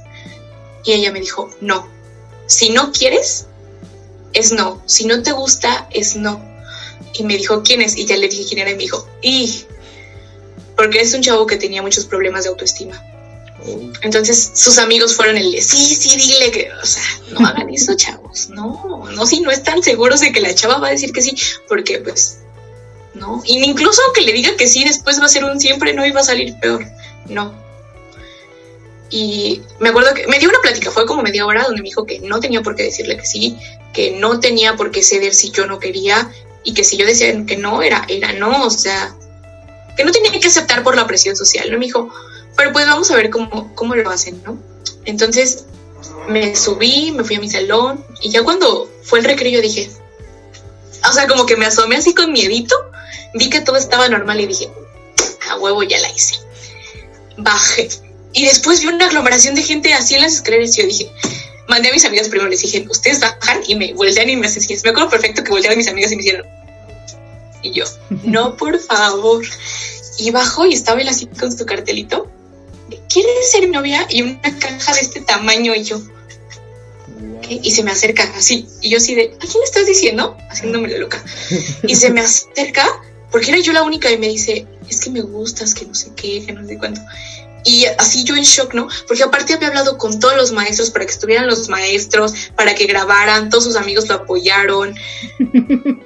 Y 0.85 0.93
ella 0.93 1.13
me 1.13 1.21
dijo, 1.21 1.51
no, 1.61 1.89
si 2.47 2.71
no 2.71 2.93
quieres, 2.93 3.47
es 4.33 4.53
no, 4.53 4.83
si 4.87 5.07
no 5.07 5.23
te 5.23 5.33
gusta, 5.33 5.89
es 5.91 6.17
no. 6.17 6.43
Y 7.15 7.23
me 7.25 7.37
dijo, 7.37 7.63
¿quién 7.63 7.83
es? 7.83 7.97
Y 7.97 8.07
ya 8.07 8.17
le 8.17 8.29
dije 8.29 8.45
quién 8.49 8.61
era 8.61 8.71
y 8.71 8.75
me 8.75 8.83
dijo, 8.83 9.09
y 9.23 9.65
porque 10.77 11.01
es 11.01 11.15
un 11.15 11.23
chavo 11.23 11.47
que 11.47 11.57
tenía 11.57 11.83
muchos 11.83 12.05
problemas 12.05 12.45
de 12.45 12.51
autoestima. 12.51 13.01
Entonces 14.03 14.53
sus 14.55 14.79
amigos 14.79 15.15
fueron 15.15 15.39
el, 15.39 15.63
sí, 15.63 15.95
sí, 15.95 16.17
dile 16.17 16.51
que, 16.51 16.71
o 16.73 16.85
sea, 16.85 17.03
no 17.31 17.47
hagan 17.47 17.71
eso, 17.71 17.95
chavos, 17.95 18.51
no, 18.51 19.09
no, 19.11 19.27
si 19.27 19.41
no 19.41 19.51
están 19.51 19.83
seguros 19.83 20.21
de 20.21 20.33
que 20.33 20.41
la 20.41 20.55
chava 20.55 20.79
va 20.79 20.89
a 20.89 20.91
decir 20.91 21.13
que 21.13 21.23
sí, 21.23 21.35
porque 21.69 21.99
pues 21.99 22.41
¿no? 23.15 23.43
Y 23.45 23.65
incluso 23.65 24.03
aunque 24.07 24.23
le 24.23 24.33
diga 24.33 24.57
que 24.57 24.67
sí, 24.67 24.85
después 24.85 25.21
va 25.21 25.27
a 25.27 25.29
ser 25.29 25.45
un 25.45 25.61
siempre, 25.61 25.93
no 25.93 26.05
iba 26.05 26.21
a 26.21 26.25
salir 26.25 26.55
peor, 26.61 26.85
no. 27.29 27.55
Y 29.11 29.63
me 29.79 29.91
acuerdo 29.91 30.13
que 30.15 30.27
me 30.27 30.39
dio 30.39 30.49
una 30.49 30.59
plática, 30.61 30.91
fue 30.91 31.07
como 31.07 31.23
media 31.23 31.47
hora, 31.47 31.65
donde 31.65 31.83
me 31.83 31.89
dijo 31.89 32.05
que 32.05 32.19
no 32.21 32.41
tenía 32.41 32.63
por 32.63 32.75
qué 32.75 32.85
decirle 32.85 33.17
que 33.17 33.27
sí, 33.27 33.57
que 33.93 34.13
no 34.13 34.41
tenía 34.41 34.77
por 34.77 34.91
qué 34.91 35.03
ceder 35.03 35.35
si 35.35 35.51
yo 35.51 35.67
no 35.67 35.79
quería, 35.79 36.31
y 36.65 36.75
que 36.75 36.83
si 36.83 36.97
yo 36.97 37.07
decía 37.07 37.33
que 37.47 37.57
no, 37.57 37.83
era, 37.83 38.05
era 38.09 38.33
no, 38.33 38.65
o 38.65 38.71
sea, 38.71 39.15
que 39.97 40.05
no 40.05 40.11
tenía 40.11 40.33
que 40.33 40.49
aceptar 40.49 40.83
por 40.83 40.97
la 40.97 41.07
presión 41.07 41.37
social, 41.37 41.71
¿no? 41.71 41.79
Me 41.79 41.87
dijo, 41.87 42.11
pero 42.57 42.73
pues 42.73 42.87
vamos 42.87 43.11
a 43.11 43.17
ver 43.17 43.31
cómo, 43.31 43.73
cómo 43.75 43.95
lo 43.95 44.11
hacen, 44.11 44.43
¿no? 44.45 44.59
Entonces 45.05 45.67
me 46.29 46.57
subí, 46.57 47.13
me 47.13 47.23
fui 47.23 47.37
a 47.37 47.41
mi 47.41 47.49
salón, 47.49 48.05
y 48.21 48.31
ya 48.31 48.43
cuando 48.43 48.91
fue 49.03 49.21
el 49.21 49.27
recreo 49.27 49.61
dije, 49.61 49.91
o 51.09 51.13
sea, 51.13 51.27
como 51.27 51.47
que 51.47 51.57
me 51.57 51.67
asomé 51.67 51.97
así 51.97 52.15
con 52.15 52.33
miedito 52.33 52.75
vi 53.35 53.51
que 53.51 53.61
todo 53.61 53.77
estaba 53.77 54.09
normal 54.09 54.41
y 54.41 54.47
dije, 54.47 54.71
a 55.51 55.59
huevo 55.59 55.83
ya 55.83 55.99
la 55.99 56.11
hice. 56.11 56.37
Bajé. 57.37 57.89
Y 58.33 58.45
después 58.47 58.81
vi 58.81 58.87
una 58.87 59.07
aglomeración 59.07 59.55
de 59.55 59.63
gente 59.63 59.93
así 59.93 60.15
en 60.15 60.23
las 60.23 60.35
escaleras 60.35 60.77
y 60.77 60.83
yo 60.83 60.87
dije, 60.87 61.13
mandé 61.69 61.91
a 61.91 61.93
mis 61.93 62.05
amigas 62.05 62.29
primero, 62.29 62.49
les 62.49 62.61
dije, 62.61 62.87
ustedes 62.89 63.21
bajan 63.21 63.63
y 63.67 63.75
me 63.75 63.93
voltean 63.93 64.31
y 64.31 64.37
me 64.37 64.47
hacen 64.47 64.63
Me 64.85 64.91
acuerdo 64.91 65.11
perfecto 65.11 65.45
que 65.45 65.51
voltearon 65.51 65.79
mis 65.79 65.89
amigas 65.89 66.13
y 66.13 66.17
me 66.17 66.23
hicieron. 66.23 66.47
Y 67.63 67.73
yo, 67.73 67.85
no, 68.25 68.57
por 68.57 68.79
favor. 68.79 69.45
Y 70.19 70.31
bajo 70.31 70.67
y 70.67 70.75
estaba 70.75 71.01
él 71.01 71.09
así 71.09 71.27
con 71.27 71.57
su 71.57 71.67
cartelito. 71.67 72.31
¿Quieres 73.09 73.51
ser 73.51 73.63
mi 73.63 73.73
novia? 73.73 74.07
Y 74.11 74.23
una 74.23 74.59
caja 74.59 74.95
de 74.95 75.01
este 75.01 75.21
tamaño 75.21 75.75
y 75.75 75.83
yo. 75.83 76.01
Y 77.49 77.71
se 77.71 77.83
me 77.83 77.91
acerca 77.91 78.25
así. 78.37 78.67
Y 78.81 78.91
yo 78.91 78.99
así 78.99 79.15
de, 79.15 79.37
¿a 79.41 79.47
quién 79.47 79.63
estás 79.63 79.87
diciendo? 79.87 80.37
Haciéndome 80.51 80.89
la 80.89 80.99
loca. 80.99 81.23
Y 81.83 81.95
se 81.97 82.11
me 82.11 82.21
acerca 82.21 82.87
porque 83.35 83.51
era 83.51 83.61
yo 83.61 83.73
la 83.73 83.83
única 83.83 84.13
y 84.13 84.17
me 84.17 84.29
dice, 84.29 84.65
es 84.89 85.01
que 85.01 85.11
me 85.11 85.21
gustas, 85.21 85.75
que 85.75 85.85
no 85.85 85.93
sé 85.93 86.13
qué, 86.15 86.47
que 86.47 86.53
no 86.53 86.65
sé 86.69 86.79
cuánto. 86.79 87.01
Y 87.65 87.85
así 87.99 88.23
yo 88.23 88.37
en 88.37 88.45
shock, 88.45 88.75
¿no? 88.75 88.87
Porque 89.09 89.25
aparte 89.25 89.55
había 89.55 89.69
hablado 89.69 89.99
con 89.99 90.21
todos 90.21 90.37
los 90.37 90.53
maestros 90.53 90.91
para 90.91 91.05
que 91.05 91.11
estuvieran 91.11 91.49
los 91.49 91.69
maestros, 91.69 92.33
para 92.55 92.77
que 92.77 92.87
grabaran, 92.87 93.51
todos 93.51 93.65
sus 93.65 93.75
amigos 93.75 94.09
lo 94.09 94.15
apoyaron. 94.15 94.95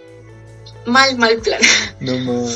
mal, 0.87 1.18
mal 1.18 1.37
plan. 1.42 1.61
No, 2.01 2.48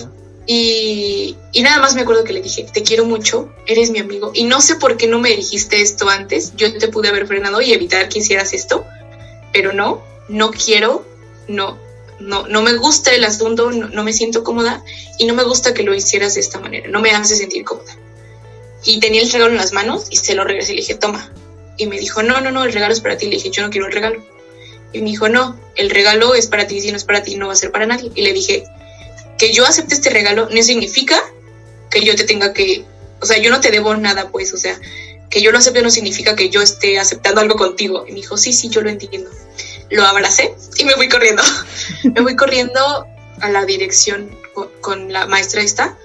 Y, 0.45 1.37
y, 1.53 1.63
nada 1.63 1.79
más 1.79 1.95
me 1.95 2.01
acuerdo 2.01 2.25
que 2.25 2.33
le 2.33 2.43
dije, 2.43 2.67
te 2.73 2.83
quiero 2.83 3.05
mucho, 3.05 3.53
eres 3.67 3.91
mi 3.91 4.01
amigo. 4.01 4.33
Y 4.35 4.45
no 4.45 4.61
sé 4.61 4.77
por 4.77 4.97
qué 4.97 5.07
no 5.07 5.21
me 5.21 5.37
dijiste 5.37 5.81
esto 5.81 6.09
antes. 6.09 6.53
Yo 6.57 6.77
te 6.79 6.89
pude 6.89 7.09
haber 7.09 7.27
frenado 7.27 7.61
y 7.61 7.73
evitar 7.73 8.09
que 8.09 8.19
hicieras 8.19 8.53
esto. 8.53 8.85
Pero 9.53 9.73
no, 9.73 10.03
no 10.29 10.51
quiero, 10.51 11.07
no, 11.47 11.79
no, 12.19 12.47
no 12.47 12.63
me 12.63 12.75
gusta 12.75 13.15
el 13.15 13.25
asunto, 13.25 13.71
no, 13.71 14.05
me 14.05 14.13
siento 14.13 14.45
cómoda 14.45 14.83
y 15.19 15.27
no 15.27 15.35
me 15.35 15.45
gusta 15.45 15.75
que 15.75 15.83
lo 15.83 15.95
hicieras 15.95 16.35
de 16.35 16.41
esta 16.41 16.59
manera, 16.59 16.89
no 16.89 17.01
me 17.01 17.11
hace 17.11 17.37
sentir 17.37 17.65
cómoda. 17.65 17.97
Y 18.85 18.99
tenía 18.99 19.23
el 19.23 19.31
regalo 19.31 19.53
en 19.53 19.59
las 19.59 19.73
manos 19.73 20.07
y 20.11 20.17
se 20.17 20.35
lo 20.35 20.45
regresé 20.45 20.73
y 20.73 20.77
le 20.77 20.81
dije, 20.83 20.95
toma. 20.95 21.31
Y 21.77 21.87
me 21.87 21.99
dijo, 21.99 22.23
no, 22.23 22.41
no, 22.41 22.51
no, 22.51 22.65
el 22.65 22.73
regalo 22.73 22.93
es 22.93 23.01
para 23.01 23.17
ti. 23.17 23.27
Le 23.27 23.37
dije, 23.37 23.51
yo 23.51 23.63
no 23.63 23.71
quiero 23.71 23.87
el 23.87 23.93
regalo. 23.93 24.25
Y 24.93 25.01
me 25.01 25.11
dijo, 25.11 25.29
no, 25.29 25.59
el 25.77 25.89
regalo 25.89 26.35
es 26.35 26.49
para 26.49 26.67
ti, 26.67 26.81
si 26.81 26.91
no 26.91 26.97
es 26.97 27.05
para 27.05 27.23
ti, 27.23 27.37
no 27.37 27.47
va 27.47 27.53
a 27.53 27.57
ser 27.57 27.71
para 27.71 27.87
nadie. 27.87 28.11
Y 28.15 28.23
le 28.23 28.33
dije, 28.33 28.65
que 29.39 29.53
yo 29.53 29.65
acepte 29.67 29.95
este 29.95 30.11
regalo 30.11 30.49
no 30.51 30.63
significa 30.63 31.21
que 31.91 32.05
yo 32.05 32.15
te 32.17 32.25
tenga 32.25 32.53
que, 32.53 32.85
o 33.21 33.27
sea, 33.27 33.39
yo 33.39 33.51
no 33.51 33.61
te 33.61 33.71
debo 33.71 33.95
nada, 33.97 34.31
pues, 34.31 34.53
o 34.53 34.57
sea, 34.57 34.79
que 35.31 35.43
yo 35.43 35.51
lo 35.53 35.59
acepte 35.59 35.83
no 35.83 35.91
significa 35.91 36.37
que 36.37 36.51
yo 36.51 36.61
esté 36.61 36.99
aceptando 36.99 37.41
algo 37.41 37.57
contigo. 37.57 38.05
Y 38.07 38.13
me 38.13 38.17
dijo, 38.17 38.37
sí, 38.37 38.53
sí, 38.53 38.69
yo 38.69 38.83
lo 38.83 38.91
entiendo 38.91 39.31
lo 39.93 40.05
abracé 40.05 40.55
y 40.77 40.85
me 40.85 40.95
fui 40.95 41.09
corriendo. 41.09 41.43
me 42.05 42.23
fui 42.23 42.35
corriendo 42.35 43.07
a 43.41 43.51
la 43.51 43.65
dirección 43.65 44.37
con, 44.81 45.13
la 45.13 45.27
maestra 45.27 45.63
esta. 45.63 45.97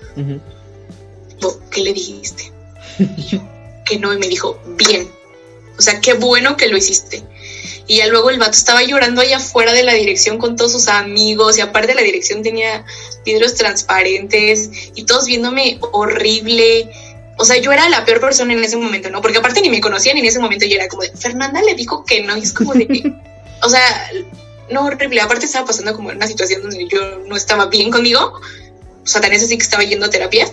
¿Qué 1.72 1.82
le 1.82 1.94
dijiste? 1.94 2.52
Y 3.00 3.24
yo, 3.24 3.40
que 3.86 4.00
no, 4.00 4.14
y 4.14 4.18
me 4.18 4.28
dijo, 4.28 4.60
bien. 4.78 5.10
O 5.78 5.82
sea, 5.82 6.02
qué 6.02 6.14
bueno 6.14 6.58
que 6.58 6.68
lo 6.68 6.78
hiciste. 6.78 7.24
Y 7.86 7.98
ya 7.98 8.08
luego 8.08 8.30
el 8.30 8.40
vato 8.40 8.52
estaba 8.52 8.84
llorando 8.84 9.22
allá 9.22 9.38
afuera 9.38 9.72
de 9.72 9.84
la 9.84 9.94
dirección 9.94 10.38
con 10.40 10.56
todos 10.56 10.74
sus 10.74 10.88
amigos 10.88 11.58
y 11.58 11.62
aparte 11.62 11.96
la 11.96 12.02
dirección 12.02 12.44
tenía 12.44 12.84
vidrios 13.28 13.56
transparentes 13.56 14.70
y 14.96 15.04
todos 15.04 15.26
viéndome 15.26 15.80
horrible. 15.92 16.90
O 17.38 17.46
sea, 17.46 17.58
yo 17.58 17.72
era 17.72 17.88
la 17.90 18.06
peor 18.06 18.20
persona 18.20 18.54
en 18.54 18.64
ese 18.64 18.78
momento, 18.78 19.10
¿no? 19.10 19.22
Porque 19.22 19.38
aparte 19.38 19.62
ni 19.62 19.70
me 19.70 19.82
conocían 19.82 20.18
en 20.18 20.26
ese 20.26 20.40
momento 20.40 20.66
yo 20.66 20.76
era 20.76 20.88
como 20.88 21.04
de, 21.04 21.12
Fernanda 21.12 21.62
le 21.62 21.76
dijo 21.76 22.04
que 22.04 22.22
no, 22.24 22.36
y 22.36 22.42
es 22.42 22.54
como 22.54 22.74
de, 22.74 23.14
o 23.62 23.70
sea, 23.70 24.12
no 24.72 24.86
horrible. 24.86 25.22
Aparte 25.22 25.46
estaba 25.46 25.68
pasando 25.68 25.94
como 25.94 26.10
una 26.10 26.28
situación 26.28 26.62
donde 26.62 26.88
yo 26.88 27.20
no 27.28 27.36
estaba 27.36 27.68
bien 27.68 27.92
conmigo. 27.92 28.42
O 29.04 29.08
sea, 29.08 29.22
tan 29.22 29.32
es 29.34 29.44
así 29.44 29.58
que 29.58 29.64
estaba 29.64 29.84
yendo 29.84 30.06
a 30.06 30.10
terapia 30.10 30.48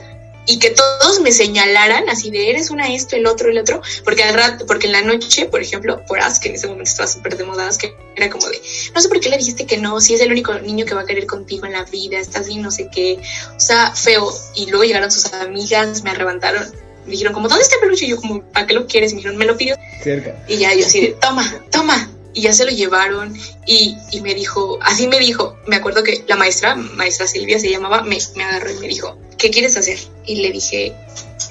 y 0.46 0.58
que 0.58 0.70
todos 0.70 1.20
me 1.20 1.32
señalaran 1.32 2.08
así 2.08 2.30
de 2.30 2.50
eres 2.50 2.70
una 2.70 2.92
esto, 2.92 3.16
el 3.16 3.26
otro, 3.26 3.50
el 3.50 3.58
otro, 3.58 3.80
porque 4.04 4.22
al 4.22 4.34
rato, 4.34 4.66
porque 4.66 4.86
en 4.86 4.92
la 4.92 5.02
noche, 5.02 5.46
por 5.46 5.60
ejemplo, 5.60 6.04
por 6.06 6.20
As, 6.20 6.38
que 6.38 6.48
en 6.48 6.56
ese 6.56 6.66
momento 6.66 6.90
estaba 6.90 7.08
súper 7.08 7.36
de 7.36 7.44
moda, 7.44 7.70
que 7.78 7.94
era 8.16 8.30
como 8.30 8.46
de, 8.48 8.60
no 8.94 9.00
sé 9.00 9.08
por 9.08 9.20
qué 9.20 9.30
le 9.30 9.38
dijiste 9.38 9.66
que 9.66 9.78
no, 9.78 10.00
si 10.00 10.14
es 10.14 10.20
el 10.20 10.30
único 10.30 10.54
niño 10.58 10.84
que 10.84 10.94
va 10.94 11.02
a 11.02 11.06
querer 11.06 11.26
contigo 11.26 11.66
en 11.66 11.72
la 11.72 11.84
vida, 11.84 12.18
estás 12.18 12.46
bien, 12.46 12.62
no 12.62 12.70
sé 12.70 12.88
qué, 12.92 13.18
o 13.56 13.60
sea, 13.60 13.94
feo, 13.94 14.30
y 14.54 14.66
luego 14.66 14.84
llegaron 14.84 15.10
sus 15.10 15.32
amigas, 15.32 16.02
me 16.02 16.10
arrebataron, 16.10 16.64
me 17.06 17.12
dijeron 17.12 17.32
como, 17.32 17.48
¿dónde 17.48 17.62
está 17.62 17.76
el 17.76 17.82
peluche? 17.82 18.06
Y 18.06 18.10
yo 18.10 18.16
como, 18.16 18.42
¿para 18.50 18.66
qué 18.66 18.74
lo 18.74 18.86
quieres? 18.86 19.12
me 19.12 19.18
dijeron, 19.18 19.36
me 19.36 19.44
lo 19.44 19.56
pido. 19.56 19.76
Cerca. 20.02 20.44
Y 20.48 20.58
ya 20.58 20.74
yo 20.74 20.86
así 20.86 21.00
de, 21.00 21.08
toma, 21.20 21.64
toma, 21.70 22.10
y 22.34 22.42
ya 22.42 22.52
se 22.52 22.64
lo 22.64 22.70
llevaron 22.70 23.34
y, 23.66 23.96
y, 24.10 24.20
me 24.20 24.34
dijo, 24.34 24.78
así 24.82 25.06
me 25.06 25.18
dijo, 25.18 25.56
me 25.66 25.76
acuerdo 25.76 26.02
que 26.02 26.24
la 26.26 26.36
maestra, 26.36 26.74
maestra 26.74 27.26
Silvia 27.26 27.58
se 27.58 27.70
llamaba, 27.70 28.02
me, 28.02 28.18
me 28.34 28.44
agarró 28.44 28.70
y 28.70 28.78
me 28.78 28.88
dijo, 28.88 29.16
¿qué 29.44 29.50
quieres 29.50 29.76
hacer? 29.76 29.98
Y 30.24 30.36
le 30.36 30.50
dije, 30.52 30.94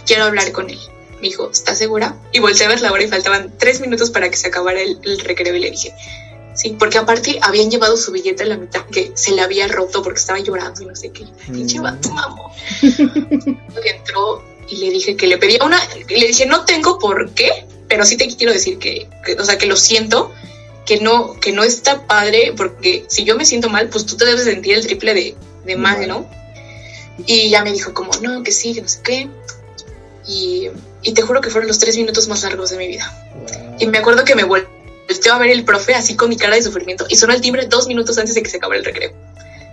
quiero 0.07 0.23
hablar 0.23 0.51
con 0.51 0.67
él. 0.67 0.79
Me 1.21 1.27
dijo, 1.27 1.51
¿estás 1.51 1.77
segura? 1.77 2.17
Y 2.31 2.39
volteé 2.39 2.65
a 2.65 2.69
ver 2.69 2.81
la 2.81 2.91
hora 2.91 3.03
y 3.03 3.07
faltaban 3.07 3.53
tres 3.59 3.81
minutos 3.81 4.09
para 4.09 4.31
que 4.31 4.35
se 4.35 4.47
acabara 4.47 4.81
el, 4.81 4.97
el 5.03 5.19
recreo 5.19 5.55
y 5.55 5.59
le 5.59 5.69
dije, 5.69 5.93
sí, 6.55 6.75
porque 6.79 6.97
aparte 6.97 7.37
habían 7.43 7.69
llevado 7.69 7.95
su 7.95 8.11
billete 8.11 8.41
a 8.41 8.45
la 8.47 8.57
mitad 8.57 8.83
que 8.87 9.11
se 9.13 9.33
le 9.33 9.43
había 9.43 9.67
roto 9.67 10.01
porque 10.01 10.19
estaba 10.19 10.39
llorando 10.39 10.81
y 10.81 10.85
no 10.87 10.95
sé 10.95 11.11
qué. 11.11 11.27
Pinche 11.51 11.77
mm. 11.77 11.83
vato, 11.83 12.09
mamón. 12.09 12.51
entró 12.81 14.43
y 14.67 14.77
le 14.77 14.89
dije 14.89 15.15
que 15.15 15.27
le 15.27 15.37
pedía 15.37 15.63
una, 15.63 15.77
y 16.09 16.19
le 16.19 16.25
dije, 16.25 16.47
no 16.47 16.65
tengo 16.65 16.97
por 16.97 17.29
qué, 17.35 17.67
pero 17.87 18.05
sí 18.05 18.17
te 18.17 18.27
quiero 18.27 18.53
decir 18.53 18.79
que, 18.79 19.07
que 19.23 19.33
o 19.33 19.45
sea, 19.45 19.59
que 19.59 19.67
lo 19.67 19.75
siento 19.75 20.33
que 20.87 20.99
no, 20.99 21.39
que 21.39 21.51
no 21.51 21.63
está 21.63 22.07
padre, 22.07 22.55
porque 22.57 23.05
si 23.07 23.23
yo 23.23 23.35
me 23.35 23.45
siento 23.45 23.69
mal, 23.69 23.89
pues 23.89 24.07
tú 24.07 24.17
te 24.17 24.25
debes 24.25 24.45
sentir 24.45 24.73
el 24.73 24.87
triple 24.87 25.13
de, 25.13 25.35
de 25.63 25.75
mal, 25.75 26.07
¿no? 26.07 26.27
Y 27.25 27.49
ya 27.49 27.63
me 27.63 27.71
dijo 27.71 27.93
como, 27.93 28.11
no, 28.21 28.43
que 28.43 28.51
sí, 28.51 28.73
que 28.73 28.81
no 28.81 28.87
sé 28.87 28.99
qué. 29.03 29.29
Y, 30.27 30.69
y 31.01 31.13
te 31.13 31.21
juro 31.21 31.41
que 31.41 31.49
fueron 31.49 31.67
los 31.67 31.79
tres 31.79 31.97
minutos 31.97 32.27
más 32.27 32.43
largos 32.43 32.69
de 32.69 32.77
mi 32.77 32.87
vida. 32.87 33.11
Y 33.79 33.87
me 33.87 33.97
acuerdo 33.97 34.23
que 34.23 34.35
me 34.35 34.43
volteó 34.43 35.33
a 35.33 35.37
ver 35.37 35.49
el 35.49 35.65
profe 35.65 35.95
así 35.95 36.15
con 36.15 36.29
mi 36.29 36.37
cara 36.37 36.55
de 36.55 36.63
sufrimiento 36.63 37.05
y 37.09 37.15
sonó 37.15 37.33
el 37.33 37.41
timbre 37.41 37.67
dos 37.67 37.87
minutos 37.87 38.17
antes 38.17 38.35
de 38.35 38.43
que 38.43 38.49
se 38.49 38.57
acabara 38.57 38.79
el 38.79 38.85
recreo. 38.85 39.11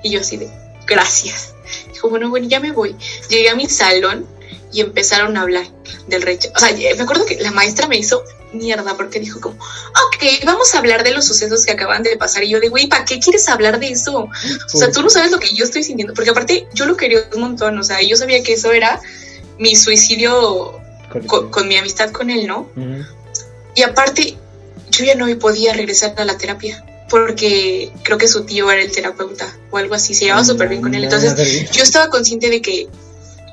Y 0.03 0.11
yo 0.11 0.21
así 0.21 0.37
de, 0.37 0.51
gracias. 0.87 1.55
Dijo, 1.93 2.09
bueno, 2.09 2.29
bueno, 2.31 2.49
ya 2.49 2.61
me 2.61 2.73
voy. 2.73 2.97
Llegué 3.29 3.49
a 3.49 3.55
mi 3.55 3.69
salón 3.69 4.27
y 4.73 4.81
empezaron 4.81 5.37
a 5.37 5.43
hablar 5.43 5.67
del 6.09 6.23
rechazo. 6.23 6.55
O 6.57 6.59
sea, 6.59 6.75
me 6.75 7.03
acuerdo 7.03 7.27
que 7.27 7.41
la 7.41 7.51
maestra 7.51 7.89
me 7.89 7.99
hizo 7.99 8.23
mierda 8.53 8.97
porque 8.97 9.21
dijo 9.21 9.41
como, 9.41 9.57
ok, 9.57 10.45
vamos 10.45 10.75
a 10.75 10.79
hablar 10.79 11.05
de 11.05 11.13
los 11.13 11.25
sucesos 11.25 11.65
que 11.65 11.73
acaban 11.73 12.03
de 12.03 12.17
pasar. 12.17 12.45
Y 12.45 12.51
yo 12.51 12.61
de, 12.61 12.69
güey, 12.69 12.87
¿para 12.87 13.05
qué 13.05 13.19
quieres 13.19 13.49
hablar 13.49 13.81
de 13.81 13.89
eso? 13.89 14.19
O 14.19 14.31
sea, 14.69 14.87
pues 14.87 14.93
tú 14.93 15.03
no 15.03 15.11
sabes 15.11 15.31
lo 15.31 15.39
que 15.39 15.55
yo 15.55 15.65
estoy 15.65 15.83
sintiendo. 15.83 16.15
Porque 16.15 16.31
aparte 16.31 16.67
yo 16.75 16.87
lo 16.87 16.97
quería 16.97 17.21
un 17.35 17.41
montón. 17.41 17.79
O 17.79 17.85
sea, 17.85 18.03
yo 18.03 18.17
sabía 18.17 18.43
que 18.43 18.55
eso 18.55 18.73
era 18.73 19.01
mi 19.59 19.77
suicidio 19.77 20.81
con, 21.27 21.69
mi 21.69 21.77
amistad 21.77 22.11
con 22.11 22.31
él, 22.31 22.47
¿no? 22.47 22.69
Y 23.75 23.83
aparte, 23.83 24.37
yo 24.91 25.05
ya 25.05 25.15
no 25.15 25.27
podía 25.39 25.73
regresar 25.73 26.15
a 26.17 26.25
la 26.25 26.37
terapia 26.37 26.85
porque 27.09 27.93
creo 28.05 28.19
que 28.19 28.29
su 28.29 28.45
tío 28.45 28.71
era 28.71 28.81
el 28.81 28.93
terapeuta 28.93 29.53
o 29.71 29.79
algo 29.79 29.97
así, 29.97 30.15
se 30.15 30.27
llevaba 30.27 30.45
súper 30.45 30.69
bien 30.69 30.81
con 30.81 30.95
él. 30.95 31.05
Entonces 31.05 31.71
yo 31.73 31.83
estaba 31.83 32.09
consciente 32.09 32.49
de 32.49 32.63
que 32.63 32.89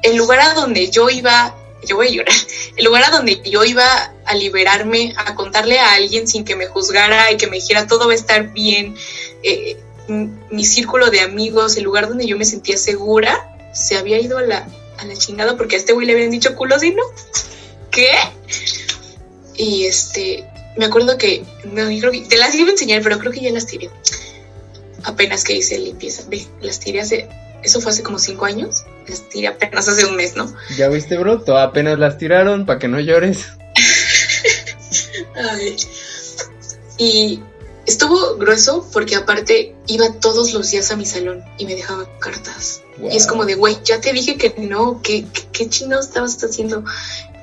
el 0.03 0.15
lugar 0.15 0.39
a 0.39 0.53
donde 0.53 0.89
yo 0.89 1.09
iba 1.09 1.55
yo 1.83 1.95
voy 1.95 2.07
a 2.07 2.11
llorar, 2.11 2.35
el 2.75 2.85
lugar 2.85 3.03
a 3.05 3.09
donde 3.11 3.41
yo 3.43 3.63
iba 3.63 4.11
a 4.25 4.35
liberarme, 4.35 5.13
a 5.15 5.35
contarle 5.35 5.79
a 5.79 5.93
alguien 5.93 6.27
sin 6.27 6.43
que 6.43 6.55
me 6.55 6.67
juzgara 6.67 7.31
y 7.31 7.37
que 7.37 7.47
me 7.47 7.57
dijera 7.57 7.87
todo 7.87 8.07
va 8.07 8.13
a 8.13 8.15
estar 8.15 8.51
bien, 8.51 8.95
eh, 9.43 9.77
mi 10.07 10.65
círculo 10.65 11.09
de 11.09 11.21
amigos, 11.21 11.77
el 11.77 11.83
lugar 11.83 12.07
donde 12.07 12.25
yo 12.25 12.37
me 12.37 12.45
sentía 12.45 12.77
segura, 12.77 13.55
se 13.73 13.97
había 13.97 14.19
ido 14.19 14.37
a 14.37 14.41
la, 14.41 14.67
a 14.97 15.05
la 15.05 15.15
chingada 15.15 15.55
porque 15.55 15.75
a 15.75 15.79
este 15.79 15.93
güey 15.93 16.07
le 16.07 16.13
habían 16.13 16.31
dicho 16.31 16.55
culo 16.55 16.79
¿sí 16.79 16.91
no. 16.91 17.03
¿Qué? 17.91 18.11
Y 19.55 19.85
este, 19.85 20.45
me 20.77 20.85
acuerdo 20.85 21.17
que, 21.17 21.43
no, 21.65 21.85
creo 21.85 22.11
que 22.11 22.21
te 22.21 22.37
las 22.37 22.55
iba 22.55 22.69
a 22.69 22.71
enseñar, 22.71 23.01
pero 23.01 23.19
creo 23.19 23.31
que 23.31 23.41
ya 23.41 23.51
las 23.51 23.65
tiré. 23.65 23.89
Apenas 25.03 25.43
que 25.43 25.53
hice 25.53 25.77
limpieza. 25.77 26.23
Ve, 26.27 26.45
las 26.61 26.79
tiré 26.79 27.01
hace 27.01 27.27
eso 27.63 27.81
fue 27.81 27.91
hace 27.91 28.03
como 28.03 28.19
cinco 28.19 28.45
años, 28.45 28.85
las 29.07 29.29
tiré 29.29 29.47
apenas 29.47 29.87
hace 29.87 30.05
un 30.05 30.15
mes, 30.15 30.35
¿no? 30.35 30.53
Ya 30.77 30.89
viste, 30.89 31.17
bro, 31.17 31.43
apenas 31.57 31.99
las 31.99 32.17
tiraron 32.17 32.65
para 32.65 32.79
que 32.79 32.87
no 32.87 32.99
llores. 32.99 33.47
Y 36.99 37.39
estuvo 37.85 38.37
grueso 38.37 38.87
porque 38.91 39.15
aparte 39.15 39.75
iba 39.85 40.11
todos 40.19 40.53
los 40.53 40.71
días 40.71 40.91
a 40.91 40.95
mi 40.95 41.05
salón 41.05 41.43
y 41.59 41.65
me 41.65 41.75
dejaba 41.75 42.07
cartas. 42.19 42.81
Y 42.99 43.15
es 43.15 43.27
como 43.27 43.45
de, 43.45 43.53
güey, 43.53 43.77
ya 43.83 44.01
te 44.01 44.13
dije 44.13 44.35
que 44.37 44.55
no, 44.57 45.01
que 45.03 45.25
qué 45.51 45.69
chino 45.69 45.99
estabas 45.99 46.43
haciendo. 46.43 46.83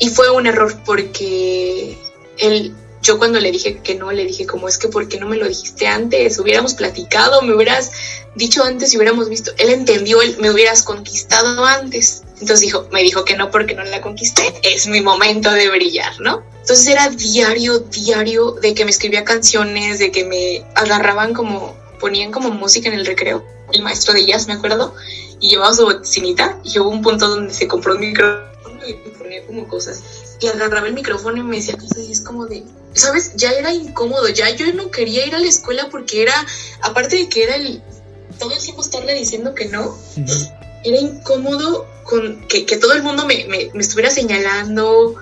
Y 0.00 0.08
fue 0.08 0.30
un 0.30 0.46
error 0.46 0.74
porque 0.84 1.96
él 2.38 2.74
yo 3.04 3.18
cuando 3.18 3.38
le 3.38 3.52
dije 3.52 3.80
que 3.82 3.94
no, 3.94 4.10
le 4.12 4.24
dije 4.24 4.46
como 4.46 4.66
es 4.66 4.78
que 4.78 4.88
¿por 4.88 5.08
qué 5.08 5.20
no 5.20 5.28
me 5.28 5.36
lo 5.36 5.46
dijiste 5.46 5.86
antes? 5.86 6.38
Hubiéramos 6.38 6.74
platicado, 6.74 7.42
me 7.42 7.54
hubieras 7.54 7.92
dicho 8.35 8.64
antes 8.64 8.93
y 8.93 8.97
hubiéramos 8.97 9.28
visto. 9.28 9.53
Él 9.59 9.70
entendió, 9.70 10.20
él, 10.22 10.37
me 10.39 10.51
hubieras 10.51 10.82
conquistado 10.82 11.64
antes. 11.64 12.22
Entonces 12.35 12.61
dijo, 12.61 12.89
me 12.93 13.03
dijo 13.03 13.24
que 13.24 13.37
no 13.37 13.51
porque 13.51 13.74
no 13.74 13.85
la 13.85 14.01
conquisté, 14.01 14.43
es 14.62 14.87
mi 14.87 15.01
momento 15.01 15.51
de 15.51 15.70
brillar, 15.70 16.20
¿no? 16.20 16.43
Entonces 16.61 16.87
era 16.89 17.09
diario, 17.11 17.78
diario 17.78 18.53
de 18.53 18.74
que 18.74 18.85
me 18.85 18.91
escribía 18.91 19.24
canciones, 19.24 19.99
de 19.99 20.11
que 20.11 20.24
me 20.24 20.64
agarraban 20.74 21.32
como, 21.32 21.76
ponían 22.01 22.32
como 22.32 22.51
música 22.51 22.89
en 22.89 22.95
el 22.95 23.07
recreo. 23.07 23.45
El 23.72 23.82
maestro 23.82 24.12
de 24.14 24.26
jazz, 24.26 24.47
me 24.47 24.55
acuerdo, 24.55 24.95
y 25.41 25.49
llevaba 25.49 25.74
su 25.74 25.85
bocinita 25.85 26.59
y 26.64 26.78
hubo 26.78 26.91
un 26.91 27.03
punto 27.03 27.28
donde 27.28 27.55
se 27.55 27.68
compró 27.68 27.95
un 27.95 28.01
micrófono 28.01 28.80
y 28.87 28.95
ponía 29.11 29.45
como 29.47 29.68
cosas. 29.68 30.03
Y 30.41 30.49
agarraba 30.49 30.89
el 30.89 30.95
micrófono 30.95 31.39
y 31.39 31.43
me 31.43 31.57
decía 31.57 31.76
cosas 31.76 31.99
y 31.99 32.12
es 32.12 32.20
como 32.20 32.47
de, 32.47 32.64
¿sabes? 32.95 33.32
Ya 33.37 33.53
era 33.53 33.72
incómodo, 33.72 34.28
ya 34.28 34.51
yo 34.51 34.72
no 34.74 34.91
quería 34.91 35.24
ir 35.26 35.35
a 35.35 35.39
la 35.39 35.47
escuela 35.47 35.89
porque 35.91 36.22
era, 36.22 36.35
aparte 36.82 37.16
de 37.16 37.28
que 37.28 37.45
era 37.45 37.57
el, 37.57 37.82
todo 38.39 38.53
el 38.53 38.59
tiempo 38.61 38.82
estarle 38.82 39.14
diciendo 39.14 39.55
que 39.55 39.66
no, 39.66 39.97
era 40.85 40.99
incómodo 40.99 41.87
con 42.05 42.47
que, 42.49 42.64
todo 42.76 42.93
el 42.93 43.03
mundo 43.03 43.26
me, 43.26 43.47
estuviera 43.74 44.11
señalando, 44.11 45.16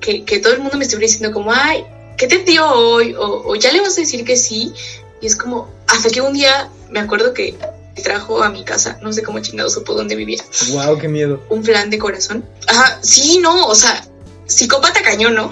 que, 0.00 0.40
todo 0.40 0.52
el 0.52 0.60
mundo 0.60 0.76
me 0.76 0.84
estuviera 0.84 1.10
diciendo 1.10 1.32
como, 1.32 1.52
ay, 1.52 1.84
¿qué 2.16 2.26
te 2.26 2.38
dio 2.38 2.66
hoy? 2.66 3.14
O, 3.16 3.54
ya 3.56 3.72
le 3.72 3.80
vas 3.80 3.96
a 3.96 4.00
decir 4.00 4.24
que 4.24 4.36
sí. 4.36 4.72
Y 5.20 5.26
es 5.26 5.36
como, 5.36 5.70
hasta 5.86 6.10
que 6.10 6.20
un 6.20 6.34
día 6.34 6.70
me 6.90 7.00
acuerdo 7.00 7.32
que 7.32 7.54
me 7.96 8.02
trajo 8.02 8.42
a 8.42 8.50
mi 8.50 8.64
casa, 8.64 8.98
no 9.02 9.12
sé 9.12 9.22
cómo 9.22 9.40
chingado 9.40 9.70
supo 9.70 9.94
dónde 9.94 10.16
vivía. 10.16 10.42
Wow, 10.72 10.98
qué 10.98 11.08
miedo. 11.08 11.42
Un 11.48 11.64
flan 11.64 11.90
de 11.90 11.98
corazón. 11.98 12.44
Ajá, 12.66 12.98
sí, 13.02 13.38
no, 13.38 13.66
o 13.66 13.74
sea, 13.74 14.06
psicópata 14.46 15.02
cañón, 15.02 15.34
¿no? 15.34 15.50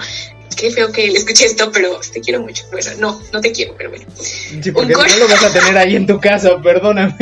Qué 0.55 0.71
feo 0.71 0.93
que 0.93 1.09
le 1.09 1.19
escuché 1.19 1.47
esto, 1.47 1.71
pero 1.73 2.01
te 2.13 2.21
quiero 2.21 2.41
mucho. 2.41 2.65
Bueno, 2.71 2.91
no, 2.99 3.23
no 3.33 3.41
te 3.41 3.53
quiero, 3.53 3.75
pero 3.77 3.91
bueno. 3.91 4.07
Sí, 4.17 4.71
porque 4.73 4.93
no 4.95 5.17
lo 5.17 5.29
vas 5.29 5.45
a 5.45 5.53
tener 5.53 5.77
ahí 5.77 5.97
en 5.97 6.07
tu 6.07 6.21
casa, 6.21 6.61
perdóname. 6.63 7.17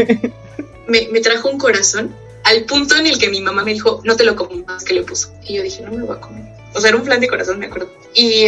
Me, 0.87 1.09
me, 1.09 1.21
trajo 1.21 1.49
un 1.49 1.59
corazón 1.59 2.15
al 2.43 2.65
punto 2.65 2.97
en 2.97 3.07
el 3.07 3.19
que 3.19 3.29
mi 3.29 3.41
mamá 3.41 3.65
me 3.65 3.73
dijo, 3.73 4.01
no 4.05 4.17
te 4.17 4.25
lo 4.25 4.35
comas, 4.35 4.85
que 4.85 4.95
le 4.95 5.03
puso. 5.03 5.33
Y 5.45 5.55
yo 5.55 5.63
dije, 5.63 5.83
no 5.83 5.93
me 5.93 5.99
lo 5.99 6.07
voy 6.07 6.17
a 6.17 6.21
comer. 6.21 6.43
O 6.75 6.81
sea, 6.81 6.89
era 6.89 6.99
un 6.99 7.05
plan 7.05 7.21
de 7.21 7.29
corazón, 7.29 7.59
me 7.59 7.67
acuerdo. 7.67 7.91
Y 8.15 8.47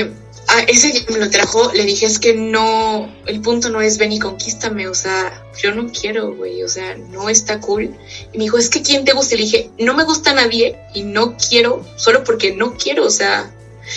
a 0.49 0.61
ese 0.63 0.93
que 0.93 1.13
me 1.13 1.19
lo 1.19 1.31
trajo, 1.31 1.73
le 1.73 1.85
dije, 1.85 2.07
es 2.07 2.19
que 2.19 2.35
no, 2.35 3.11
el 3.27 3.41
punto 3.41 3.69
no 3.71 3.81
es 3.81 3.99
ven 3.99 4.13
y 4.13 4.19
conquístame, 4.19 4.89
o 4.89 4.95
sea, 4.95 5.43
yo 5.63 5.75
no 5.75 5.91
quiero, 5.91 6.35
güey, 6.35 6.63
o 6.63 6.69
sea, 6.69 6.97
no 6.97 7.29
está 7.29 7.61
cool. 7.61 7.95
Y 8.33 8.39
me 8.39 8.45
dijo, 8.45 8.59
es 8.59 8.69
que 8.69 8.83
¿quién 8.83 9.05
te 9.05 9.13
gusta? 9.13 9.37
Le 9.37 9.43
dije, 9.43 9.71
no 9.79 9.95
me 9.95 10.05
gusta 10.05 10.35
nadie 10.35 10.79
y 10.95 11.03
no 11.03 11.37
quiero, 11.37 11.85
solo 11.97 12.25
porque 12.25 12.55
no 12.55 12.75
quiero, 12.75 13.07
o 13.07 13.11
sea, 13.11 13.51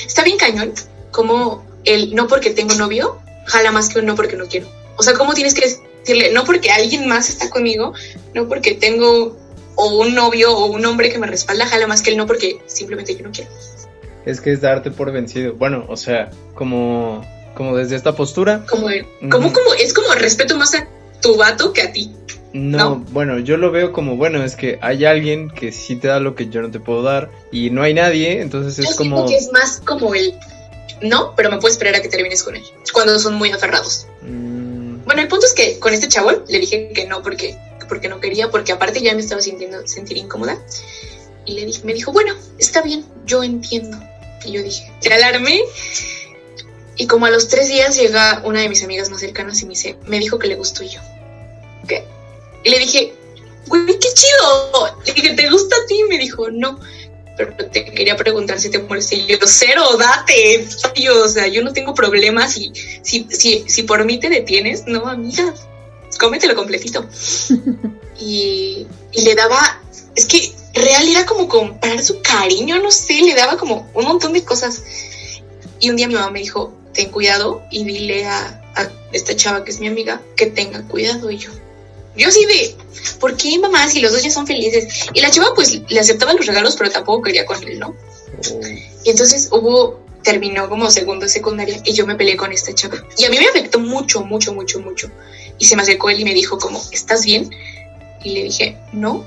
Está 0.05 0.23
bien 0.23 0.37
cañón 0.37 0.73
como 1.11 1.65
el 1.85 2.13
no 2.15 2.27
porque 2.27 2.51
tengo 2.51 2.73
novio 2.75 3.19
jala 3.45 3.71
más 3.71 3.89
que 3.89 3.99
un 3.99 4.05
no 4.05 4.15
porque 4.15 4.35
no 4.35 4.47
quiero. 4.47 4.67
O 4.97 5.03
sea, 5.03 5.13
¿cómo 5.13 5.33
tienes 5.33 5.53
que 5.53 5.79
decirle 6.01 6.33
no 6.33 6.43
porque 6.45 6.71
alguien 6.71 7.07
más 7.07 7.29
está 7.29 7.49
conmigo, 7.49 7.93
no 8.33 8.47
porque 8.47 8.75
tengo 8.75 9.37
o 9.75 9.99
un 9.99 10.15
novio 10.15 10.55
o 10.55 10.65
un 10.65 10.85
hombre 10.85 11.11
que 11.11 11.19
me 11.19 11.27
respalda 11.27 11.67
jala 11.67 11.87
más 11.87 12.01
que 12.01 12.11
el 12.11 12.17
no 12.17 12.25
porque 12.25 12.59
simplemente 12.65 13.15
yo 13.15 13.23
no 13.23 13.31
quiero? 13.31 13.49
Es 14.25 14.41
que 14.41 14.51
es 14.51 14.61
darte 14.61 14.89
por 14.89 15.11
vencido. 15.11 15.53
Bueno, 15.53 15.85
o 15.87 15.97
sea, 15.97 16.31
como, 16.55 17.23
como 17.53 17.77
desde 17.77 17.95
esta 17.95 18.15
postura. 18.15 18.65
Como, 18.67 18.87
como, 19.29 19.53
como, 19.53 19.73
es 19.79 19.93
como 19.93 20.13
respeto 20.15 20.57
más 20.57 20.73
a 20.73 20.87
tu 21.21 21.35
vato 21.35 21.73
que 21.73 21.83
a 21.83 21.91
ti. 21.91 22.11
No, 22.55 23.03
bueno, 23.11 23.39
yo 23.39 23.57
lo 23.57 23.71
veo 23.71 23.91
como, 23.91 24.15
bueno, 24.15 24.43
es 24.43 24.55
que 24.55 24.79
hay 24.81 25.03
alguien 25.05 25.49
que 25.49 25.71
sí 25.71 25.97
te 25.97 26.07
da 26.07 26.19
lo 26.19 26.35
que 26.35 26.47
yo 26.47 26.61
no 26.61 26.71
te 26.71 26.79
puedo 26.79 27.01
dar 27.01 27.29
y 27.51 27.69
no 27.69 27.83
hay 27.83 27.93
nadie, 27.93 28.41
entonces 28.41 28.79
es 28.79 28.95
como... 28.95 29.27
que 29.27 29.35
es 29.35 29.51
más 29.51 29.81
como 29.83 30.15
el, 30.15 30.33
no, 31.01 31.33
pero 31.35 31.51
me 31.51 31.57
puedes 31.57 31.75
esperar 31.75 31.95
a 31.95 32.01
que 32.01 32.07
termines 32.07 32.43
con 32.43 32.55
él, 32.55 32.63
cuando 32.93 33.19
son 33.19 33.35
muy 33.35 33.51
aferrados. 33.51 34.07
Mm. 34.21 35.03
Bueno, 35.03 35.21
el 35.21 35.27
punto 35.27 35.45
es 35.45 35.53
que 35.53 35.79
con 35.79 35.93
este 35.93 36.07
chavo 36.07 36.31
le 36.47 36.59
dije 36.59 36.91
que 36.93 37.05
no 37.05 37.21
porque 37.21 37.57
porque 37.87 38.09
no 38.09 38.19
quería, 38.19 38.49
porque 38.49 38.71
aparte 38.71 39.01
ya 39.01 39.13
me 39.13 39.21
estaba 39.21 39.41
sintiendo 39.41 39.87
sentir 39.87 40.17
incómoda. 40.17 40.57
Y 41.45 41.53
le 41.53 41.65
dije, 41.65 41.81
me 41.83 41.93
dijo, 41.93 42.11
bueno, 42.11 42.33
está 42.57 42.81
bien, 42.81 43.05
yo 43.25 43.43
entiendo. 43.43 43.97
Y 44.43 44.51
yo 44.53 44.63
dije, 44.63 44.91
te 45.01 45.13
alarmé. 45.13 45.61
Y 46.97 47.07
como 47.07 47.25
a 47.25 47.29
los 47.29 47.47
tres 47.47 47.67
días 47.67 47.95
llega 47.95 48.41
una 48.45 48.61
de 48.61 48.69
mis 48.69 48.83
amigas 48.83 49.09
más 49.09 49.19
cercanas 49.19 49.61
y 49.61 49.65
me 49.65 49.71
dice, 49.71 49.97
me 50.07 50.19
dijo 50.19 50.39
que 50.39 50.47
le 50.47 50.55
gustó 50.55 50.83
yo. 50.83 50.99
¿Qué? 51.87 52.03
Y 52.65 52.69
le 52.69 52.79
dije, 52.79 53.13
güey, 53.67 53.85
qué 53.85 54.09
chido. 54.13 55.01
Le 55.05 55.13
dije, 55.13 55.33
¿te 55.35 55.49
gusta 55.49 55.75
a 55.75 55.85
ti? 55.85 56.03
Me 56.09 56.17
dijo, 56.17 56.49
no. 56.49 56.79
Pero 57.37 57.55
te 57.55 57.85
quería 57.85 58.17
preguntar 58.17 58.59
si 58.59 58.69
te 58.69 58.79
molesta. 58.79 59.15
Y 59.15 59.27
yo, 59.27 59.37
cero, 59.45 59.83
date. 59.97 60.67
o 61.09 61.27
sea, 61.29 61.47
yo 61.47 61.63
no 61.63 61.71
tengo 61.71 61.93
problemas. 61.93 62.57
Y 62.57 62.73
si, 63.03 63.27
si, 63.29 63.63
si 63.67 63.83
por 63.83 64.03
mí 64.03 64.19
te 64.19 64.29
detienes, 64.29 64.85
no, 64.87 65.07
amiga, 65.07 65.53
cómetelo 66.19 66.55
completito. 66.55 67.07
y, 68.19 68.87
y 69.11 69.21
le 69.21 69.35
daba, 69.35 69.81
es 70.15 70.25
que 70.25 70.53
real 70.73 71.07
era 71.07 71.25
como 71.25 71.47
comprar 71.47 72.03
su 72.03 72.21
cariño, 72.21 72.81
no 72.81 72.91
sé, 72.91 73.21
le 73.21 73.33
daba 73.35 73.57
como 73.57 73.89
un 73.93 74.05
montón 74.05 74.33
de 74.33 74.43
cosas. 74.43 74.81
Y 75.79 75.89
un 75.89 75.95
día 75.97 76.07
mi 76.07 76.15
mamá 76.15 76.31
me 76.31 76.39
dijo, 76.39 76.73
ten 76.93 77.11
cuidado 77.11 77.63
y 77.71 77.83
dile 77.83 78.25
a, 78.25 78.61
esta 79.11 79.35
chava 79.35 79.63
que 79.63 79.71
es 79.71 79.79
mi 79.79 79.87
amiga 79.87 80.21
que 80.35 80.47
tenga 80.47 80.81
cuidado. 80.87 81.31
Y 81.31 81.37
yo, 81.37 81.51
yo 82.17 82.31
sí 82.31 82.45
de, 82.45 82.75
¿por 83.19 83.35
qué 83.35 83.57
mamá 83.59 83.87
si 83.87 83.99
los 83.99 84.11
dos 84.11 84.23
ya 84.23 84.31
son 84.31 84.47
felices? 84.47 85.07
Y 85.13 85.21
la 85.21 85.31
chava 85.31 85.53
pues 85.55 85.81
le 85.87 85.99
aceptaba 85.99 86.33
los 86.33 86.45
regalos, 86.45 86.75
pero 86.77 86.91
tampoco 86.91 87.23
quería 87.23 87.45
con 87.45 87.61
él, 87.63 87.79
¿no? 87.79 87.95
Oh. 88.51 88.61
Y 89.03 89.09
entonces 89.09 89.49
hubo, 89.51 89.99
terminó 90.23 90.67
como 90.69 90.89
segundo 90.89 91.27
secundaria 91.27 91.81
y 91.85 91.93
yo 91.93 92.05
me 92.05 92.15
peleé 92.15 92.35
con 92.37 92.51
esta 92.51 92.73
chava. 92.73 93.03
Y 93.17 93.25
a 93.25 93.29
mí 93.29 93.37
me 93.37 93.47
afectó 93.47 93.79
mucho, 93.79 94.21
mucho, 94.21 94.53
mucho, 94.53 94.79
mucho. 94.79 95.09
Y 95.59 95.65
se 95.65 95.75
me 95.75 95.83
acercó 95.83 96.09
él 96.09 96.19
y 96.19 96.25
me 96.25 96.33
dijo 96.33 96.57
como, 96.57 96.81
¿estás 96.91 97.25
bien? 97.25 97.49
Y 98.23 98.31
le 98.31 98.43
dije, 98.43 98.77
no. 98.91 99.23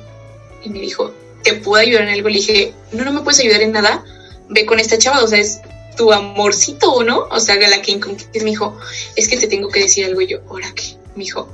Y 0.65 0.71
me 0.71 0.81
dijo, 0.81 1.15
¿te 1.45 1.55
puedo 1.55 1.81
ayudar 1.81 2.03
en 2.03 2.11
algo? 2.11 2.29
Le 2.29 2.37
dije, 2.37 2.73
no, 2.93 3.05
no 3.05 3.13
me 3.13 3.21
puedes 3.21 3.41
ayudar 3.41 3.63
en 3.63 3.73
nada. 3.73 4.05
Ve 4.49 4.67
con 4.67 4.81
esta 4.81 4.99
chava, 4.99 5.23
o 5.23 5.29
sea, 5.29 5.39
es 5.39 5.61
tu 5.97 6.13
amorcito, 6.13 6.93
¿o 6.93 7.05
no? 7.05 7.27
O 7.31 7.41
sea, 7.41 7.57
la 7.57 7.83
que 7.83 7.97
me 7.97 8.51
dijo, 8.51 8.77
es 9.17 9.29
que 9.29 9.37
te 9.37 9.47
tengo 9.47 9.69
que 9.69 9.81
decir 9.81 10.05
algo. 10.05 10.21
Y 10.21 10.27
yo, 10.27 10.39
¿ahora 10.49 10.73
qué? 10.75 10.97
Me 11.15 11.25
dijo, 11.25 11.49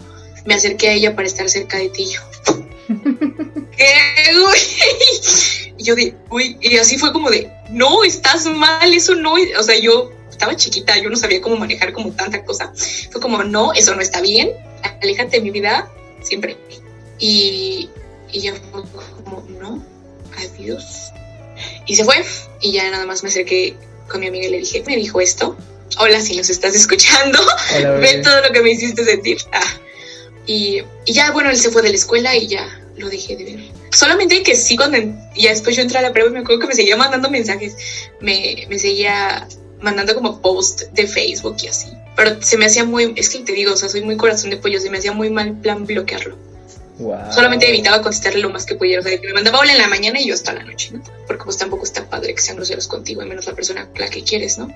me 0.44 0.54
acerqué 0.54 0.88
a 0.88 0.92
ella 0.92 1.14
para 1.14 1.26
estar 1.26 1.48
cerca 1.48 1.78
de 1.78 1.88
ti. 1.88 2.12
yo, 5.78 5.94
de, 5.94 6.14
uy, 6.30 6.58
y 6.60 6.76
así 6.76 6.98
fue 6.98 7.12
como 7.12 7.30
de, 7.30 7.50
no, 7.70 8.04
estás 8.04 8.46
mal, 8.46 8.92
eso 8.92 9.14
no. 9.14 9.34
O 9.34 9.62
sea, 9.62 9.78
yo 9.78 10.12
estaba 10.30 10.56
chiquita, 10.56 10.98
yo 10.98 11.10
no 11.10 11.16
sabía 11.16 11.40
cómo 11.40 11.56
manejar 11.56 11.92
como 11.92 12.12
tanta 12.12 12.44
cosa. 12.44 12.72
Fue 13.10 13.20
como, 13.20 13.42
no, 13.44 13.72
eso 13.72 13.94
no 13.94 14.02
está 14.02 14.20
bien, 14.20 14.50
aléjate 15.02 15.36
de 15.38 15.42
mi 15.42 15.50
vida 15.50 15.90
siempre. 16.22 16.56
Y, 17.18 17.88
y 18.32 18.40
yo 18.40 18.54
fue 18.70 18.82
como, 19.24 19.46
no, 19.60 19.84
adiós. 20.36 21.12
Y 21.86 21.96
se 21.96 22.04
fue, 22.04 22.24
y 22.60 22.72
ya 22.72 22.90
nada 22.90 23.06
más 23.06 23.22
me 23.22 23.28
acerqué 23.28 23.76
con 24.08 24.20
mi 24.20 24.26
amiga 24.26 24.46
y 24.46 24.50
le 24.50 24.58
dije, 24.58 24.82
me 24.86 24.96
dijo 24.96 25.20
esto. 25.20 25.56
Hola, 25.98 26.20
si 26.20 26.36
nos 26.36 26.50
estás 26.50 26.74
escuchando, 26.74 27.38
ve 28.00 28.20
todo 28.22 28.40
lo 28.40 28.52
que 28.52 28.62
me 28.62 28.72
hiciste 28.72 29.04
sentir. 29.04 29.38
Ah. 29.52 29.80
Y, 30.46 30.82
y, 31.06 31.12
ya, 31.12 31.30
bueno, 31.30 31.50
él 31.50 31.56
se 31.56 31.70
fue 31.70 31.82
de 31.82 31.90
la 31.90 31.96
escuela 31.96 32.36
y 32.36 32.46
ya 32.46 32.80
lo 32.96 33.08
dejé 33.08 33.36
de 33.36 33.44
ver. 33.44 33.60
Solamente 33.90 34.42
que 34.42 34.56
sí, 34.56 34.76
cuando 34.76 34.98
ya 35.36 35.50
después 35.50 35.76
yo 35.76 35.82
entré 35.82 35.98
a 35.98 36.02
la 36.02 36.12
prueba, 36.12 36.30
me 36.30 36.40
acuerdo 36.40 36.60
que 36.60 36.66
me 36.68 36.74
seguía 36.74 36.96
mandando 36.96 37.30
mensajes, 37.30 37.76
me, 38.20 38.66
me 38.68 38.78
seguía 38.78 39.48
mandando 39.80 40.14
como 40.14 40.40
post 40.40 40.82
de 40.92 41.06
Facebook 41.06 41.56
y 41.62 41.68
así. 41.68 41.88
Pero 42.16 42.40
se 42.42 42.56
me 42.56 42.66
hacía 42.66 42.84
muy, 42.84 43.12
es 43.16 43.28
que 43.28 43.40
te 43.40 43.52
digo, 43.52 43.72
o 43.72 43.76
sea, 43.76 43.88
soy 43.88 44.02
muy 44.02 44.16
corazón 44.16 44.50
de 44.50 44.56
pollo, 44.56 44.80
se 44.80 44.90
me 44.90 44.98
hacía 44.98 45.12
muy 45.12 45.30
mal 45.30 45.58
plan 45.60 45.86
bloquearlo. 45.86 46.36
Solamente 47.32 47.68
evitaba 47.68 48.02
contestarle 48.02 48.38
lo 48.38 48.50
más 48.50 48.66
que 48.66 48.76
pudiera. 48.76 49.00
O 49.00 49.04
sea, 49.04 49.20
que 49.20 49.26
me 49.26 49.32
mandaba 49.32 49.58
hola 49.58 49.72
en 49.72 49.78
la 49.78 49.88
mañana 49.88 50.20
y 50.20 50.28
yo 50.28 50.34
hasta 50.34 50.52
la 50.52 50.62
noche, 50.62 50.90
¿no? 50.92 51.02
Porque 51.26 51.44
pues 51.44 51.56
tampoco 51.56 51.84
está 51.84 52.08
padre 52.08 52.34
que 52.34 52.40
sean 52.40 52.56
groseros 52.56 52.86
contigo, 52.86 53.22
y 53.22 53.26
menos 53.26 53.46
la 53.46 53.54
persona 53.54 53.88
la 53.96 54.08
que 54.08 54.22
quieres, 54.22 54.58
¿no? 54.58 54.68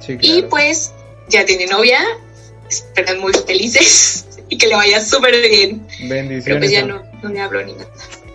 Sí, 0.00 0.16
Y 0.20 0.42
pues 0.42 0.92
ya 1.28 1.44
tiene 1.44 1.66
novia, 1.66 2.00
esperan 2.68 3.20
muy 3.20 3.32
felices 3.34 4.25
y 4.48 4.58
que 4.58 4.66
le 4.66 4.74
vaya 4.74 5.04
súper 5.04 5.40
bien. 5.48 5.86
Bendiciones. 6.00 6.44
Pero 6.44 6.58
pues 6.58 6.70
ya 6.70 6.84
no, 6.84 7.02
no 7.22 7.30
me 7.30 7.40
hablo 7.40 7.64
ni 7.64 7.72
nada. 7.72 7.88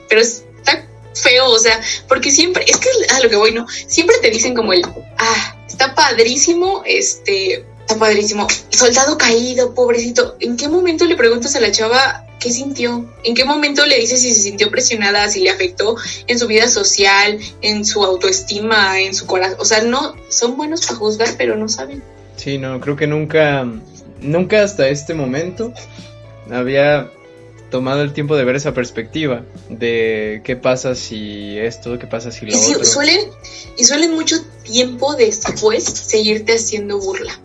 Pero 0.09 0.21
está 0.21 0.85
feo, 1.13 1.47
o 1.47 1.59
sea, 1.59 1.79
porque 2.07 2.31
siempre, 2.31 2.65
es 2.67 2.77
que 2.77 2.89
a 3.13 3.19
lo 3.19 3.29
que 3.29 3.35
voy, 3.35 3.51
¿no? 3.51 3.67
Siempre 3.87 4.17
te 4.21 4.29
dicen 4.29 4.53
como 4.53 4.73
el, 4.73 4.85
ah, 5.17 5.55
está 5.67 5.95
padrísimo, 5.95 6.83
este, 6.85 7.65
está 7.81 7.97
padrísimo. 7.97 8.47
Soldado 8.69 9.17
caído, 9.17 9.73
pobrecito. 9.73 10.35
¿En 10.39 10.57
qué 10.57 10.67
momento 10.67 11.05
le 11.05 11.15
preguntas 11.15 11.55
a 11.55 11.59
la 11.59 11.71
chava 11.71 12.25
qué 12.39 12.51
sintió? 12.51 13.05
¿En 13.23 13.35
qué 13.35 13.45
momento 13.45 13.85
le 13.85 13.97
dices 13.99 14.21
si 14.21 14.33
se 14.33 14.41
sintió 14.41 14.69
presionada, 14.69 15.29
si 15.29 15.41
le 15.41 15.49
afectó 15.49 15.95
en 16.27 16.39
su 16.39 16.47
vida 16.47 16.67
social, 16.67 17.39
en 17.61 17.85
su 17.85 18.03
autoestima, 18.03 18.99
en 18.99 19.13
su 19.13 19.25
corazón? 19.25 19.57
O 19.59 19.65
sea, 19.65 19.81
no, 19.83 20.15
son 20.29 20.57
buenos 20.57 20.85
para 20.85 20.99
juzgar, 20.99 21.29
pero 21.37 21.55
no 21.55 21.69
saben. 21.69 22.01
Sí, 22.37 22.57
no, 22.57 22.79
creo 22.79 22.95
que 22.95 23.07
nunca, 23.07 23.65
nunca 24.21 24.63
hasta 24.63 24.87
este 24.87 25.13
momento 25.13 25.73
había 26.49 27.11
tomado 27.69 28.01
el 28.01 28.13
tiempo 28.13 28.35
de 28.35 28.43
ver 28.43 28.55
esa 28.55 28.73
perspectiva 28.73 29.43
de 29.69 30.41
qué 30.43 30.55
pasa 30.55 30.93
si 30.93 31.57
esto, 31.57 31.97
qué 31.97 32.07
pasa 32.07 32.31
si 32.31 32.45
lo 32.45 32.51
y 32.51 32.55
otro. 32.55 32.85
Suelen, 32.85 33.29
y 33.77 33.83
suelen 33.83 34.13
mucho 34.13 34.35
tiempo 34.63 35.15
después 35.15 35.83
seguirte 35.83 36.53
haciendo 36.53 36.99
burla. 36.99 37.39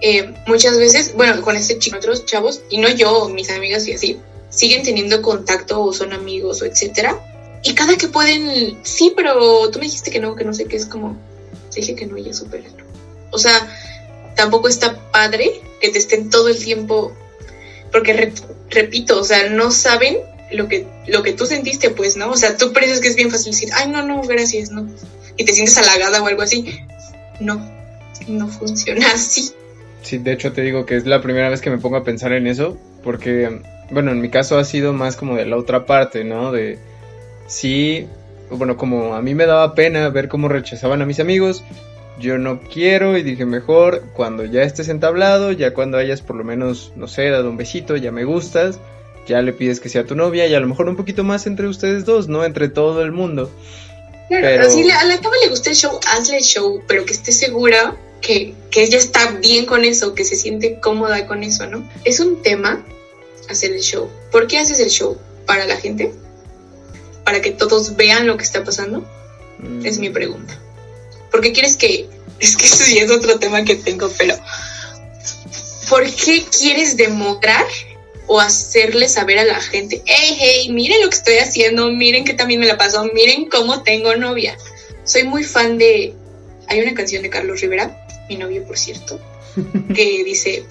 Eh, 0.00 0.34
muchas 0.46 0.76
veces, 0.76 1.14
bueno, 1.14 1.40
con 1.42 1.56
este 1.56 1.78
chico, 1.78 1.98
otros 1.98 2.26
chavos, 2.26 2.62
y 2.70 2.78
no 2.78 2.88
yo, 2.88 3.28
mis 3.28 3.50
amigas 3.50 3.86
y 3.86 3.92
así, 3.92 4.18
siguen 4.50 4.82
teniendo 4.82 5.22
contacto 5.22 5.82
o 5.82 5.92
son 5.92 6.12
amigos 6.12 6.62
o 6.62 6.66
etcétera. 6.66 7.18
Y 7.62 7.74
cada 7.74 7.96
que 7.96 8.08
pueden, 8.08 8.78
sí, 8.82 9.12
pero 9.16 9.70
tú 9.70 9.78
me 9.78 9.86
dijiste 9.86 10.10
que 10.10 10.20
no, 10.20 10.34
que 10.34 10.44
no 10.44 10.52
sé 10.52 10.66
qué 10.66 10.76
es 10.76 10.86
como, 10.86 11.16
dije 11.74 11.94
que 11.94 12.06
no, 12.06 12.18
ya 12.18 12.32
supéralo. 12.32 12.84
O 13.30 13.38
sea, 13.38 13.66
tampoco 14.34 14.68
está 14.68 15.10
padre 15.10 15.60
que 15.80 15.90
te 15.90 15.98
estén 15.98 16.30
todo 16.30 16.48
el 16.48 16.58
tiempo, 16.58 17.12
porque 17.92 18.32
repito, 18.70 19.20
o 19.20 19.24
sea, 19.24 19.48
no 19.50 19.70
saben 19.70 20.18
lo 20.52 20.68
que, 20.68 20.86
lo 21.06 21.22
que 21.22 21.32
tú 21.32 21.46
sentiste, 21.46 21.90
pues, 21.90 22.16
¿no? 22.16 22.30
O 22.30 22.36
sea, 22.36 22.56
tú 22.56 22.72
piensas 22.72 23.00
que 23.00 23.08
es 23.08 23.16
bien 23.16 23.30
fácil 23.30 23.52
decir, 23.52 23.70
ay, 23.74 23.88
no, 23.88 24.02
no, 24.02 24.22
gracias, 24.22 24.70
no. 24.70 24.88
Y 25.36 25.44
te 25.44 25.52
sientes 25.52 25.76
halagada 25.78 26.22
o 26.22 26.26
algo 26.26 26.42
así. 26.42 26.80
No, 27.40 27.60
no 28.28 28.48
funciona 28.48 29.06
así. 29.14 29.52
Sí, 30.02 30.18
de 30.18 30.32
hecho 30.32 30.52
te 30.52 30.62
digo 30.62 30.84
que 30.84 30.96
es 30.96 31.06
la 31.06 31.22
primera 31.22 31.48
vez 31.48 31.60
que 31.60 31.70
me 31.70 31.78
pongo 31.78 31.96
a 31.96 32.04
pensar 32.04 32.32
en 32.32 32.46
eso, 32.46 32.78
porque, 33.02 33.60
bueno, 33.90 34.12
en 34.12 34.20
mi 34.20 34.28
caso 34.28 34.58
ha 34.58 34.64
sido 34.64 34.92
más 34.92 35.16
como 35.16 35.36
de 35.36 35.46
la 35.46 35.56
otra 35.56 35.86
parte, 35.86 36.24
¿no? 36.24 36.52
De, 36.52 36.78
sí, 37.46 38.06
bueno, 38.50 38.76
como 38.76 39.14
a 39.14 39.22
mí 39.22 39.34
me 39.34 39.46
daba 39.46 39.74
pena 39.74 40.08
ver 40.10 40.28
cómo 40.28 40.48
rechazaban 40.48 41.00
a 41.00 41.06
mis 41.06 41.20
amigos, 41.20 41.64
yo 42.18 42.38
no 42.38 42.60
quiero 42.60 43.16
y 43.18 43.22
dije 43.22 43.44
mejor 43.44 44.04
cuando 44.14 44.44
ya 44.44 44.62
estés 44.62 44.88
entablado, 44.88 45.52
ya 45.52 45.74
cuando 45.74 45.98
hayas 45.98 46.22
por 46.22 46.36
lo 46.36 46.44
menos, 46.44 46.92
no 46.96 47.08
sé, 47.08 47.28
dado 47.30 47.50
un 47.50 47.56
besito, 47.56 47.96
ya 47.96 48.12
me 48.12 48.24
gustas, 48.24 48.78
ya 49.26 49.42
le 49.42 49.52
pides 49.52 49.80
que 49.80 49.88
sea 49.88 50.04
tu 50.04 50.14
novia 50.14 50.46
y 50.46 50.54
a 50.54 50.60
lo 50.60 50.66
mejor 50.66 50.88
un 50.88 50.96
poquito 50.96 51.24
más 51.24 51.46
entre 51.46 51.66
ustedes 51.66 52.04
dos, 52.04 52.28
¿no? 52.28 52.44
Entre 52.44 52.68
todo 52.68 53.02
el 53.02 53.12
mundo. 53.12 53.50
Claro, 54.28 54.46
pero... 54.46 54.70
si 54.70 54.88
a 54.90 55.04
la 55.04 55.16
cama 55.16 55.36
le 55.42 55.50
gusta 55.50 55.70
el 55.70 55.76
show, 55.76 55.98
hazle 56.06 56.38
el 56.38 56.44
show, 56.44 56.82
pero 56.86 57.04
que 57.04 57.12
esté 57.12 57.32
segura 57.32 57.96
que, 58.24 58.54
ella 58.76 58.98
está 58.98 59.30
bien 59.32 59.66
con 59.66 59.84
eso, 59.84 60.14
que 60.14 60.24
se 60.24 60.36
siente 60.36 60.80
cómoda 60.80 61.26
con 61.26 61.44
eso, 61.44 61.66
¿no? 61.66 61.88
Es 62.04 62.20
un 62.20 62.42
tema 62.42 62.84
hacer 63.48 63.72
el 63.72 63.82
show. 63.82 64.08
¿Por 64.32 64.46
qué 64.46 64.58
haces 64.58 64.80
el 64.80 64.88
show? 64.88 65.18
¿Para 65.46 65.66
la 65.66 65.76
gente? 65.76 66.12
¿Para 67.24 67.40
que 67.40 67.50
todos 67.50 67.96
vean 67.96 68.26
lo 68.26 68.36
que 68.36 68.44
está 68.44 68.64
pasando? 68.64 69.04
Mm. 69.58 69.84
Es 69.84 69.98
mi 69.98 70.10
pregunta. 70.10 70.58
¿Por 71.34 71.40
qué 71.40 71.52
quieres 71.52 71.76
que.? 71.76 72.08
Es 72.38 72.56
que 72.56 72.64
eso 72.64 72.84
sí 72.84 72.96
es 72.96 73.10
otro 73.10 73.40
tema 73.40 73.64
que 73.64 73.74
tengo, 73.74 74.08
pero. 74.16 74.36
¿Por 75.90 76.08
qué 76.14 76.44
quieres 76.44 76.96
demostrar 76.96 77.66
o 78.28 78.38
hacerle 78.38 79.08
saber 79.08 79.40
a 79.40 79.44
la 79.44 79.60
gente, 79.60 80.00
hey, 80.06 80.36
hey, 80.38 80.68
miren 80.70 81.02
lo 81.02 81.10
que 81.10 81.16
estoy 81.16 81.38
haciendo, 81.38 81.90
miren 81.90 82.24
que 82.24 82.34
también 82.34 82.60
me 82.60 82.66
la 82.66 82.78
pasó, 82.78 83.04
miren 83.12 83.48
cómo 83.48 83.82
tengo 83.82 84.14
novia? 84.14 84.56
Soy 85.02 85.24
muy 85.24 85.42
fan 85.42 85.76
de. 85.76 86.14
Hay 86.68 86.80
una 86.80 86.94
canción 86.94 87.24
de 87.24 87.30
Carlos 87.30 87.60
Rivera 87.60 88.06
mi 88.28 88.36
novio, 88.36 88.64
por 88.64 88.78
cierto, 88.78 89.20
que 89.92 90.22
dice 90.22 90.64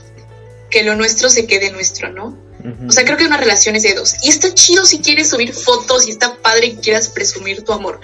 que 0.70 0.84
lo 0.84 0.96
nuestro 0.96 1.30
se 1.30 1.46
quede 1.46 1.72
nuestro, 1.72 2.10
¿no? 2.10 2.42
O 2.88 2.92
sea, 2.94 3.04
creo 3.04 3.18
que 3.18 3.26
una 3.26 3.36
relación 3.36 3.76
es 3.76 3.84
de 3.84 3.96
dos. 3.96 4.16
Y 4.24 4.30
está 4.30 4.54
chido 4.54 4.86
si 4.86 5.00
quieres 5.00 5.30
subir 5.30 5.52
fotos 5.52 6.08
y 6.08 6.12
está 6.12 6.38
padre 6.38 6.72
que 6.72 6.80
quieras 6.80 7.10
presumir 7.10 7.66
tu 7.66 7.74
amor. 7.74 8.00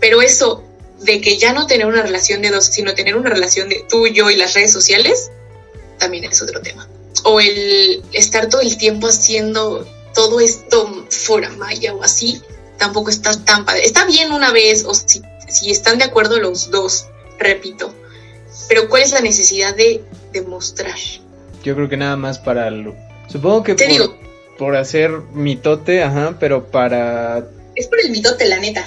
Pero 0.00 0.20
eso 0.20 0.64
de 1.04 1.20
que 1.20 1.36
ya 1.36 1.52
no 1.52 1.66
tener 1.66 1.86
una 1.86 2.02
relación 2.02 2.42
de 2.42 2.50
dos, 2.50 2.66
sino 2.66 2.94
tener 2.94 3.16
una 3.16 3.30
relación 3.30 3.68
de 3.68 3.84
tú, 3.88 4.06
yo 4.06 4.30
y 4.30 4.36
las 4.36 4.54
redes 4.54 4.72
sociales, 4.72 5.30
también 5.98 6.24
es 6.24 6.40
otro 6.42 6.60
tema. 6.60 6.88
O 7.24 7.40
el 7.40 8.02
estar 8.12 8.48
todo 8.48 8.60
el 8.60 8.76
tiempo 8.76 9.08
haciendo 9.08 9.86
todo 10.14 10.40
esto 10.40 11.06
fuera 11.10 11.50
maya 11.50 11.94
o 11.94 12.02
así, 12.02 12.42
tampoco 12.78 13.10
está 13.10 13.36
tan 13.44 13.64
padre. 13.64 13.84
Está 13.84 14.04
bien 14.06 14.32
una 14.32 14.50
vez, 14.50 14.84
o 14.84 14.94
si, 14.94 15.22
si 15.48 15.70
están 15.70 15.98
de 15.98 16.04
acuerdo 16.04 16.38
los 16.38 16.70
dos, 16.70 17.06
repito, 17.38 17.94
pero 18.68 18.88
¿cuál 18.88 19.02
es 19.02 19.12
la 19.12 19.20
necesidad 19.20 19.74
de 19.74 20.02
demostrar? 20.32 20.96
Yo 21.62 21.74
creo 21.74 21.88
que 21.88 21.96
nada 21.96 22.16
más 22.16 22.38
para 22.38 22.70
lo... 22.70 22.94
Supongo 23.28 23.62
que... 23.62 23.74
Te 23.74 23.86
digo, 23.86 24.16
por 24.58 24.76
hacer 24.76 25.10
mitote, 25.32 26.02
ajá, 26.02 26.36
pero 26.38 26.66
para... 26.66 27.46
Es 27.74 27.88
por 27.88 28.00
el 28.00 28.10
mitote, 28.10 28.46
la 28.46 28.58
neta. 28.58 28.86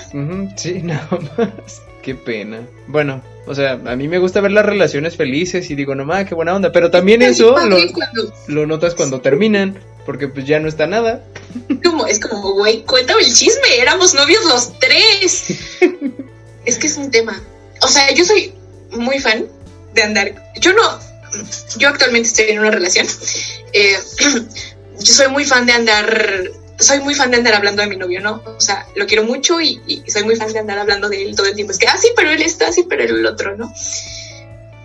sí, 0.56 0.74
nada 0.84 1.08
más. 1.38 1.82
Qué 2.02 2.16
pena. 2.16 2.62
Bueno, 2.88 3.22
o 3.48 3.56
sea, 3.56 3.74
a 3.74 3.96
mí 3.96 4.08
me 4.08 4.20
gusta 4.20 4.42
ver 4.42 4.52
las 4.52 4.66
relaciones 4.66 5.16
felices 5.16 5.70
y 5.70 5.76
digo, 5.76 5.96
no 5.96 6.06
mames, 6.06 6.28
qué 6.28 6.36
buena 6.36 6.56
onda. 6.56 6.72
Pero 6.72 6.92
también 6.92 7.22
eso 7.22 7.56
lo, 7.66 7.78
lo, 8.48 8.66
notas 8.68 8.94
cuando 8.94 9.22
terminan, 9.22 9.80
porque 10.06 10.28
pues 10.28 10.46
ya 10.46 10.60
no 10.60 10.68
está 10.68 10.86
nada. 10.88 11.24
Como, 11.84 12.06
es 12.06 12.20
como, 12.20 12.54
güey, 12.54 12.84
cuéntame 12.84 13.22
el 13.22 13.34
chisme, 13.34 13.78
éramos 13.80 14.14
novios 14.14 14.44
los 14.46 14.78
tres. 14.80 15.80
es 16.66 16.78
que 16.78 16.88
es 16.88 16.98
un 16.98 17.10
tema. 17.10 17.42
O 17.82 17.88
sea, 17.88 18.14
yo 18.14 18.26
soy 18.26 18.54
muy 18.92 19.20
fan 19.20 19.46
de 19.94 20.04
andar. 20.04 20.54
Yo 20.60 20.74
no. 20.74 21.00
Yo 21.78 21.90
actualmente 21.90 22.30
estoy 22.30 22.46
en 22.50 22.60
una 22.60 22.72
relación. 22.72 23.08
Eh, 23.74 23.98
yo 25.00 25.14
soy 25.14 25.30
muy 25.30 25.46
fan 25.46 25.66
de 25.66 25.74
andar 25.74 26.52
soy 26.80 27.00
muy 27.00 27.16
fan 27.16 27.32
de 27.32 27.38
andar 27.38 27.56
hablando 27.56 27.82
de 27.82 27.88
mi 27.88 27.98
novio, 27.98 28.22
¿no? 28.22 28.42
O 28.46 28.62
sea, 28.62 28.88
lo 28.96 29.08
quiero 29.08 29.24
mucho 29.24 29.60
y, 29.60 30.04
soy 30.08 30.24
muy 30.24 30.36
fan 30.36 30.54
de 30.54 30.60
andar 30.60 30.78
hablando 30.78 31.10
de 31.10 31.24
él 31.24 31.36
todo 31.36 31.48
el 31.48 31.56
tiempo. 31.56 31.72
Es 31.72 31.80
que, 31.80 31.88
ah, 31.88 31.98
sí, 31.98 32.10
pero 32.16 32.30
él 32.30 32.42
está 32.42 32.68
así, 32.68 32.84
pero 32.84 33.04
el 33.04 33.26
otro, 33.26 33.56
¿no? 33.56 33.74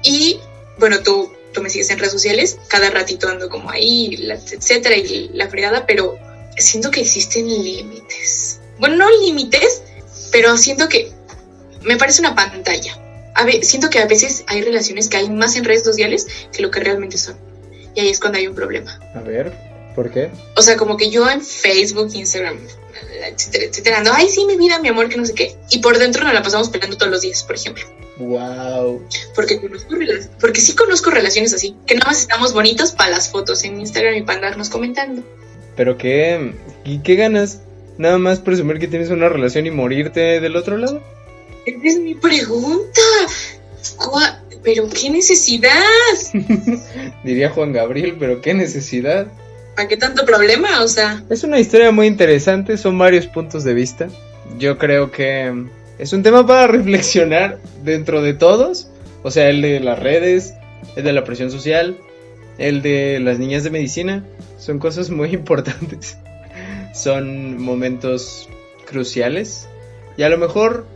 Y, 0.02 0.40
bueno, 0.78 1.00
tú, 1.02 1.30
tú 1.52 1.62
me 1.62 1.70
sigues 1.70 1.90
en 1.90 1.98
redes 1.98 2.12
sociales, 2.12 2.58
cada 2.68 2.90
ratito 2.90 3.28
ando 3.28 3.48
como 3.48 3.70
ahí, 3.70 4.30
etcétera, 4.30 4.96
y 4.96 5.30
la 5.34 5.48
fregada, 5.48 5.86
pero 5.86 6.18
siento 6.56 6.90
que 6.90 7.00
existen 7.00 7.46
límites. 7.46 8.60
Bueno, 8.78 8.96
no 8.96 9.10
límites, 9.20 9.82
pero 10.30 10.56
siento 10.56 10.88
que 10.88 11.12
me 11.82 11.96
parece 11.96 12.20
una 12.20 12.34
pantalla. 12.34 12.98
A 13.34 13.44
ver, 13.44 13.64
siento 13.64 13.90
que 13.90 13.98
a 13.98 14.06
veces 14.06 14.44
hay 14.46 14.62
relaciones 14.62 15.08
que 15.08 15.16
hay 15.16 15.30
más 15.30 15.56
en 15.56 15.64
redes 15.64 15.84
sociales 15.84 16.26
que 16.52 16.62
lo 16.62 16.70
que 16.70 16.80
realmente 16.80 17.18
son. 17.18 17.36
Y 17.94 18.00
ahí 18.00 18.08
es 18.08 18.18
cuando 18.18 18.38
hay 18.38 18.46
un 18.46 18.54
problema. 18.54 18.98
A 19.14 19.20
ver, 19.20 19.71
¿Por 19.94 20.10
qué? 20.10 20.30
O 20.56 20.62
sea, 20.62 20.76
como 20.76 20.96
que 20.96 21.10
yo 21.10 21.28
en 21.28 21.42
Facebook, 21.42 22.10
Instagram, 22.14 22.58
etcétera, 23.26 23.64
etcétera, 23.64 23.98
ando, 23.98 24.10
ay, 24.14 24.28
sí, 24.28 24.44
mi 24.46 24.56
vida, 24.56 24.78
mi 24.78 24.88
amor, 24.88 25.08
que 25.08 25.16
no 25.16 25.26
sé 25.26 25.34
qué. 25.34 25.56
Y 25.70 25.78
por 25.78 25.98
dentro 25.98 26.24
nos 26.24 26.34
la 26.34 26.42
pasamos 26.42 26.68
peleando 26.70 26.96
todos 26.96 27.12
los 27.12 27.20
días, 27.20 27.42
por 27.44 27.56
ejemplo. 27.56 27.84
Wow. 28.18 29.02
Porque 29.34 29.60
conozco 29.60 29.94
porque 30.40 30.60
sí 30.60 30.74
conozco 30.74 31.10
relaciones 31.10 31.52
así, 31.54 31.74
que 31.86 31.94
nada 31.94 32.10
más 32.10 32.20
estamos 32.20 32.52
bonitos 32.52 32.92
para 32.92 33.10
las 33.10 33.30
fotos 33.30 33.64
en 33.64 33.80
Instagram 33.80 34.14
y 34.16 34.22
para 34.22 34.36
andarnos 34.38 34.68
comentando. 34.68 35.22
Pero 35.76 35.96
qué, 35.96 36.54
¿y 36.84 36.98
qué 36.98 37.16
ganas? 37.16 37.60
Nada 37.98 38.18
más 38.18 38.40
presumir 38.40 38.78
que 38.78 38.88
tienes 38.88 39.10
una 39.10 39.28
relación 39.28 39.66
y 39.66 39.70
morirte 39.70 40.40
del 40.40 40.56
otro 40.56 40.76
lado. 40.76 41.02
Esa 41.66 41.78
es 41.82 41.98
mi 42.00 42.14
pregunta. 42.14 43.00
Pero 44.62 44.88
qué 44.88 45.10
necesidad. 45.10 45.72
Diría 47.24 47.50
Juan 47.50 47.72
Gabriel, 47.72 48.16
pero 48.18 48.40
qué 48.40 48.54
necesidad. 48.54 49.26
¿Para 49.74 49.88
qué 49.88 49.96
tanto 49.96 50.24
problema? 50.24 50.82
O 50.82 50.88
sea. 50.88 51.22
Es 51.30 51.44
una 51.44 51.58
historia 51.58 51.90
muy 51.90 52.06
interesante, 52.06 52.76
son 52.76 52.98
varios 52.98 53.26
puntos 53.26 53.64
de 53.64 53.74
vista. 53.74 54.08
Yo 54.58 54.78
creo 54.78 55.10
que 55.10 55.66
es 55.98 56.12
un 56.12 56.22
tema 56.22 56.46
para 56.46 56.66
reflexionar 56.66 57.58
dentro 57.82 58.22
de 58.22 58.34
todos. 58.34 58.88
O 59.22 59.30
sea, 59.30 59.48
el 59.48 59.62
de 59.62 59.80
las 59.80 59.98
redes, 59.98 60.54
el 60.96 61.04
de 61.04 61.12
la 61.12 61.24
presión 61.24 61.50
social, 61.50 61.96
el 62.58 62.82
de 62.82 63.20
las 63.20 63.38
niñas 63.38 63.64
de 63.64 63.70
medicina. 63.70 64.24
Son 64.58 64.78
cosas 64.78 65.10
muy 65.10 65.28
importantes. 65.32 66.18
Son 66.94 67.60
momentos 67.62 68.48
cruciales. 68.86 69.68
Y 70.16 70.24
a 70.24 70.28
lo 70.28 70.36
mejor, 70.36 70.86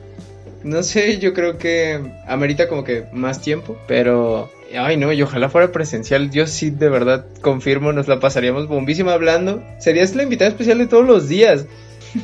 no 0.63 0.83
sé, 0.83 1.19
yo 1.19 1.33
creo 1.33 1.57
que 1.57 2.01
amerita 2.27 2.69
como 2.69 2.85
que 2.85 3.07
más 3.13 3.41
tiempo. 3.41 3.79
Pero 3.87 4.51
Ay, 4.75 4.97
no, 4.97 5.13
y 5.13 5.23
ojalá 5.23 5.49
fuera 5.49 5.73
presencial. 5.73 6.31
Yo 6.31 6.47
sí, 6.47 6.71
de 6.71 6.89
verdad, 6.89 7.27
confirmo, 7.41 7.93
nos 7.93 8.09
la 8.09 8.21
pasaríamos 8.21 8.69
bombísima 8.69 9.13
hablando. 9.13 9.63
Serías 9.79 10.15
la 10.15 10.25
invitada 10.25 10.51
especial 10.51 10.79
de 10.79 10.87
todos 10.87 11.07
los 11.07 11.29
días. 11.29 11.65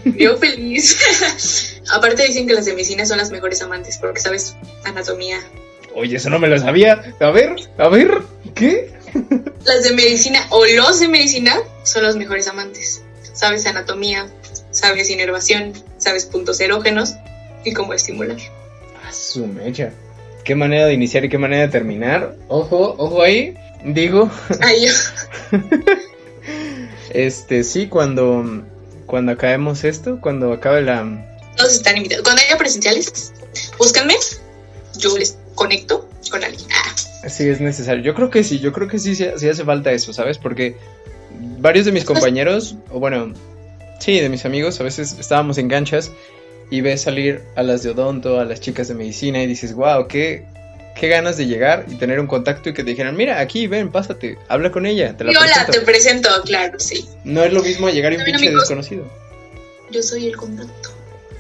Yo 0.05 0.37
feliz. 0.39 0.99
Aparte 1.93 2.27
dicen 2.27 2.47
que 2.47 2.55
las 2.55 2.65
de 2.65 2.73
medicina 2.73 3.05
son 3.07 3.19
las 3.19 3.31
mejores 3.31 3.63
amantes 3.63 3.99
porque 3.99 4.21
sabes 4.21 4.57
anatomía. 4.85 5.41
Oye, 5.95 6.17
eso 6.17 6.31
no 6.31 6.39
me 6.39 6.49
lo 6.49 6.59
sabía. 6.59 7.03
A 7.21 7.31
ver, 7.31 7.55
a 7.79 7.89
ver, 7.89 8.23
¿qué? 8.55 8.91
Las 9.65 9.85
de 9.85 9.93
medicina 9.93 10.41
o 10.51 10.65
los 10.65 11.01
de 11.01 11.09
medicina 11.09 11.55
son 11.85 12.05
los 12.05 12.17
mejores 12.17 12.49
amantes. 12.49 13.03
Sabes 13.35 13.67
anatomía, 13.67 14.27
sabes 14.71 15.11
inervación, 15.11 15.73
sabes 15.99 16.27
puntos 16.27 16.61
erógenos 16.61 17.15
y 17.65 17.73
cómo 17.73 17.93
estimular. 17.93 18.39
A 19.07 19.13
su 19.13 19.47
mecha 19.47 19.93
qué 20.45 20.55
manera 20.55 20.87
de 20.87 20.95
iniciar 20.95 21.25
y 21.25 21.29
qué 21.29 21.39
manera 21.39 21.63
de 21.63 21.69
terminar. 21.69 22.37
Ojo, 22.49 22.95
ojo 22.99 23.23
ahí. 23.23 23.55
Digo. 23.85 24.31
Ahí. 24.61 24.87
este, 27.11 27.65
sí, 27.65 27.89
cuando, 27.89 28.65
cuando 29.07 29.33
acabemos 29.33 29.85
esto, 29.85 30.21
cuando 30.21 30.53
acabe 30.53 30.83
la. 30.83 31.39
Todos 31.57 31.75
están 31.75 31.97
invitados. 31.97 32.25
Cuando 32.25 32.43
haya 32.43 32.57
presenciales, 32.57 33.33
búscanme. 33.79 34.15
Yo 34.99 35.17
les 35.17 35.39
conecto 35.55 36.09
con 36.31 36.45
alguien. 36.45 36.69
Ah. 36.73 37.29
Sí, 37.29 37.49
es 37.49 37.61
necesario. 37.61 38.03
Yo 38.03 38.15
creo 38.15 38.31
que 38.31 38.45
sí, 38.45 38.59
yo 38.59 38.73
creo 38.73 38.89
que 38.89 38.99
sí, 38.99 39.15
sí, 39.15 39.25
hace 39.25 39.65
falta 39.65 39.93
eso, 39.93 40.13
¿sabes? 40.13 40.39
Porque 40.39 40.77
varios 41.59 41.87
de 41.87 41.93
mis 41.93 42.05
compañeros, 42.05 42.77
o 42.91 42.99
bueno, 42.99 43.33
sí, 44.01 44.19
de 44.19 44.29
mis 44.29 44.45
amigos, 44.45 44.81
a 44.81 44.85
veces 44.85 45.17
estábamos 45.19 45.59
en 45.59 45.69
ganchas 45.69 46.11
y 46.73 46.81
ves 46.81 47.03
salir 47.03 47.43
a 47.55 47.63
las 47.63 47.83
de 47.83 47.91
odonto, 47.91 48.41
a 48.41 48.47
las 48.47 48.59
chicas 48.59 48.89
de 48.89 48.95
medicina 48.95 49.43
y 49.43 49.47
dices, 49.47 49.75
wow, 49.75 50.09
qué, 50.09 50.47
qué 50.99 51.09
ganas 51.09 51.37
de 51.37 51.47
llegar 51.47 51.85
y 51.87 51.97
tener 51.97 52.19
un 52.19 52.27
contacto 52.27 52.71
y 52.71 52.73
que 52.73 52.83
te 52.83 52.89
dijeran, 52.89 53.15
mira, 53.15 53.41
aquí, 53.41 53.67
ven, 53.67 53.93
pásate, 53.93 54.39
habla 54.49 54.73
con 54.73 54.87
ella. 54.87 55.15
Te 55.15 55.25
la 55.25 55.33
hola, 55.33 55.67
te 55.71 55.83
presento, 55.83 56.31
claro, 56.47 56.81
sí. 56.81 57.07
No 57.25 57.45
es 57.45 57.53
lo 57.53 57.63
mismo 57.63 57.91
llegar 57.91 58.15
a 58.15 58.17
un 58.17 58.25
pinche 58.25 58.51
desconocido. 58.51 59.05
Yo 59.91 60.03
soy 60.03 60.29
el 60.29 60.37
contacto. 60.39 60.89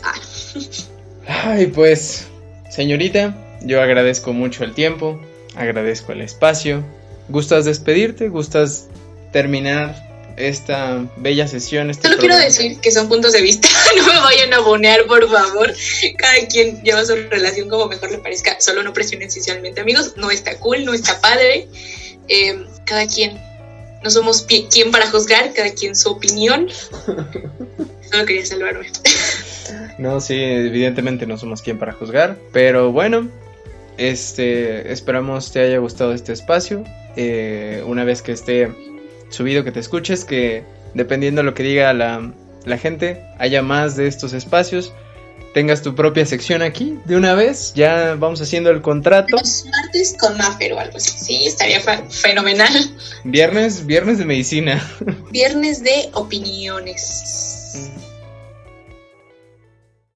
Ah. 0.03 0.21
Ay, 1.27 1.69
pues, 1.69 2.27
señorita, 2.71 3.35
yo 3.63 3.81
agradezco 3.81 4.35
mucho 4.35 4.65
el 4.65 4.75
tiempo, 4.75 5.19
agradezco 5.57 6.13
el 6.13 6.21
espacio. 6.21 6.85
¿Gustas 7.31 7.65
despedirte? 7.65 8.29
¿Gustas 8.29 8.89
terminar 9.33 10.12
esta 10.37 11.05
bella 11.17 11.47
sesión. 11.47 11.91
Este 11.91 12.09
Solo 12.09 12.21
quiero 12.21 12.37
decir 12.37 12.79
que 12.81 12.91
son 12.91 13.09
puntos 13.09 13.33
de 13.33 13.43
vista, 13.43 13.69
no 13.97 14.07
me 14.07 14.21
vayan 14.21 14.53
a 14.55 14.61
bonear, 14.61 15.07
por 15.07 15.29
favor. 15.31 15.73
Cada 16.17 16.47
quien 16.49 16.83
lleva 16.83 17.05
su 17.05 17.15
relación 17.17 17.69
como 17.69 17.87
mejor 17.87 18.11
le 18.11 18.19
parezca, 18.19 18.61
solo 18.61 18.83
no 18.83 18.93
presionen 18.93 19.31
socialmente, 19.31 19.81
amigos, 19.81 20.15
no 20.17 20.31
está 20.31 20.57
cool, 20.59 20.85
no 20.85 20.95
está 20.95 21.21
padre. 21.21 21.69
Eh, 22.29 22.65
cada 22.85 23.07
quien, 23.07 23.41
no 24.03 24.11
somos 24.11 24.47
quien 24.71 24.91
para 24.91 25.11
juzgar, 25.11 25.53
cada 25.53 25.73
quien 25.73 25.97
su 25.97 26.11
opinión. 26.11 26.69
Solo 28.11 28.27
quería 28.27 28.45
salvarme. 28.45 28.91
No, 29.97 30.21
sí, 30.21 30.35
evidentemente 30.35 31.27
no 31.27 31.39
somos 31.39 31.63
quien 31.63 31.79
para 31.79 31.93
juzgar, 31.93 32.37
pero 32.53 32.93
bueno, 32.93 33.31
este, 33.97 34.93
esperamos 34.93 35.51
te 35.53 35.61
haya 35.61 35.79
gustado 35.79 36.13
este 36.13 36.33
espacio. 36.33 36.85
Eh, 37.17 37.83
una 37.87 38.05
vez 38.05 38.23
que 38.23 38.33
esté 38.33 38.71
subido 39.33 39.65
que 39.65 39.73
te 39.73 39.81
escuches, 39.81 40.25
que 40.25 40.65
dependiendo 40.95 41.41
de 41.41 41.45
lo 41.45 41.55
que 41.55 41.63
diga 41.63 41.93
la, 41.93 42.33
gente, 42.79 43.25
haya 43.39 43.63
más 43.63 43.97
de 43.97 44.07
estos 44.07 44.33
espacios 44.33 44.93
tengas 45.55 45.83
tu 45.83 45.95
propia 45.95 46.25
sección 46.25 46.63
aquí 46.63 46.99
de 47.05 47.15
una 47.15 47.35
vez. 47.35 47.75
Ya 47.75 48.15
vamos 48.15 48.41
haciendo 48.41 48.71
el 48.71 48.81
contrato. 48.81 49.37
Los 49.37 49.67
martes 49.67 50.17
con 50.19 50.37
Maffer 50.39 50.73
o 50.73 50.79
algo 50.79 50.97
así. 50.97 51.13
Sí, 51.19 51.47
estaría 51.47 51.81
fenomenal. 51.81 52.73
Viernes, 53.25 53.85
viernes 53.85 54.17
de 54.17 54.25
medicina. 54.25 54.83
Viernes 55.31 55.83
de 55.83 56.09
opiniones. 56.15 57.43